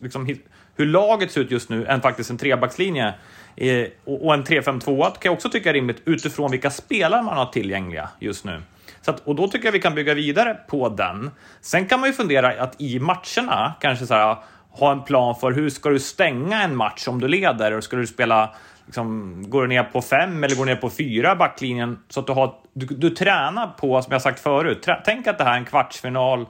liksom, 0.00 0.36
hur 0.76 0.86
laget 0.86 1.30
ser 1.30 1.40
ut 1.40 1.50
just 1.50 1.68
nu, 1.68 1.86
än 1.86 2.00
faktiskt 2.00 2.30
en 2.30 2.38
trebackslinje. 2.38 3.14
Eh, 3.56 3.86
och, 4.04 4.26
och 4.26 4.34
en 4.34 4.44
3-5-2 4.44 5.02
kan 5.02 5.18
jag 5.22 5.32
också 5.32 5.48
tycka 5.48 5.68
är 5.68 5.74
rimligt 5.74 6.02
utifrån 6.04 6.50
vilka 6.50 6.70
spelare 6.70 7.22
man 7.22 7.36
har 7.36 7.46
tillgängliga 7.46 8.08
just 8.20 8.44
nu. 8.44 8.62
Så 9.02 9.10
att, 9.10 9.20
och 9.20 9.34
då 9.34 9.48
tycker 9.48 9.66
jag 9.66 9.72
vi 9.72 9.80
kan 9.80 9.94
bygga 9.94 10.14
vidare 10.14 10.54
på 10.68 10.88
den. 10.88 11.30
Sen 11.60 11.86
kan 11.86 12.00
man 12.00 12.08
ju 12.08 12.12
fundera 12.12 12.62
att 12.62 12.80
i 12.80 12.98
matcherna 12.98 13.74
kanske 13.80 14.06
så 14.06 14.14
här, 14.14 14.36
ha 14.70 14.92
en 14.92 15.02
plan 15.02 15.34
för 15.34 15.52
hur 15.52 15.70
ska 15.70 15.88
du 15.88 15.98
stänga 15.98 16.62
en 16.62 16.76
match 16.76 17.08
om 17.08 17.20
du 17.20 17.28
leder? 17.28 17.72
Och 17.72 17.84
ska 17.84 17.96
du 17.96 18.06
spela, 18.06 18.54
liksom, 18.86 19.34
går 19.50 19.62
du 19.62 19.68
ner 19.68 19.82
på 19.82 20.02
fem 20.02 20.44
eller 20.44 20.56
går 20.56 20.64
du 20.64 20.74
ner 20.74 20.80
på 20.80 20.90
fyra 20.90 21.36
backlinjen? 21.36 21.98
Så 22.08 22.20
att 22.20 22.26
du, 22.26 22.32
har, 22.32 22.54
du, 22.72 22.86
du 22.86 23.10
tränar 23.10 23.66
på, 23.66 24.02
som 24.02 24.12
jag 24.12 24.22
sagt 24.22 24.40
förut, 24.40 24.82
trä, 24.82 25.00
tänk 25.04 25.26
att 25.26 25.38
det 25.38 25.44
här 25.44 25.52
är 25.52 25.58
en 25.58 25.64
kvartsfinal 25.64 26.46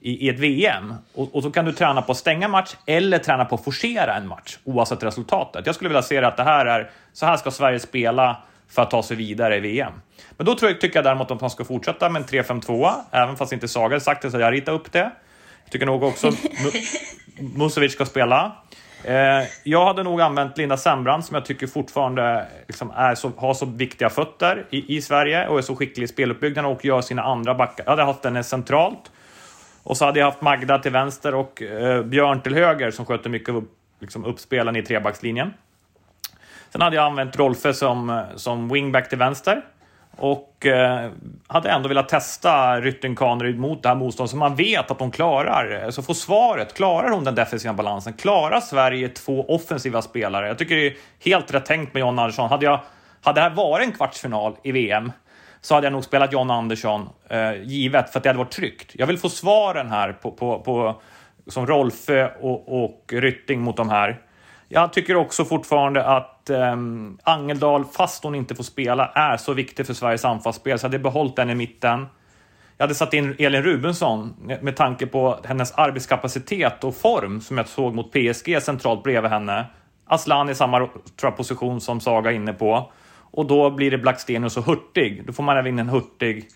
i, 0.00 0.26
i 0.26 0.28
ett 0.28 0.38
VM. 0.38 0.94
Och, 1.14 1.34
och, 1.34 1.42
så 1.42 1.50
kan 1.50 1.64
du 1.64 1.72
träna 1.72 2.02
på 2.02 2.12
att 2.12 2.18
stänga 2.18 2.48
match 2.48 2.76
eller 2.86 3.18
träna 3.18 3.44
på 3.44 3.54
att 3.54 3.64
forcera 3.64 4.14
en 4.14 4.26
match 4.26 4.58
oavsett 4.64 5.02
resultatet. 5.02 5.66
Jag 5.66 5.74
skulle 5.74 5.88
vilja 5.88 6.02
se 6.02 6.18
att 6.18 6.36
det 6.36 6.44
här 6.44 6.66
är, 6.66 6.90
så 7.12 7.26
här 7.26 7.36
ska 7.36 7.50
Sverige 7.50 7.78
spela 7.78 8.36
för 8.74 8.82
att 8.82 8.90
ta 8.90 9.02
sig 9.02 9.16
vidare 9.16 9.56
i 9.56 9.60
VM. 9.60 9.92
Men 10.36 10.46
då 10.46 10.54
tror 10.54 10.70
jag, 10.70 10.80
tycker 10.80 10.96
jag 10.96 11.04
däremot 11.04 11.30
att 11.30 11.40
man 11.40 11.50
ska 11.50 11.64
fortsätta 11.64 12.08
med 12.08 12.22
en 12.22 12.28
3-5-2, 12.28 12.92
även 13.10 13.36
fast 13.36 13.52
inte 13.52 13.68
Saga 13.68 14.00
sagt 14.00 14.22
det 14.22 14.30
så 14.30 14.38
jag 14.38 14.52
ritar 14.52 14.72
upp 14.72 14.92
det. 14.92 15.12
Jag 15.64 15.72
tycker 15.72 15.86
nog 15.86 16.02
också 16.02 16.30
Musovic 17.56 17.92
ska 17.92 18.04
spela. 18.04 18.56
Eh, 19.04 19.48
jag 19.64 19.86
hade 19.86 20.02
nog 20.02 20.20
använt 20.20 20.58
Linda 20.58 20.76
Sembrand 20.76 21.24
som 21.24 21.34
jag 21.34 21.44
tycker 21.44 21.66
fortfarande 21.66 22.46
liksom 22.68 22.90
är 22.90 23.14
så, 23.14 23.32
har 23.36 23.54
så 23.54 23.66
viktiga 23.66 24.10
fötter 24.10 24.66
i, 24.70 24.96
i 24.96 25.02
Sverige 25.02 25.48
och 25.48 25.58
är 25.58 25.62
så 25.62 25.76
skicklig 25.76 26.04
i 26.04 26.08
speluppbyggnaden 26.08 26.70
och 26.70 26.84
gör 26.84 27.00
sina 27.00 27.22
andra 27.22 27.54
backar. 27.54 27.84
Jag 27.84 27.90
hade 27.90 28.02
haft 28.02 28.24
henne 28.24 28.42
centralt. 28.42 29.12
Och 29.82 29.96
så 29.96 30.04
hade 30.04 30.18
jag 30.18 30.26
haft 30.26 30.40
Magda 30.40 30.78
till 30.78 30.92
vänster 30.92 31.34
och 31.34 31.62
eh, 31.62 32.02
Björn 32.02 32.40
till 32.40 32.54
höger 32.54 32.90
som 32.90 33.04
sköter 33.06 33.30
mycket 33.30 33.54
av 33.54 33.66
liksom, 34.00 34.24
uppspelen 34.24 34.76
i 34.76 34.82
trebackslinjen. 34.82 35.50
Sen 36.72 36.80
hade 36.80 36.96
jag 36.96 37.04
använt 37.04 37.36
Rolfe 37.36 37.74
som, 37.74 38.10
eh, 38.10 38.22
som 38.36 38.68
wingback 38.68 39.08
till 39.08 39.18
vänster. 39.18 39.62
Och 40.16 40.66
eh, 40.66 41.10
hade 41.46 41.70
ändå 41.70 41.88
velat 41.88 42.08
testa 42.08 42.80
Rytting 42.80 43.16
Kaneryd 43.16 43.58
mot 43.58 43.82
det 43.82 43.88
här 43.88 43.96
motståndet 43.96 44.30
som 44.30 44.38
man 44.38 44.54
vet 44.54 44.90
att 44.90 44.98
de 44.98 45.10
klarar. 45.10 45.90
Så 45.90 46.02
får 46.02 46.14
svaret, 46.14 46.74
klarar 46.74 47.10
hon 47.10 47.24
den 47.24 47.34
defensiva 47.34 47.74
balansen? 47.74 48.12
Klarar 48.12 48.60
Sverige 48.60 49.08
två 49.08 49.44
offensiva 49.48 50.02
spelare? 50.02 50.48
Jag 50.48 50.58
tycker 50.58 50.76
det 50.76 50.86
är 50.86 50.96
helt 51.24 51.54
rätt 51.54 51.66
tänkt 51.66 51.94
med 51.94 52.00
John 52.00 52.18
Andersson. 52.18 52.50
Hade, 52.50 52.64
jag, 52.66 52.80
hade 53.22 53.40
det 53.40 53.44
här 53.44 53.54
varit 53.54 53.86
en 53.86 53.92
kvartsfinal 53.92 54.56
i 54.62 54.72
VM 54.72 55.12
så 55.60 55.74
hade 55.74 55.86
jag 55.86 55.92
nog 55.92 56.04
spelat 56.04 56.32
John 56.32 56.50
Andersson 56.50 57.08
eh, 57.28 57.62
givet 57.62 58.10
för 58.10 58.18
att 58.18 58.22
det 58.22 58.28
hade 58.28 58.38
varit 58.38 58.52
tryggt. 58.52 58.90
Jag 58.94 59.06
vill 59.06 59.18
få 59.18 59.28
svaren 59.28 59.90
här 59.90 60.12
på, 60.12 60.30
på, 60.30 60.58
på 60.58 61.00
som 61.46 61.66
Rolfö 61.66 62.28
och, 62.40 62.84
och 62.84 63.12
Rytting 63.12 63.60
mot 63.60 63.76
de 63.76 63.88
här. 63.90 64.20
Jag 64.68 64.92
tycker 64.92 65.16
också 65.16 65.44
fortfarande 65.44 66.04
att 66.04 66.31
eh, 66.50 66.76
Angeldal, 67.22 67.84
fast 67.84 68.24
hon 68.24 68.34
inte 68.34 68.54
får 68.54 68.64
spela, 68.64 69.06
är 69.06 69.36
så 69.36 69.54
viktig 69.54 69.86
för 69.86 69.94
Sveriges 69.94 70.24
anfallsspel 70.24 70.78
så 70.78 70.84
jag 70.84 70.88
hade 70.88 70.98
behållit 70.98 71.36
den 71.36 71.50
i 71.50 71.54
mitten. 71.54 72.06
Jag 72.76 72.84
hade 72.84 72.94
satt 72.94 73.14
in 73.14 73.36
Elin 73.38 73.62
Rubensson 73.62 74.34
med 74.60 74.76
tanke 74.76 75.06
på 75.06 75.38
hennes 75.44 75.72
arbetskapacitet 75.72 76.84
och 76.84 76.96
form 76.96 77.40
som 77.40 77.56
jag 77.56 77.68
såg 77.68 77.94
mot 77.94 78.12
PSG 78.12 78.62
centralt 78.62 79.02
bredvid 79.02 79.30
henne. 79.30 79.66
Aslan 80.04 80.50
i 80.50 80.54
samma 80.54 80.88
tror 81.16 81.30
position 81.30 81.80
som 81.80 82.00
Saga 82.00 82.30
är 82.30 82.34
inne 82.34 82.52
på. 82.52 82.92
Och 83.32 83.46
då 83.46 83.70
blir 83.70 83.90
det 83.90 83.98
Blackstenius 83.98 84.56
och 84.56 84.64
Hurtig. 84.64 85.26
Då 85.26 85.32
får 85.32 85.42
man 85.42 85.56
även 85.56 85.66
in 85.66 85.78
en 85.78 85.88
Hurtig 85.88 86.48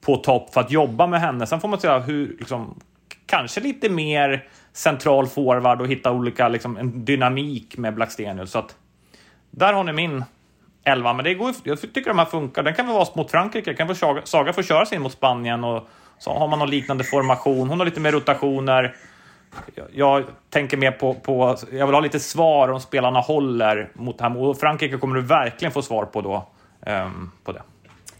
på 0.00 0.16
topp 0.16 0.54
för 0.54 0.60
att 0.60 0.70
jobba 0.70 1.06
med 1.06 1.20
henne. 1.20 1.46
Sen 1.46 1.60
får 1.60 1.68
man 1.68 1.80
säga 1.80 1.98
hur, 1.98 2.36
liksom, 2.38 2.80
kanske 3.26 3.60
lite 3.60 3.88
mer 3.88 4.48
central 4.72 5.26
forward 5.26 5.80
och 5.80 5.88
hitta 5.88 6.12
olika, 6.12 6.48
liksom, 6.48 6.76
en 6.76 7.04
dynamik 7.04 7.76
med 7.76 7.94
Blackstenius. 7.94 8.50
Så 8.50 8.58
att 8.58 8.76
där 9.56 9.72
har 9.72 9.84
ni 9.84 9.92
min 9.92 10.24
elva, 10.84 11.12
men 11.12 11.24
det 11.24 11.34
går, 11.34 11.54
jag 11.62 11.80
tycker 11.80 12.04
de 12.04 12.18
här 12.18 12.26
funkar. 12.26 12.62
Den 12.62 12.74
kan 12.74 12.86
väl 12.86 12.94
vara 12.94 13.08
mot 13.14 13.30
Frankrike, 13.30 13.74
kan 13.74 13.86
väl 13.86 13.96
Saga, 13.96 14.22
Saga 14.24 14.52
få 14.52 14.62
köra 14.62 14.86
sig 14.86 14.96
in 14.96 15.02
mot 15.02 15.12
Spanien 15.12 15.64
och 15.64 15.88
så 16.18 16.38
har 16.38 16.48
man 16.48 16.58
någon 16.58 16.70
liknande 16.70 17.04
formation. 17.04 17.68
Hon 17.68 17.78
har 17.78 17.84
lite 17.86 18.00
mer 18.00 18.12
rotationer. 18.12 18.96
Jag, 19.74 19.86
jag 19.92 20.24
tänker 20.50 20.76
mer 20.76 20.90
på, 20.90 21.14
på, 21.14 21.56
jag 21.72 21.86
vill 21.86 21.94
ha 21.94 22.00
lite 22.00 22.20
svar 22.20 22.68
om 22.68 22.80
spelarna 22.80 23.20
håller 23.20 23.90
mot 23.94 24.18
det 24.18 24.24
här. 24.24 24.42
Och 24.42 24.58
Frankrike 24.58 24.96
kommer 24.96 25.14
du 25.14 25.22
verkligen 25.22 25.72
få 25.72 25.82
svar 25.82 26.04
på 26.04 26.20
då, 26.20 26.48
um, 26.86 27.30
på 27.44 27.52
det. 27.52 27.62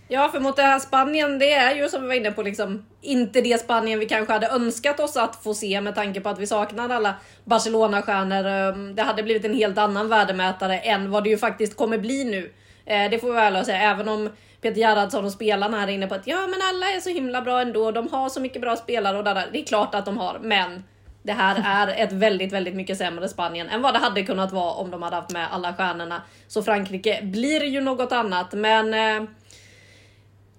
Ja, 0.08 0.28
för 0.28 0.40
mot 0.40 0.56
det 0.56 0.62
här 0.62 0.78
Spanien, 0.78 1.38
det 1.38 1.52
är 1.52 1.74
ju 1.74 1.88
som 1.88 2.02
vi 2.02 2.08
var 2.08 2.14
inne 2.14 2.32
på, 2.32 2.42
liksom 2.42 2.86
inte 3.00 3.40
det 3.40 3.60
Spanien 3.60 3.98
vi 3.98 4.06
kanske 4.06 4.32
hade 4.32 4.48
önskat 4.48 5.00
oss 5.00 5.16
att 5.16 5.42
få 5.42 5.54
se 5.54 5.80
med 5.80 5.94
tanke 5.94 6.20
på 6.20 6.28
att 6.28 6.38
vi 6.38 6.46
saknar 6.46 6.88
alla 6.88 7.14
Barcelona-stjärnor. 7.44 8.46
Ehm, 8.46 8.94
det 8.94 9.02
hade 9.02 9.22
blivit 9.22 9.44
en 9.44 9.54
helt 9.54 9.78
annan 9.78 10.08
värdemätare 10.08 10.78
än 10.78 11.10
vad 11.10 11.24
det 11.24 11.30
ju 11.30 11.38
faktiskt 11.38 11.76
kommer 11.76 11.98
bli 11.98 12.24
nu. 12.24 12.52
Eh, 12.84 13.10
det 13.10 13.18
får 13.18 13.28
vi 13.28 13.34
väl 13.34 13.64
säga, 13.64 13.90
även 13.90 14.08
om 14.08 14.30
Peter 14.60 14.80
Gerhardsson 14.80 15.24
och 15.24 15.32
spelarna 15.32 15.80
här 15.80 15.88
inne 15.88 16.06
på 16.06 16.14
att 16.14 16.26
ja, 16.26 16.46
men 16.46 16.60
alla 16.62 16.86
är 16.86 17.00
så 17.00 17.10
himla 17.10 17.42
bra 17.42 17.60
ändå. 17.60 17.90
De 17.90 18.08
har 18.08 18.28
så 18.28 18.40
mycket 18.40 18.62
bra 18.62 18.76
spelare 18.76 19.18
och 19.18 19.24
där. 19.24 19.48
Det 19.52 19.60
är 19.60 19.64
klart 19.64 19.94
att 19.94 20.04
de 20.04 20.18
har, 20.18 20.38
men 20.42 20.84
det 21.22 21.32
här 21.32 21.86
är 21.86 22.04
ett 22.04 22.12
väldigt, 22.12 22.52
väldigt 22.52 22.74
mycket 22.74 22.98
sämre 22.98 23.28
Spanien 23.28 23.68
än 23.68 23.82
vad 23.82 23.94
det 23.94 23.98
hade 23.98 24.22
kunnat 24.22 24.52
vara 24.52 24.72
om 24.72 24.90
de 24.90 25.02
hade 25.02 25.16
haft 25.16 25.30
med 25.30 25.48
alla 25.52 25.74
stjärnorna. 25.74 26.22
Så 26.48 26.62
Frankrike 26.62 27.20
blir 27.22 27.64
ju 27.64 27.80
något 27.80 28.12
annat, 28.12 28.52
men 28.52 28.94
eh, 28.94 29.28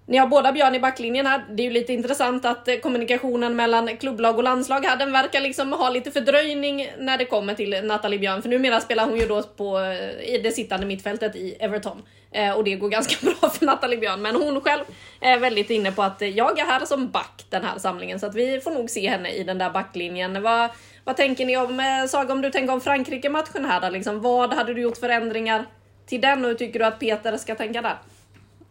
ni 0.09 0.17
har 0.17 0.27
båda 0.27 0.51
Björn 0.51 0.75
i 0.75 0.79
backlinjen 0.79 1.25
här. 1.25 1.45
Det 1.49 1.63
är 1.63 1.65
ju 1.65 1.73
lite 1.73 1.93
intressant 1.93 2.45
att 2.45 2.67
eh, 2.67 2.75
kommunikationen 2.75 3.55
mellan 3.55 3.97
klubblag 3.97 4.37
och 4.37 4.43
landslag 4.43 4.85
här, 4.85 4.97
den 4.97 5.11
verkar 5.11 5.41
liksom 5.41 5.73
ha 5.73 5.89
lite 5.89 6.11
fördröjning 6.11 6.89
när 6.97 7.17
det 7.17 7.25
kommer 7.25 7.53
till 7.53 7.81
Nathalie 7.83 8.19
Björn. 8.19 8.41
För 8.41 8.49
numera 8.49 8.81
spelar 8.81 9.05
hon 9.05 9.19
ju 9.19 9.25
då 9.25 9.43
på, 9.43 9.79
eh, 9.79 10.33
i 10.33 10.39
det 10.43 10.51
sittande 10.51 10.85
mittfältet 10.85 11.35
i 11.35 11.55
Everton. 11.59 12.01
Eh, 12.31 12.51
och 12.51 12.63
det 12.63 12.75
går 12.75 12.89
ganska 12.89 13.15
bra 13.25 13.49
för 13.49 13.65
Nathalie 13.65 13.97
Björn. 13.97 14.21
Men 14.21 14.35
hon 14.35 14.61
själv 14.61 14.83
är 15.21 15.39
väldigt 15.39 15.69
inne 15.69 15.91
på 15.91 16.03
att 16.03 16.21
eh, 16.21 16.29
jag 16.29 16.59
är 16.59 16.65
här 16.65 16.85
som 16.85 17.09
back 17.09 17.45
den 17.49 17.63
här 17.63 17.79
samlingen. 17.79 18.19
Så 18.19 18.25
att 18.25 18.35
vi 18.35 18.59
får 18.59 18.71
nog 18.71 18.89
se 18.89 19.09
henne 19.09 19.31
i 19.31 19.43
den 19.43 19.57
där 19.57 19.69
backlinjen. 19.69 20.41
Vad, 20.41 20.69
vad 21.03 21.17
tänker 21.17 21.45
ni 21.45 21.57
om, 21.57 21.81
Saga 22.09 22.33
om 22.33 22.41
du 22.41 22.51
tänker 22.51 22.73
om 22.73 22.81
Frankrike-matchen 22.81 23.65
här 23.65 23.81
då? 23.81 23.89
Liksom, 23.89 24.21
vad 24.21 24.53
hade 24.53 24.73
du 24.73 24.81
gjort 24.81 24.97
förändringar 24.97 25.65
till 26.05 26.21
den 26.21 26.45
och 26.45 26.49
hur 26.49 26.57
tycker 26.57 26.79
du 26.79 26.85
att 26.85 26.99
Peter 26.99 27.37
ska 27.37 27.55
tänka 27.55 27.81
där? 27.81 27.97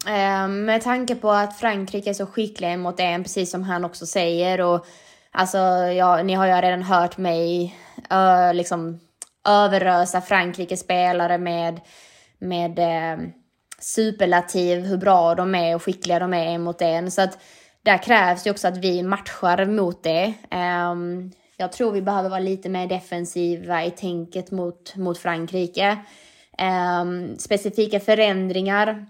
Ehm, 0.06 0.64
med 0.64 0.82
tanke 0.82 1.14
på 1.14 1.30
att 1.30 1.58
Frankrike 1.58 2.10
är 2.10 2.14
så 2.14 2.26
skickliga 2.26 2.76
mot 2.76 3.00
en, 3.00 3.22
precis 3.22 3.50
som 3.50 3.62
han 3.62 3.84
också 3.84 4.06
säger. 4.06 4.60
Och, 4.60 4.86
alltså, 5.30 5.58
ja, 5.96 6.22
ni 6.22 6.34
har 6.34 6.46
ju 6.46 6.52
redan 6.52 6.82
hört 6.82 7.18
mig 7.18 7.76
ö, 8.10 8.52
liksom, 8.52 9.00
överösa 9.48 10.20
Frankrikes 10.20 10.80
spelare 10.80 11.38
med, 11.38 11.80
med 12.38 12.78
eh, 12.78 13.26
superlativ, 13.80 14.80
hur 14.80 14.96
bra 14.96 15.34
de 15.34 15.54
är 15.54 15.74
och 15.74 15.82
skickliga 15.82 16.18
de 16.18 16.34
är 16.34 16.58
mot 16.58 16.82
en. 16.82 17.10
Så 17.10 17.22
att 17.22 17.38
där 17.82 18.02
krävs 18.02 18.46
ju 18.46 18.50
också 18.50 18.68
att 18.68 18.76
vi 18.76 19.02
matchar 19.02 19.64
mot 19.64 20.02
det. 20.02 20.34
Um, 20.90 21.32
jag 21.56 21.72
tror 21.72 21.92
vi 21.92 22.02
behöver 22.02 22.28
vara 22.28 22.40
lite 22.40 22.68
mer 22.68 22.86
defensiva 22.86 23.84
i 23.84 23.90
tänket 23.90 24.50
mot, 24.50 24.96
mot 24.96 25.18
Frankrike. 25.18 25.98
Um, 27.02 27.38
specifika 27.38 28.00
förändringar 28.00 29.06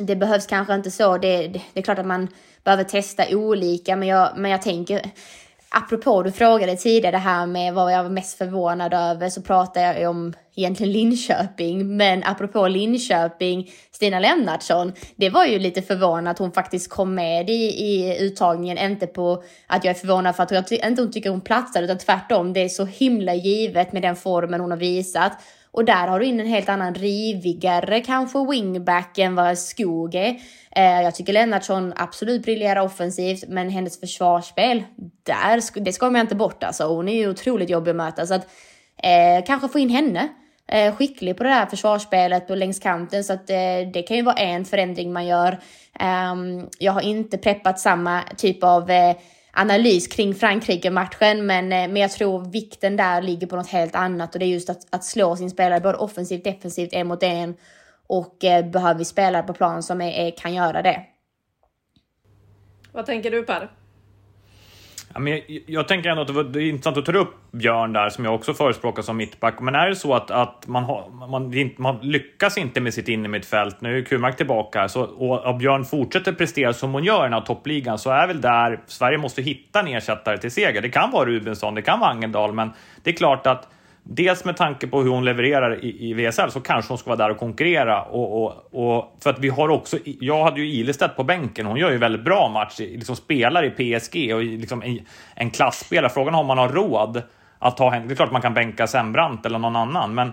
det 0.00 0.16
behövs 0.16 0.46
kanske 0.46 0.74
inte 0.74 0.90
så. 0.90 1.18
Det, 1.18 1.36
det, 1.36 1.60
det, 1.72 1.80
är 1.80 1.82
klart 1.82 1.98
att 1.98 2.06
man 2.06 2.28
behöver 2.64 2.84
testa 2.84 3.24
olika, 3.30 3.96
men 3.96 4.08
jag, 4.08 4.30
men 4.36 4.50
jag 4.50 4.62
tänker 4.62 5.10
apropå 5.76 6.22
du 6.22 6.32
frågade 6.32 6.76
tidigare 6.76 7.16
det 7.16 7.18
här 7.18 7.46
med 7.46 7.74
vad 7.74 7.92
jag 7.92 8.02
var 8.02 8.10
mest 8.10 8.38
förvånad 8.38 8.94
över 8.94 9.28
så 9.28 9.42
pratar 9.42 9.80
jag 9.80 10.10
om 10.10 10.32
egentligen 10.56 10.92
Linköping. 10.92 11.96
Men 11.96 12.24
apropå 12.24 12.68
Linköping, 12.68 13.70
Stina 13.90 14.18
Lennartsson, 14.18 14.92
det 15.16 15.30
var 15.30 15.44
ju 15.44 15.58
lite 15.58 15.82
förvånad 15.82 16.30
att 16.30 16.38
hon 16.38 16.52
faktiskt 16.52 16.90
kom 16.90 17.14
med 17.14 17.50
i, 17.50 17.64
i 17.64 18.18
uttagningen. 18.20 18.78
Inte 18.78 19.06
på 19.06 19.42
att 19.66 19.84
jag 19.84 19.90
är 19.90 19.98
förvånad 19.98 20.36
för 20.36 20.42
att 20.42 20.50
hon, 20.50 20.78
inte 20.84 21.02
hon 21.02 21.12
tycker 21.12 21.30
hon 21.30 21.40
platsar 21.40 21.82
utan 21.82 21.98
tvärtom. 21.98 22.52
Det 22.52 22.60
är 22.60 22.68
så 22.68 22.84
himla 22.84 23.34
givet 23.34 23.92
med 23.92 24.02
den 24.02 24.16
formen 24.16 24.60
hon 24.60 24.70
har 24.70 24.78
visat. 24.78 25.32
Och 25.74 25.84
där 25.84 26.06
har 26.08 26.20
du 26.20 26.26
in 26.26 26.40
en 26.40 26.46
helt 26.46 26.68
annan 26.68 26.94
rivigare 26.94 28.00
kanske 28.00 28.46
wingback 28.50 29.18
än 29.18 29.34
vad 29.34 29.58
Skog 29.58 30.14
är. 30.14 30.36
Eh, 30.76 31.02
jag 31.02 31.14
tycker 31.14 31.32
Lennartsson 31.32 31.92
absolut 31.96 32.42
briljerar 32.42 32.80
offensivt, 32.80 33.44
men 33.48 33.70
hennes 33.70 34.00
försvarsspel, 34.00 34.82
där, 35.22 35.80
det 35.80 35.92
ska 35.92 36.10
man 36.10 36.20
inte 36.20 36.34
bort 36.34 36.62
alltså. 36.62 36.84
Hon 36.84 37.08
är 37.08 37.14
ju 37.14 37.30
otroligt 37.30 37.70
jobbig 37.70 37.90
att 37.90 37.96
möta. 37.96 38.26
Så 38.26 38.34
att, 38.34 38.46
eh, 39.02 39.44
kanske 39.46 39.68
få 39.68 39.78
in 39.78 39.88
henne. 39.88 40.28
Eh, 40.68 40.94
skicklig 40.94 41.36
på 41.36 41.44
det 41.44 41.50
här 41.50 41.66
försvarsspelet 41.66 42.50
och 42.50 42.56
längs 42.56 42.78
kanten. 42.78 43.24
Så 43.24 43.32
att 43.32 43.50
eh, 43.50 43.56
det 43.92 44.04
kan 44.08 44.16
ju 44.16 44.22
vara 44.22 44.36
en 44.36 44.64
förändring 44.64 45.12
man 45.12 45.26
gör. 45.26 45.58
Um, 46.32 46.68
jag 46.78 46.92
har 46.92 47.00
inte 47.00 47.38
preppat 47.38 47.80
samma 47.80 48.22
typ 48.36 48.64
av 48.64 48.90
eh, 48.90 49.16
analys 49.54 50.06
kring 50.06 50.34
Frankrike-matchen, 50.34 51.46
men, 51.46 51.72
eh, 51.72 51.88
men 51.88 51.96
jag 51.96 52.10
tror 52.10 52.44
vikten 52.44 52.96
där 52.96 53.22
ligger 53.22 53.46
på 53.46 53.56
något 53.56 53.70
helt 53.70 53.94
annat 53.94 54.34
och 54.34 54.38
det 54.38 54.44
är 54.44 54.48
just 54.48 54.70
att, 54.70 54.94
att 54.94 55.04
slå 55.04 55.36
sin 55.36 55.50
spelare 55.50 55.80
både 55.80 55.98
offensivt, 55.98 56.44
defensivt, 56.44 56.92
en 56.92 57.06
mot 57.06 57.22
en 57.22 57.54
och 58.06 58.44
eh, 58.44 58.70
behöver 58.70 58.98
vi 58.98 59.04
spelare 59.04 59.42
på 59.42 59.52
plan 59.52 59.82
som 59.82 60.00
är, 60.00 60.12
är, 60.12 60.30
kan 60.30 60.54
göra 60.54 60.82
det. 60.82 61.06
Vad 62.92 63.06
tänker 63.06 63.30
du 63.30 63.42
Per? 63.42 63.70
Ja, 65.14 65.20
men 65.20 65.32
jag, 65.32 65.42
jag, 65.66 65.88
tänker 65.88 66.10
ändå 66.10 66.40
att 66.40 66.52
det 66.52 66.62
är 66.62 66.68
intressant 66.68 66.96
att 66.96 67.06
ta 67.06 67.12
upp 67.12 67.34
Björn 67.52 67.92
där, 67.92 68.08
som 68.08 68.24
jag 68.24 68.34
också 68.34 68.54
förespråkar 68.54 69.02
som 69.02 69.16
mittback. 69.16 69.60
Men 69.60 69.74
är 69.74 69.88
det 69.88 69.96
så 69.96 70.14
att, 70.14 70.30
att 70.30 70.66
man, 70.66 70.84
har, 70.84 71.08
man, 71.28 71.70
man 71.76 71.98
lyckas 72.02 72.58
inte 72.58 72.80
med 72.80 72.94
sitt 72.94 73.08
innermittfält, 73.08 73.80
nu 73.80 73.98
är 73.98 74.02
Kurmark 74.02 74.36
tillbaka, 74.36 74.88
så, 74.88 75.02
och, 75.02 75.44
och 75.46 75.56
Björn 75.56 75.84
fortsätter 75.84 76.32
prestera 76.32 76.72
som 76.72 76.92
hon 76.92 77.04
gör 77.04 77.20
i 77.20 77.22
den 77.22 77.32
här 77.32 77.40
toppligan, 77.40 77.98
så 77.98 78.10
är 78.10 78.26
väl 78.26 78.40
där 78.40 78.80
Sverige 78.86 79.18
måste 79.18 79.42
hitta 79.42 79.80
en 79.80 79.88
ersättare 79.88 80.38
till 80.38 80.50
seger. 80.50 80.82
Det 80.82 80.88
kan 80.88 81.10
vara 81.10 81.24
Rubensson, 81.24 81.74
det 81.74 81.82
kan 81.82 82.00
vara 82.00 82.10
Angendal, 82.10 82.52
men 82.52 82.70
det 83.02 83.10
är 83.10 83.14
klart 83.14 83.46
att 83.46 83.68
Dels 84.06 84.44
med 84.44 84.56
tanke 84.56 84.86
på 84.86 85.02
hur 85.02 85.10
hon 85.10 85.24
levererar 85.24 85.84
i, 85.84 86.10
i 86.10 86.14
VSL 86.14 86.50
så 86.50 86.60
kanske 86.60 86.90
hon 86.90 86.98
ska 86.98 87.10
vara 87.10 87.16
där 87.16 87.30
och 87.30 87.38
konkurrera. 87.38 88.02
Och, 88.02 88.42
och, 88.42 88.68
och, 88.72 89.16
för 89.20 89.30
att 89.30 89.38
vi 89.38 89.48
har 89.48 89.68
också, 89.68 89.98
jag 90.04 90.44
hade 90.44 90.60
ju 90.60 90.66
Ilestedt 90.66 91.16
på 91.16 91.24
bänken, 91.24 91.66
hon 91.66 91.76
gör 91.76 91.90
ju 91.90 91.98
väldigt 91.98 92.24
bra 92.24 92.48
match, 92.48 92.78
liksom 92.78 93.16
spelar 93.16 93.64
i 93.64 93.70
PSG 93.70 94.34
och 94.34 94.44
liksom 94.44 94.82
en, 94.82 95.00
en 95.34 95.50
klassspelare. 95.50 96.10
Frågan 96.10 96.34
är 96.34 96.38
om 96.38 96.46
man 96.46 96.58
har 96.58 96.68
råd 96.68 97.22
att 97.58 97.76
ta 97.76 97.90
henne. 97.90 98.06
Det 98.06 98.14
är 98.14 98.16
klart 98.16 98.32
man 98.32 98.42
kan 98.42 98.54
bänka 98.54 98.86
Sembrant 98.86 99.46
eller 99.46 99.58
någon 99.58 99.76
annan, 99.76 100.14
men 100.14 100.32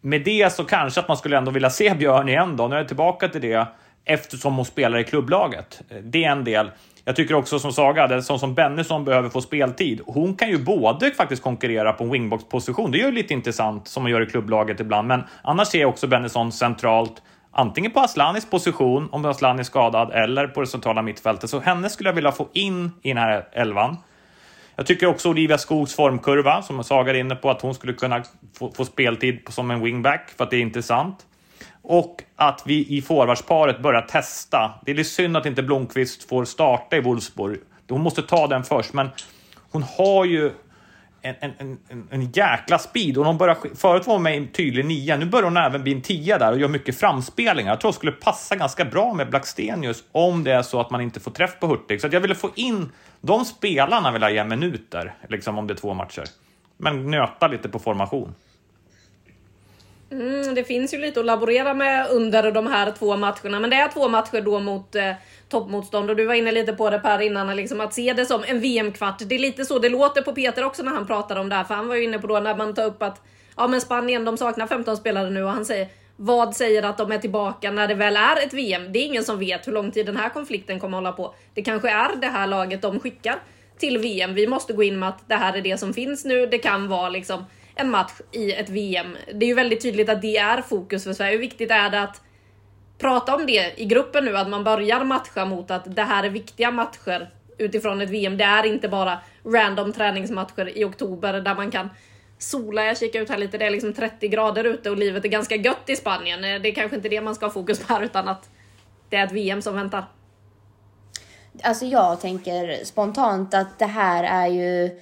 med 0.00 0.24
det 0.24 0.52
så 0.52 0.64
kanske 0.64 1.00
att 1.00 1.08
man 1.08 1.16
skulle 1.16 1.38
ändå 1.38 1.50
vilja 1.50 1.70
se 1.70 1.94
Björn 1.94 2.28
igen 2.28 2.56
då. 2.56 2.68
Nu 2.68 2.74
är 2.74 2.78
jag 2.78 2.88
tillbaka 2.88 3.28
till 3.28 3.40
det 3.40 3.66
eftersom 4.04 4.56
hon 4.56 4.64
spelar 4.64 4.98
i 4.98 5.04
klubblaget. 5.04 5.82
Det 6.02 6.24
är 6.24 6.30
en 6.30 6.44
del. 6.44 6.70
Jag 7.04 7.16
tycker 7.16 7.34
också 7.34 7.58
som 7.58 7.72
Saga, 7.72 8.06
det 8.06 8.14
är 8.14 8.20
sån 8.20 8.38
som 8.38 8.54
Bennison 8.54 9.04
behöver 9.04 9.28
få 9.28 9.40
speltid. 9.40 10.00
Hon 10.06 10.34
kan 10.34 10.48
ju 10.48 10.58
både 10.58 11.10
faktiskt 11.10 11.42
konkurrera 11.42 11.92
på 11.92 12.04
en 12.04 12.10
wingbox-position, 12.10 12.90
det 12.90 13.00
är 13.00 13.06
ju 13.06 13.12
lite 13.12 13.34
intressant 13.34 13.88
som 13.88 14.02
man 14.02 14.12
gör 14.12 14.20
i 14.20 14.26
klubblaget 14.26 14.80
ibland, 14.80 15.08
men 15.08 15.22
annars 15.42 15.68
ser 15.68 15.80
jag 15.80 15.90
också 15.90 16.06
Bennison 16.06 16.52
centralt, 16.52 17.22
antingen 17.50 17.90
på 17.90 18.00
Aslanis 18.00 18.50
position, 18.50 19.08
om 19.12 19.24
Aslani 19.24 19.60
är 19.60 19.64
skadad, 19.64 20.10
eller 20.12 20.46
på 20.46 20.60
det 20.60 20.66
centrala 20.66 21.02
mittfältet. 21.02 21.50
Så 21.50 21.60
henne 21.60 21.88
skulle 21.88 22.08
jag 22.08 22.14
vilja 22.14 22.32
få 22.32 22.48
in 22.52 22.90
i 23.02 23.08
den 23.08 23.18
här 23.18 23.48
elvan. 23.52 23.96
Jag 24.76 24.86
tycker 24.86 25.06
också 25.06 25.28
Olivia 25.28 25.58
Skogs 25.58 25.96
formkurva, 25.96 26.62
som 26.62 26.84
Saga 26.84 27.12
är 27.12 27.16
inne 27.16 27.34
på, 27.34 27.50
att 27.50 27.62
hon 27.62 27.74
skulle 27.74 27.92
kunna 27.92 28.22
få, 28.58 28.70
få 28.70 28.84
speltid 28.84 29.40
som 29.48 29.70
en 29.70 29.80
wingback, 29.80 30.30
för 30.36 30.44
att 30.44 30.50
det 30.50 30.56
är 30.56 30.60
intressant. 30.60 31.26
Och 31.82 32.22
att 32.36 32.62
vi 32.66 32.96
i 32.96 33.02
forwardsparet 33.02 33.82
börjar 33.82 34.02
testa. 34.02 34.74
Det 34.84 34.90
är 34.90 34.94
lite 34.94 35.10
synd 35.10 35.36
att 35.36 35.46
inte 35.46 35.62
Blomqvist 35.62 36.28
får 36.28 36.44
starta 36.44 36.96
i 36.96 37.00
Wolfsburg. 37.00 37.60
Hon 37.88 38.00
måste 38.00 38.22
ta 38.22 38.46
den 38.46 38.64
först, 38.64 38.92
men 38.92 39.08
hon 39.70 39.82
har 39.82 40.24
ju 40.24 40.52
en, 41.22 41.34
en, 41.40 41.78
en, 41.88 42.08
en 42.10 42.30
jäkla 42.32 42.78
speed. 42.78 43.18
Och 43.18 43.24
hon 43.24 43.38
börjar, 43.38 43.56
förut 43.74 44.06
var 44.06 44.14
hon 44.14 44.22
med 44.22 44.34
i 44.34 44.36
en 44.36 44.48
tydlig 44.48 44.84
nia, 44.84 45.16
nu 45.16 45.26
börjar 45.26 45.44
hon 45.44 45.56
även 45.56 45.82
bli 45.82 45.92
en 45.92 46.02
tia 46.02 46.38
där 46.38 46.52
och 46.52 46.58
gör 46.58 46.68
mycket 46.68 47.00
framspelningar. 47.00 47.72
Jag 47.72 47.80
tror 47.80 47.90
det 47.90 47.96
skulle 47.96 48.12
passa 48.12 48.56
ganska 48.56 48.84
bra 48.84 49.14
med 49.14 49.30
Blackstenius 49.30 50.04
om 50.12 50.44
det 50.44 50.52
är 50.52 50.62
så 50.62 50.80
att 50.80 50.90
man 50.90 51.00
inte 51.00 51.20
får 51.20 51.30
träff 51.30 51.60
på 51.60 51.66
Hurtig. 51.66 52.00
Så 52.00 52.08
jag 52.12 52.20
ville 52.20 52.34
få 52.34 52.50
in 52.54 52.92
de 53.20 53.44
spelarna, 53.44 54.12
vill 54.12 54.22
jag 54.22 54.32
ge 54.32 54.44
minuter, 54.44 55.14
liksom 55.28 55.58
om 55.58 55.66
det 55.66 55.74
är 55.74 55.76
två 55.76 55.94
matcher. 55.94 56.24
Men 56.76 57.10
nöta 57.10 57.48
lite 57.48 57.68
på 57.68 57.78
formation. 57.78 58.34
Mm, 60.12 60.54
det 60.54 60.64
finns 60.64 60.94
ju 60.94 60.98
lite 60.98 61.20
att 61.20 61.26
laborera 61.26 61.74
med 61.74 62.06
under 62.10 62.52
de 62.52 62.66
här 62.66 62.92
två 62.98 63.16
matcherna, 63.16 63.60
men 63.60 63.70
det 63.70 63.76
är 63.76 63.88
två 63.88 64.08
matcher 64.08 64.40
då 64.40 64.60
mot 64.60 64.94
eh, 64.94 65.12
toppmotstånd 65.48 66.10
och 66.10 66.16
du 66.16 66.24
var 66.24 66.34
inne 66.34 66.52
lite 66.52 66.72
på 66.72 66.90
det 66.90 66.98
Per 66.98 67.20
innan, 67.20 67.56
liksom 67.56 67.80
att 67.80 67.94
se 67.94 68.12
det 68.12 68.26
som 68.26 68.44
en 68.46 68.60
VM-kvart. 68.60 69.18
Det 69.18 69.34
är 69.34 69.38
lite 69.38 69.64
så 69.64 69.78
det 69.78 69.88
låter 69.88 70.22
på 70.22 70.32
Peter 70.32 70.64
också 70.64 70.82
när 70.82 70.92
han 70.92 71.06
pratar 71.06 71.36
om 71.36 71.48
det 71.48 71.54
här, 71.54 71.64
för 71.64 71.74
han 71.74 71.88
var 71.88 71.94
ju 71.94 72.04
inne 72.04 72.18
på 72.18 72.26
då 72.26 72.40
när 72.40 72.56
man 72.56 72.74
tar 72.74 72.84
upp 72.84 73.02
att 73.02 73.22
ja, 73.56 73.68
men 73.68 73.80
Spanien, 73.80 74.24
de 74.24 74.36
saknar 74.36 74.66
15 74.66 74.96
spelare 74.96 75.30
nu 75.30 75.44
och 75.44 75.50
han 75.50 75.64
säger 75.64 75.88
vad 76.16 76.56
säger 76.56 76.82
att 76.82 76.98
de 76.98 77.12
är 77.12 77.18
tillbaka 77.18 77.70
när 77.70 77.88
det 77.88 77.94
väl 77.94 78.16
är 78.16 78.36
ett 78.46 78.52
VM? 78.52 78.92
Det 78.92 78.98
är 78.98 79.04
ingen 79.04 79.24
som 79.24 79.38
vet 79.38 79.66
hur 79.66 79.72
lång 79.72 79.90
tid 79.90 80.06
den 80.06 80.16
här 80.16 80.28
konflikten 80.28 80.80
kommer 80.80 80.96
hålla 80.96 81.12
på. 81.12 81.34
Det 81.54 81.62
kanske 81.62 81.90
är 81.90 82.16
det 82.16 82.26
här 82.26 82.46
laget 82.46 82.82
de 82.82 83.00
skickar 83.00 83.38
till 83.78 83.98
VM. 83.98 84.34
Vi 84.34 84.46
måste 84.46 84.72
gå 84.72 84.82
in 84.82 84.98
med 84.98 85.08
att 85.08 85.28
det 85.28 85.34
här 85.34 85.56
är 85.56 85.60
det 85.62 85.78
som 85.78 85.94
finns 85.94 86.24
nu. 86.24 86.46
Det 86.46 86.58
kan 86.58 86.88
vara 86.88 87.08
liksom 87.08 87.44
en 87.74 87.90
match 87.90 88.12
i 88.32 88.52
ett 88.52 88.68
VM. 88.68 89.16
Det 89.34 89.46
är 89.46 89.48
ju 89.48 89.54
väldigt 89.54 89.82
tydligt 89.82 90.08
att 90.08 90.22
det 90.22 90.36
är 90.36 90.62
fokus 90.62 91.04
för 91.04 91.12
Sverige. 91.12 91.32
Hur 91.32 91.38
viktigt 91.38 91.70
är 91.70 91.90
det 91.90 92.02
att 92.02 92.20
prata 92.98 93.34
om 93.36 93.46
det 93.46 93.80
i 93.80 93.84
gruppen 93.84 94.24
nu? 94.24 94.36
Att 94.36 94.48
man 94.48 94.64
börjar 94.64 95.04
matcha 95.04 95.44
mot 95.44 95.70
att 95.70 95.96
det 95.96 96.02
här 96.02 96.24
är 96.24 96.30
viktiga 96.30 96.70
matcher 96.70 97.30
utifrån 97.58 98.00
ett 98.00 98.10
VM. 98.10 98.36
Det 98.36 98.44
är 98.44 98.66
inte 98.66 98.88
bara 98.88 99.18
random 99.44 99.92
träningsmatcher 99.92 100.78
i 100.78 100.84
oktober 100.84 101.40
där 101.40 101.54
man 101.54 101.70
kan 101.70 101.90
sola. 102.38 102.84
Jag 102.84 102.98
kikar 102.98 103.20
ut 103.20 103.28
här 103.28 103.38
lite, 103.38 103.58
det 103.58 103.66
är 103.66 103.70
liksom 103.70 103.92
30 103.92 104.28
grader 104.28 104.64
ute 104.64 104.90
och 104.90 104.96
livet 104.96 105.24
är 105.24 105.28
ganska 105.28 105.56
gött 105.56 105.88
i 105.88 105.96
Spanien. 105.96 106.44
Eh, 106.44 106.60
det 106.62 106.68
är 106.68 106.74
kanske 106.74 106.96
inte 106.96 107.08
det 107.08 107.20
man 107.20 107.34
ska 107.34 107.46
ha 107.46 107.52
fokus 107.52 107.80
på 107.80 107.94
här 107.94 108.02
utan 108.02 108.28
att 108.28 108.50
det 109.08 109.16
är 109.16 109.26
ett 109.26 109.32
VM 109.32 109.62
som 109.62 109.74
väntar. 109.74 110.04
Alltså 111.62 111.84
jag 111.84 112.20
tänker 112.20 112.84
spontant 112.84 113.54
att 113.54 113.78
det 113.78 113.86
här 113.86 114.24
är 114.24 114.46
ju 114.46 115.00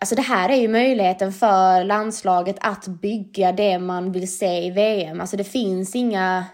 Alltså 0.00 0.14
det 0.14 0.22
här 0.22 0.48
är 0.48 0.56
ju 0.56 0.68
möjligheten 0.68 1.32
för 1.32 1.84
landslaget 1.84 2.56
att 2.60 2.86
bygga 2.86 3.52
det 3.52 3.78
man 3.78 4.12
vill 4.12 4.36
se 4.36 4.66
i 4.66 4.70
VM. 4.70 5.20
Alltså 5.20 5.36
det 5.36 5.44
finns 5.44 5.94
inga... 5.94 6.44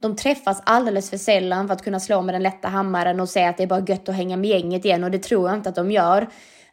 De 0.00 0.16
träffas 0.16 0.62
alldeles 0.66 1.10
för 1.10 1.16
sällan 1.16 1.66
för 1.66 1.74
att 1.74 1.84
kunna 1.84 2.00
slå 2.00 2.22
med 2.22 2.34
den 2.34 2.42
lätta 2.42 2.68
hammaren 2.68 3.20
och 3.20 3.28
säga 3.28 3.48
att 3.48 3.56
det 3.56 3.62
är 3.62 3.66
bara 3.66 3.84
gött 3.88 4.08
att 4.08 4.14
hänga 4.14 4.36
med 4.36 4.50
gänget 4.50 4.84
igen 4.84 5.04
och 5.04 5.10
det 5.10 5.22
tror 5.22 5.48
jag 5.48 5.58
inte 5.58 5.68
att 5.68 5.74
de 5.74 5.90
gör. 5.90 6.28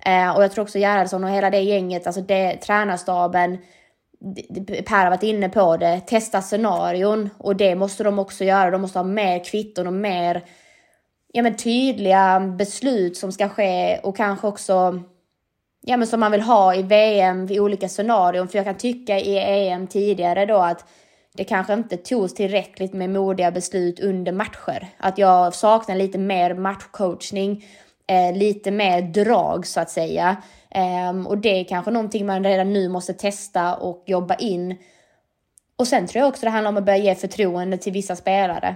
Eh, 0.06 0.36
och 0.36 0.44
jag 0.44 0.52
tror 0.52 0.64
också 0.64 0.78
Gerhardsson 0.78 1.24
och 1.24 1.30
hela 1.30 1.50
det 1.50 1.60
gänget, 1.60 2.08
alltså 2.08 2.22
det, 2.22 2.58
tränarstaben, 2.58 3.58
Per 4.86 5.04
har 5.04 5.10
varit 5.10 5.24
inne 5.24 5.50
på 5.50 5.78
det, 5.78 6.00
testa 6.00 6.42
scenarion 6.42 7.30
och 7.38 7.56
det 7.56 7.76
måste 7.76 8.04
de 8.04 8.20
också 8.20 8.44
göra. 8.44 8.72
De 8.72 8.82
måste 8.82 9.00
ha 9.00 9.04
mer 9.04 9.44
kvitton 9.44 9.88
och 9.88 9.94
mer 9.94 10.44
ja, 11.34 11.44
men 11.44 11.56
tydliga 11.56 12.40
beslut 12.40 13.18
som 13.18 13.32
ska 13.32 13.50
ske 13.50 14.00
och 14.04 14.18
kanske 14.18 14.48
också 14.48 15.04
ja, 15.82 15.98
men 15.98 16.08
som 16.08 16.20
man 16.20 16.32
vill 16.32 16.42
ha 16.42 16.76
i 16.76 16.82
VM 16.82 17.46
vid 17.46 17.60
olika 17.60 17.90
scenarion. 17.90 18.48
För 18.48 18.58
jag 18.58 18.66
kan 18.66 18.78
tycka 18.78 19.20
i 19.20 19.38
EM 19.38 19.88
tidigare 19.88 20.46
då 20.46 20.58
att 20.58 20.86
det 21.34 21.44
kanske 21.44 21.74
inte 21.74 21.98
togs 21.98 22.34
tillräckligt 22.34 22.94
med 22.94 23.10
modiga 23.10 23.52
beslut 23.52 24.00
under 24.00 24.32
matcher. 24.32 24.88
Att 24.98 25.18
jag 25.18 25.54
saknar 25.54 25.96
lite 25.96 26.18
mer 26.18 26.54
matchcoachning, 26.54 27.66
eh, 28.08 28.38
lite 28.38 28.72
mer 28.72 29.02
drag 29.02 29.68
så 29.68 29.80
att 29.80 29.90
säga. 29.90 30.38
Eh, 30.70 31.28
och 31.28 31.38
det 31.38 31.60
är 31.60 31.64
kanske 31.64 31.92
någonting 31.92 32.26
man 32.26 32.44
redan 32.44 32.74
nu 32.74 32.90
måste 32.90 33.14
testa 33.14 33.76
och 33.76 34.04
jobba 34.06 34.36
in. 34.36 34.78
Och 35.76 35.88
sen 35.88 36.08
tror 36.08 36.20
jag 36.20 36.30
också 36.30 36.46
det 36.46 36.50
handlar 36.50 36.72
om 36.72 36.78
att 36.78 36.86
börja 36.86 36.98
ge 36.98 37.16
förtroende 37.16 37.78
till 37.78 37.94
vissa 37.94 38.16
spelare. 38.16 38.76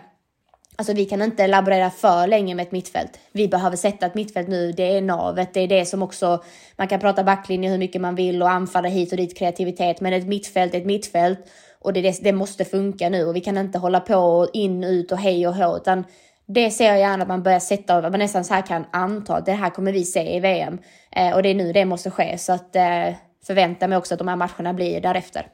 Alltså 0.78 0.94
vi 0.94 1.06
kan 1.06 1.22
inte 1.22 1.48
laborera 1.48 1.90
för 1.90 2.28
länge 2.28 2.56
med 2.56 2.64
ett 2.64 2.72
mittfält. 2.72 3.20
Vi 3.32 3.48
behöver 3.48 3.78
sätta 3.78 4.06
ett 4.06 4.16
mittfält 4.16 4.48
nu. 4.48 4.72
Det 4.72 4.98
är 4.98 5.02
navet. 5.02 5.54
Det 5.54 5.60
är 5.60 5.68
det 5.68 5.86
som 5.86 6.04
också... 6.04 6.44
Man 6.76 6.88
kan 6.88 7.00
prata 7.00 7.24
backlinje 7.24 7.70
hur 7.70 7.78
mycket 7.78 8.02
man 8.02 8.16
vill 8.16 8.42
och 8.42 8.50
anfalla 8.50 8.90
hit 8.90 9.12
och 9.12 9.18
dit 9.18 9.38
kreativitet. 9.38 10.02
Men 10.02 10.14
ett 10.14 10.28
mittfält 10.28 10.74
är 10.74 10.78
ett 10.78 10.86
mittfält. 10.86 11.40
Och 11.80 11.94
det, 11.94 12.02
det, 12.02 12.24
det 12.24 12.34
måste 12.34 12.66
funka 12.66 13.10
nu. 13.10 13.26
Och 13.26 13.36
vi 13.36 13.42
kan 13.42 13.58
inte 13.58 13.78
hålla 13.78 14.00
på 14.00 14.16
och 14.16 14.50
in, 14.54 14.84
ut 14.84 15.12
och 15.12 15.18
hej 15.18 15.48
och 15.48 15.56
hå. 15.56 15.78
Utan 15.78 16.04
det 16.46 16.72
ser 16.72 16.86
jag 16.86 17.00
gärna 17.00 17.22
att 17.22 17.28
man 17.28 17.44
börjar 17.44 17.60
sätta 17.60 17.96
Att 17.96 18.12
man 18.12 18.20
nästan 18.20 18.44
så 18.44 18.54
här 18.54 18.62
kan 18.62 18.86
anta 18.92 19.36
att 19.36 19.46
det 19.46 19.52
här 19.52 19.70
kommer 19.70 19.92
vi 19.92 20.04
se 20.04 20.36
i 20.36 20.40
VM. 20.40 20.78
Eh, 21.12 21.36
och 21.36 21.44
det 21.44 21.50
är 21.50 21.56
nu 21.56 21.74
det 21.74 21.86
måste 21.86 22.12
ske. 22.12 22.38
Så 22.38 22.54
att 22.54 22.76
eh, 22.76 23.10
förvänta 23.48 23.88
mig 23.88 23.98
också 23.98 24.14
att 24.14 24.20
de 24.20 24.28
här 24.28 24.36
matcherna 24.36 24.74
blir 24.74 25.02
därefter. 25.02 25.48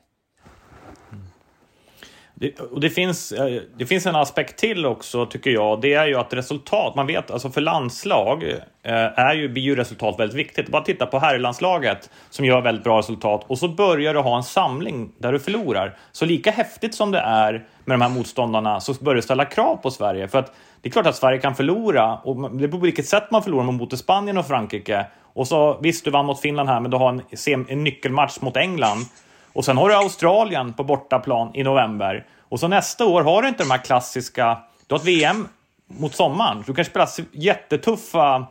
Det, 2.42 2.60
och 2.60 2.80
det, 2.80 2.90
finns, 2.90 3.32
eh, 3.32 3.62
det 3.78 3.86
finns 3.86 4.06
en 4.06 4.16
aspekt 4.16 4.60
till 4.60 4.86
också, 4.86 5.26
tycker 5.26 5.52
jag. 5.52 5.82
Det 5.82 5.94
är 5.94 6.08
ju 6.08 6.16
att 6.16 6.34
resultat, 6.34 6.96
man 6.96 7.08
vet, 7.08 7.32
alltså 7.32 7.50
för 7.50 7.62
landslag 7.62 8.44
eh, 8.84 9.20
är 9.20 9.34
ju, 9.34 9.50
blir 9.50 9.64
ju 9.64 9.76
resultat 9.76 10.20
väldigt 10.20 10.38
viktigt. 10.38 10.70
Bara 10.70 10.82
titta 10.82 11.06
på 11.06 11.20
herrlandslaget 11.20 12.10
som 12.30 12.46
gör 12.46 12.62
väldigt 12.62 12.84
bra 12.84 13.00
resultat 13.00 13.46
och 13.48 13.58
så 13.58 13.68
börjar 13.68 14.14
du 14.14 14.20
ha 14.20 14.38
en 14.38 14.44
samling 14.44 15.12
där 15.18 15.32
du 15.32 15.40
förlorar. 15.40 15.98
Så 16.12 16.26
lika 16.26 16.52
häftigt 16.52 16.96
som 16.96 17.12
det 17.12 17.20
är 17.20 17.52
med 17.86 18.00
de 18.00 18.02
här 18.02 18.10
motståndarna 18.10 18.80
så 18.80 18.94
börjar 18.94 19.16
det 19.16 19.22
ställa 19.22 19.46
krav 19.46 19.76
på 19.76 19.92
Sverige. 19.92 20.28
För 20.28 20.40
att 20.40 20.56
det 20.82 20.90
är 20.90 20.92
klart 20.92 21.08
att 21.08 21.16
Sverige 21.16 21.40
kan 21.40 21.56
förlora 21.56 22.16
och 22.16 22.52
det 22.52 22.58
beror 22.58 22.72
på 22.72 22.78
vilket 22.78 23.08
sätt 23.08 23.32
man 23.32 23.44
förlorar 23.44 23.64
mot 23.64 24.00
Spanien 24.00 24.38
och 24.38 24.48
Frankrike. 24.48 25.06
Och 25.34 25.48
så 25.48 25.80
visst, 25.82 26.06
du 26.06 26.12
vann 26.12 26.26
mot 26.26 26.42
Finland 26.42 26.70
här, 26.70 26.80
men 26.80 26.92
du 26.92 26.98
har 26.98 27.10
en, 27.10 27.66
en 27.70 27.84
nyckelmatch 27.84 28.42
mot 28.42 28.58
England. 28.58 29.06
Och 29.54 29.66
sen 29.66 29.78
har 29.78 29.90
du 29.90 29.96
Australien 29.96 30.74
på 30.74 30.84
bortaplan 30.84 31.56
i 31.56 31.64
november. 31.64 32.26
Och 32.50 32.60
så 32.60 32.68
nästa 32.68 33.06
år 33.06 33.22
har 33.22 33.42
du 33.42 33.48
inte 33.48 33.64
de 33.64 33.72
här 33.72 33.78
klassiska... 33.78 34.58
Du 34.88 34.94
har 34.94 35.00
ett 35.00 35.06
VM 35.06 35.48
mot 35.88 36.16
sommaren. 36.16 36.64
Du 36.68 36.74
kan 36.74 36.86
spela 36.86 37.08
jättetuffa 37.32 38.48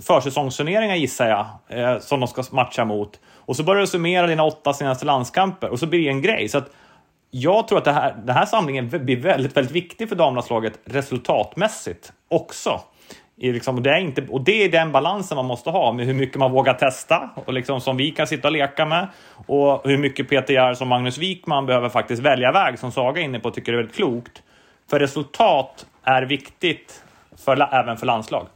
försäsongsturneringar 0.00 0.94
gissar 0.94 1.28
jag, 1.28 1.46
eh, 1.80 1.98
som 1.98 2.20
de 2.20 2.28
ska 2.28 2.44
matcha 2.50 2.84
mot. 2.84 3.20
Och 3.34 3.56
så 3.56 3.62
börjar 3.62 3.80
du 3.80 3.86
summera 3.86 4.26
dina 4.26 4.44
åtta 4.44 4.72
senaste 4.72 5.04
landskamper 5.04 5.68
och 5.68 5.78
så 5.78 5.86
blir 5.86 6.02
det 6.02 6.08
en 6.08 6.22
grej. 6.22 6.48
Så 6.48 6.58
att 6.58 6.70
jag 7.30 7.68
tror 7.68 7.78
att 7.78 7.84
det 7.84 7.92
här, 7.92 8.16
den 8.24 8.36
här 8.36 8.46
samlingen 8.46 8.88
blir 8.88 9.16
väldigt, 9.16 9.56
väldigt 9.56 9.74
viktig 9.74 10.08
för 10.08 10.16
damlandslaget 10.16 10.78
resultatmässigt 10.84 12.12
också. 12.28 12.80
I 13.38 13.52
liksom, 13.52 13.82
det 13.82 13.90
är 13.90 13.98
inte, 13.98 14.26
och 14.30 14.40
det 14.40 14.64
är 14.64 14.68
den 14.68 14.92
balansen 14.92 15.36
man 15.36 15.44
måste 15.44 15.70
ha 15.70 15.92
med 15.92 16.06
hur 16.06 16.14
mycket 16.14 16.36
man 16.36 16.52
vågar 16.52 16.74
testa 16.74 17.30
och 17.34 17.52
liksom 17.52 17.80
som 17.80 17.96
vi 17.96 18.10
kan 18.10 18.26
sitta 18.26 18.48
och 18.48 18.52
leka 18.52 18.86
med 18.86 19.08
och 19.46 19.80
hur 19.84 19.98
mycket 19.98 20.28
Peter 20.28 20.74
som 20.74 20.88
Magnus 20.88 21.18
Wikman 21.18 21.66
behöver 21.66 21.88
faktiskt 21.88 22.22
välja 22.22 22.52
väg 22.52 22.78
som 22.78 22.92
Saga 22.92 23.20
är 23.20 23.24
inne 23.24 23.40
på 23.40 23.50
tycker 23.50 23.72
är 23.72 23.76
väldigt 23.76 23.96
klokt. 23.96 24.42
För 24.90 24.98
resultat 24.98 25.86
är 26.04 26.22
viktigt 26.22 27.02
för, 27.44 27.74
även 27.74 27.96
för 27.96 28.06
landslag. 28.06 28.46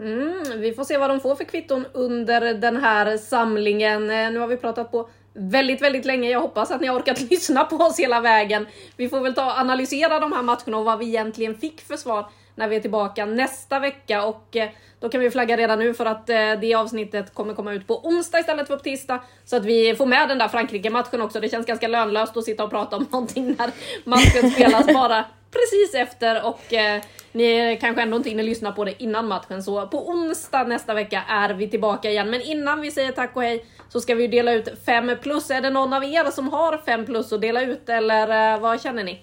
Mm, 0.00 0.60
vi 0.60 0.72
får 0.72 0.84
se 0.84 0.98
vad 0.98 1.10
de 1.10 1.20
får 1.20 1.36
för 1.36 1.44
kvitton 1.44 1.86
under 1.92 2.54
den 2.54 2.76
här 2.76 3.16
samlingen. 3.16 4.10
Eh, 4.10 4.30
nu 4.30 4.38
har 4.38 4.46
vi 4.46 4.56
pratat 4.56 4.90
på 4.92 5.08
väldigt, 5.34 5.82
väldigt 5.82 6.04
länge. 6.04 6.30
Jag 6.30 6.40
hoppas 6.40 6.70
att 6.70 6.80
ni 6.80 6.86
har 6.86 6.98
orkat 6.98 7.20
lyssna 7.30 7.64
på 7.64 7.76
oss 7.76 7.98
hela 7.98 8.20
vägen. 8.20 8.66
Vi 8.96 9.08
får 9.08 9.20
väl 9.20 9.34
ta 9.34 9.46
och 9.46 9.58
analysera 9.58 10.20
de 10.20 10.32
här 10.32 10.42
matcherna 10.42 10.78
och 10.78 10.84
vad 10.84 10.98
vi 10.98 11.06
egentligen 11.06 11.54
fick 11.54 11.80
för 11.80 11.96
svar 11.96 12.26
när 12.54 12.68
vi 12.68 12.76
är 12.76 12.80
tillbaka 12.80 13.26
nästa 13.26 13.78
vecka 13.78 14.24
och 14.24 14.56
eh, 14.56 14.68
då 15.00 15.08
kan 15.08 15.20
vi 15.20 15.30
flagga 15.30 15.56
redan 15.56 15.78
nu 15.78 15.94
för 15.94 16.06
att 16.06 16.30
eh, 16.30 16.52
det 16.60 16.74
avsnittet 16.74 17.34
kommer 17.34 17.54
komma 17.54 17.72
ut 17.72 17.86
på 17.86 18.06
onsdag 18.06 18.40
istället 18.40 18.66
för 18.66 18.76
på 18.76 18.82
tisdag 18.82 19.22
så 19.44 19.56
att 19.56 19.64
vi 19.64 19.94
får 19.94 20.06
med 20.06 20.28
den 20.28 20.38
där 20.38 20.48
Frankrike-matchen 20.48 21.20
också. 21.20 21.40
Det 21.40 21.48
känns 21.48 21.66
ganska 21.66 21.88
lönlöst 21.88 22.36
att 22.36 22.44
sitta 22.44 22.64
och 22.64 22.70
prata 22.70 22.96
om 22.96 23.06
någonting 23.10 23.56
när 23.58 23.70
matchen 24.04 24.50
spelas 24.50 24.86
bara 24.86 25.24
precis 25.52 25.94
efter 25.94 26.46
och 26.46 26.72
eh, 26.72 27.02
ni 27.32 27.78
kanske 27.80 28.02
ändå 28.02 28.16
inte 28.16 28.28
hinner 28.28 28.42
lyssna 28.42 28.72
på 28.72 28.84
det 28.84 29.02
innan 29.02 29.28
matchen. 29.28 29.62
Så 29.62 29.86
på 29.86 30.08
onsdag 30.08 30.64
nästa 30.64 30.94
vecka 30.94 31.22
är 31.28 31.54
vi 31.54 31.68
tillbaka 31.68 32.10
igen. 32.10 32.30
Men 32.30 32.40
innan 32.40 32.80
vi 32.80 32.90
säger 32.90 33.12
tack 33.12 33.36
och 33.36 33.42
hej 33.42 33.64
så 33.88 34.00
ska 34.00 34.14
vi 34.14 34.26
dela 34.26 34.52
ut 34.52 34.68
5 34.86 35.10
plus. 35.22 35.50
Är 35.50 35.60
det 35.60 35.70
någon 35.70 35.92
av 35.92 36.04
er 36.04 36.30
som 36.30 36.48
har 36.48 36.78
5 36.86 37.06
plus 37.06 37.32
att 37.32 37.40
dela 37.40 37.62
ut 37.62 37.88
eller 37.88 38.54
eh, 38.54 38.60
vad 38.60 38.82
känner 38.82 39.04
ni? 39.04 39.22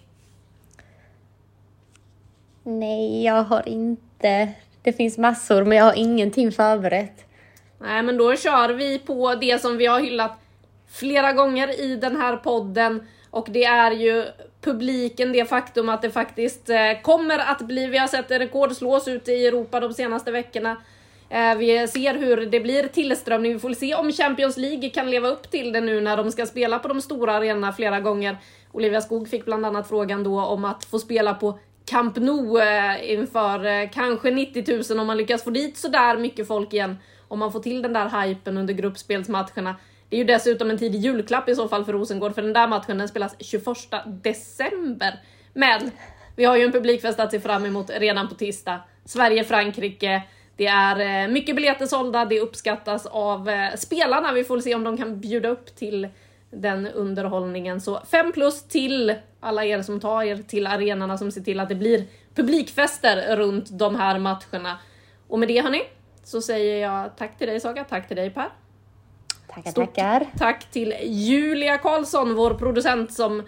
Nej, 2.69 3.23
jag 3.23 3.43
har 3.43 3.69
inte. 3.69 4.49
Det 4.81 4.93
finns 4.93 5.17
massor, 5.17 5.63
men 5.63 5.77
jag 5.77 5.85
har 5.85 5.97
ingenting 5.97 6.51
förberett. 6.51 7.25
Nej, 7.79 8.03
men 8.03 8.17
då 8.17 8.35
kör 8.35 8.69
vi 8.69 8.99
på 8.99 9.35
det 9.35 9.61
som 9.61 9.77
vi 9.77 9.85
har 9.85 9.99
hyllat 9.99 10.39
flera 10.91 11.33
gånger 11.33 11.81
i 11.81 11.95
den 11.95 12.15
här 12.15 12.37
podden 12.37 13.07
och 13.29 13.47
det 13.51 13.63
är 13.63 13.91
ju 13.91 14.25
publiken, 14.61 15.31
det 15.31 15.45
faktum 15.45 15.89
att 15.89 16.01
det 16.01 16.11
faktiskt 16.11 16.69
eh, 16.69 17.01
kommer 17.03 17.39
att 17.39 17.61
bli, 17.61 17.87
vi 17.87 17.97
har 17.97 18.07
sett 18.07 18.31
rekord 18.31 18.71
slås 18.71 19.07
ute 19.07 19.31
i 19.31 19.47
Europa 19.47 19.79
de 19.79 19.93
senaste 19.93 20.31
veckorna. 20.31 20.77
Eh, 21.29 21.55
vi 21.55 21.87
ser 21.87 22.13
hur 22.13 22.45
det 22.45 22.59
blir 22.59 22.87
tillströmning, 22.87 23.53
vi 23.53 23.59
får 23.59 23.73
se 23.73 23.95
om 23.95 24.11
Champions 24.11 24.57
League 24.57 24.89
kan 24.89 25.11
leva 25.11 25.27
upp 25.27 25.51
till 25.51 25.71
det 25.71 25.81
nu 25.81 26.01
när 26.01 26.17
de 26.17 26.31
ska 26.31 26.45
spela 26.45 26.79
på 26.79 26.87
de 26.87 27.01
stora 27.01 27.33
arenorna 27.33 27.73
flera 27.73 27.99
gånger. 27.99 28.37
Olivia 28.71 29.01
Skog 29.01 29.29
fick 29.29 29.45
bland 29.45 29.65
annat 29.65 29.89
frågan 29.89 30.23
då 30.23 30.41
om 30.41 30.65
att 30.65 30.85
få 30.85 30.99
spela 30.99 31.33
på 31.33 31.59
Camp 31.89 32.15
Nou 32.15 32.61
eh, 32.61 33.11
inför 33.11 33.65
eh, 33.65 33.89
kanske 33.89 34.31
90 34.31 34.93
000 34.93 34.99
om 34.99 35.07
man 35.07 35.17
lyckas 35.17 35.43
få 35.43 35.49
dit 35.49 35.77
sådär 35.77 36.17
mycket 36.17 36.47
folk 36.47 36.73
igen. 36.73 36.97
Om 37.27 37.39
man 37.39 37.51
får 37.51 37.59
till 37.59 37.81
den 37.81 37.93
där 37.93 38.21
hypen 38.21 38.57
under 38.57 38.73
gruppspelsmatcherna. 38.73 39.75
Det 40.09 40.15
är 40.15 40.17
ju 40.17 40.23
dessutom 40.23 40.69
en 40.69 40.77
tidig 40.77 40.99
julklapp 40.99 41.49
i 41.49 41.55
så 41.55 41.67
fall 41.67 41.85
för 41.85 41.93
Rosengård, 41.93 42.35
för 42.35 42.41
den 42.41 42.53
där 42.53 42.67
matchen 42.67 42.97
den 42.97 43.07
spelas 43.07 43.35
21 43.39 43.65
december. 44.05 45.19
Men 45.53 45.91
vi 46.35 46.45
har 46.45 46.57
ju 46.57 46.63
en 46.63 46.71
publikfest 46.71 47.19
att 47.19 47.31
se 47.31 47.39
fram 47.39 47.65
emot 47.65 47.89
redan 47.89 48.29
på 48.29 48.35
tisdag. 48.35 48.79
Sverige-Frankrike. 49.05 50.21
Det 50.55 50.67
är 50.67 51.23
eh, 51.23 51.31
mycket 51.31 51.55
biljetter 51.55 51.85
sålda, 51.85 52.25
det 52.25 52.39
uppskattas 52.39 53.05
av 53.05 53.49
spelarna. 53.77 54.31
Vi 54.31 54.43
får 54.43 54.59
se 54.59 54.75
om 54.75 54.83
de 54.83 54.97
kan 54.97 55.19
bjuda 55.19 55.49
upp 55.49 55.75
till 55.75 56.07
den 56.51 56.87
underhållningen. 56.87 57.81
Så 57.81 57.99
5 58.11 58.31
plus 58.31 58.63
till 58.63 59.15
alla 59.39 59.65
er 59.65 59.81
som 59.81 59.99
tar 59.99 60.23
er 60.23 60.37
till 60.37 60.67
arenorna 60.67 61.17
som 61.17 61.31
ser 61.31 61.41
till 61.41 61.59
att 61.59 61.69
det 61.69 61.75
blir 61.75 62.05
publikfester 62.35 63.35
runt 63.35 63.79
de 63.79 63.95
här 63.95 64.19
matcherna. 64.19 64.79
Och 65.27 65.39
med 65.39 65.47
det 65.47 65.61
hörni, 65.61 65.81
så 66.23 66.41
säger 66.41 66.87
jag 66.87 67.17
tack 67.17 67.37
till 67.37 67.47
dig 67.47 67.59
Saga, 67.59 67.83
tack 67.83 68.07
till 68.07 68.17
dig 68.17 68.29
Per. 68.29 68.49
Tackar, 69.47 69.71
Stort 69.71 69.95
tackar. 69.95 70.27
Tack 70.37 70.71
till 70.71 70.95
Julia 71.03 71.77
Karlsson, 71.77 72.35
vår 72.35 72.53
producent 72.53 73.13
som 73.13 73.43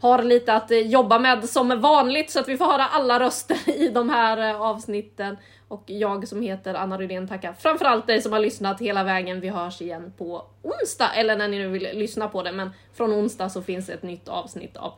har 0.00 0.22
lite 0.22 0.54
att 0.54 0.86
jobba 0.86 1.18
med 1.18 1.48
som 1.48 1.80
vanligt 1.80 2.30
så 2.30 2.40
att 2.40 2.48
vi 2.48 2.56
får 2.56 2.64
höra 2.64 2.86
alla 2.86 3.20
röster 3.20 3.68
i 3.80 3.88
de 3.88 4.10
här 4.10 4.50
eh, 4.50 4.60
avsnitten. 4.60 5.36
Och 5.72 5.82
jag 5.86 6.28
som 6.28 6.42
heter 6.42 6.74
Anna 6.74 6.98
Rydén 6.98 7.28
tackar 7.28 7.52
framförallt 7.52 8.06
dig 8.06 8.22
som 8.22 8.32
har 8.32 8.40
lyssnat 8.40 8.80
hela 8.80 9.04
vägen. 9.04 9.40
Vi 9.40 9.48
hörs 9.48 9.82
igen 9.82 10.12
på 10.18 10.44
onsdag, 10.62 11.10
eller 11.14 11.36
när 11.36 11.48
ni 11.48 11.58
nu 11.58 11.68
vill 11.68 11.82
lyssna 11.82 12.28
på 12.28 12.42
det. 12.42 12.52
Men 12.52 12.70
från 12.94 13.12
onsdag 13.12 13.48
så 13.48 13.62
finns 13.62 13.88
ett 13.88 14.02
nytt 14.02 14.28
avsnitt 14.28 14.76
av 14.76 14.92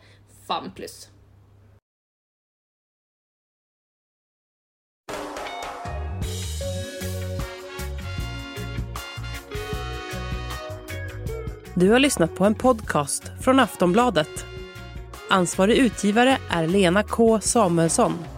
FAM+. 0.47 0.71
Du 11.75 11.91
har 11.91 11.99
lyssnat 11.99 12.35
på 12.35 12.45
en 12.45 12.55
podcast 12.55 13.33
från 13.41 13.61
Aftonbladet. 13.61 14.47
Ansvarig 15.31 15.77
utgivare 15.77 16.39
är 16.51 16.67
Lena 16.67 17.03
K 17.03 17.41
Samuelsson. 17.41 18.34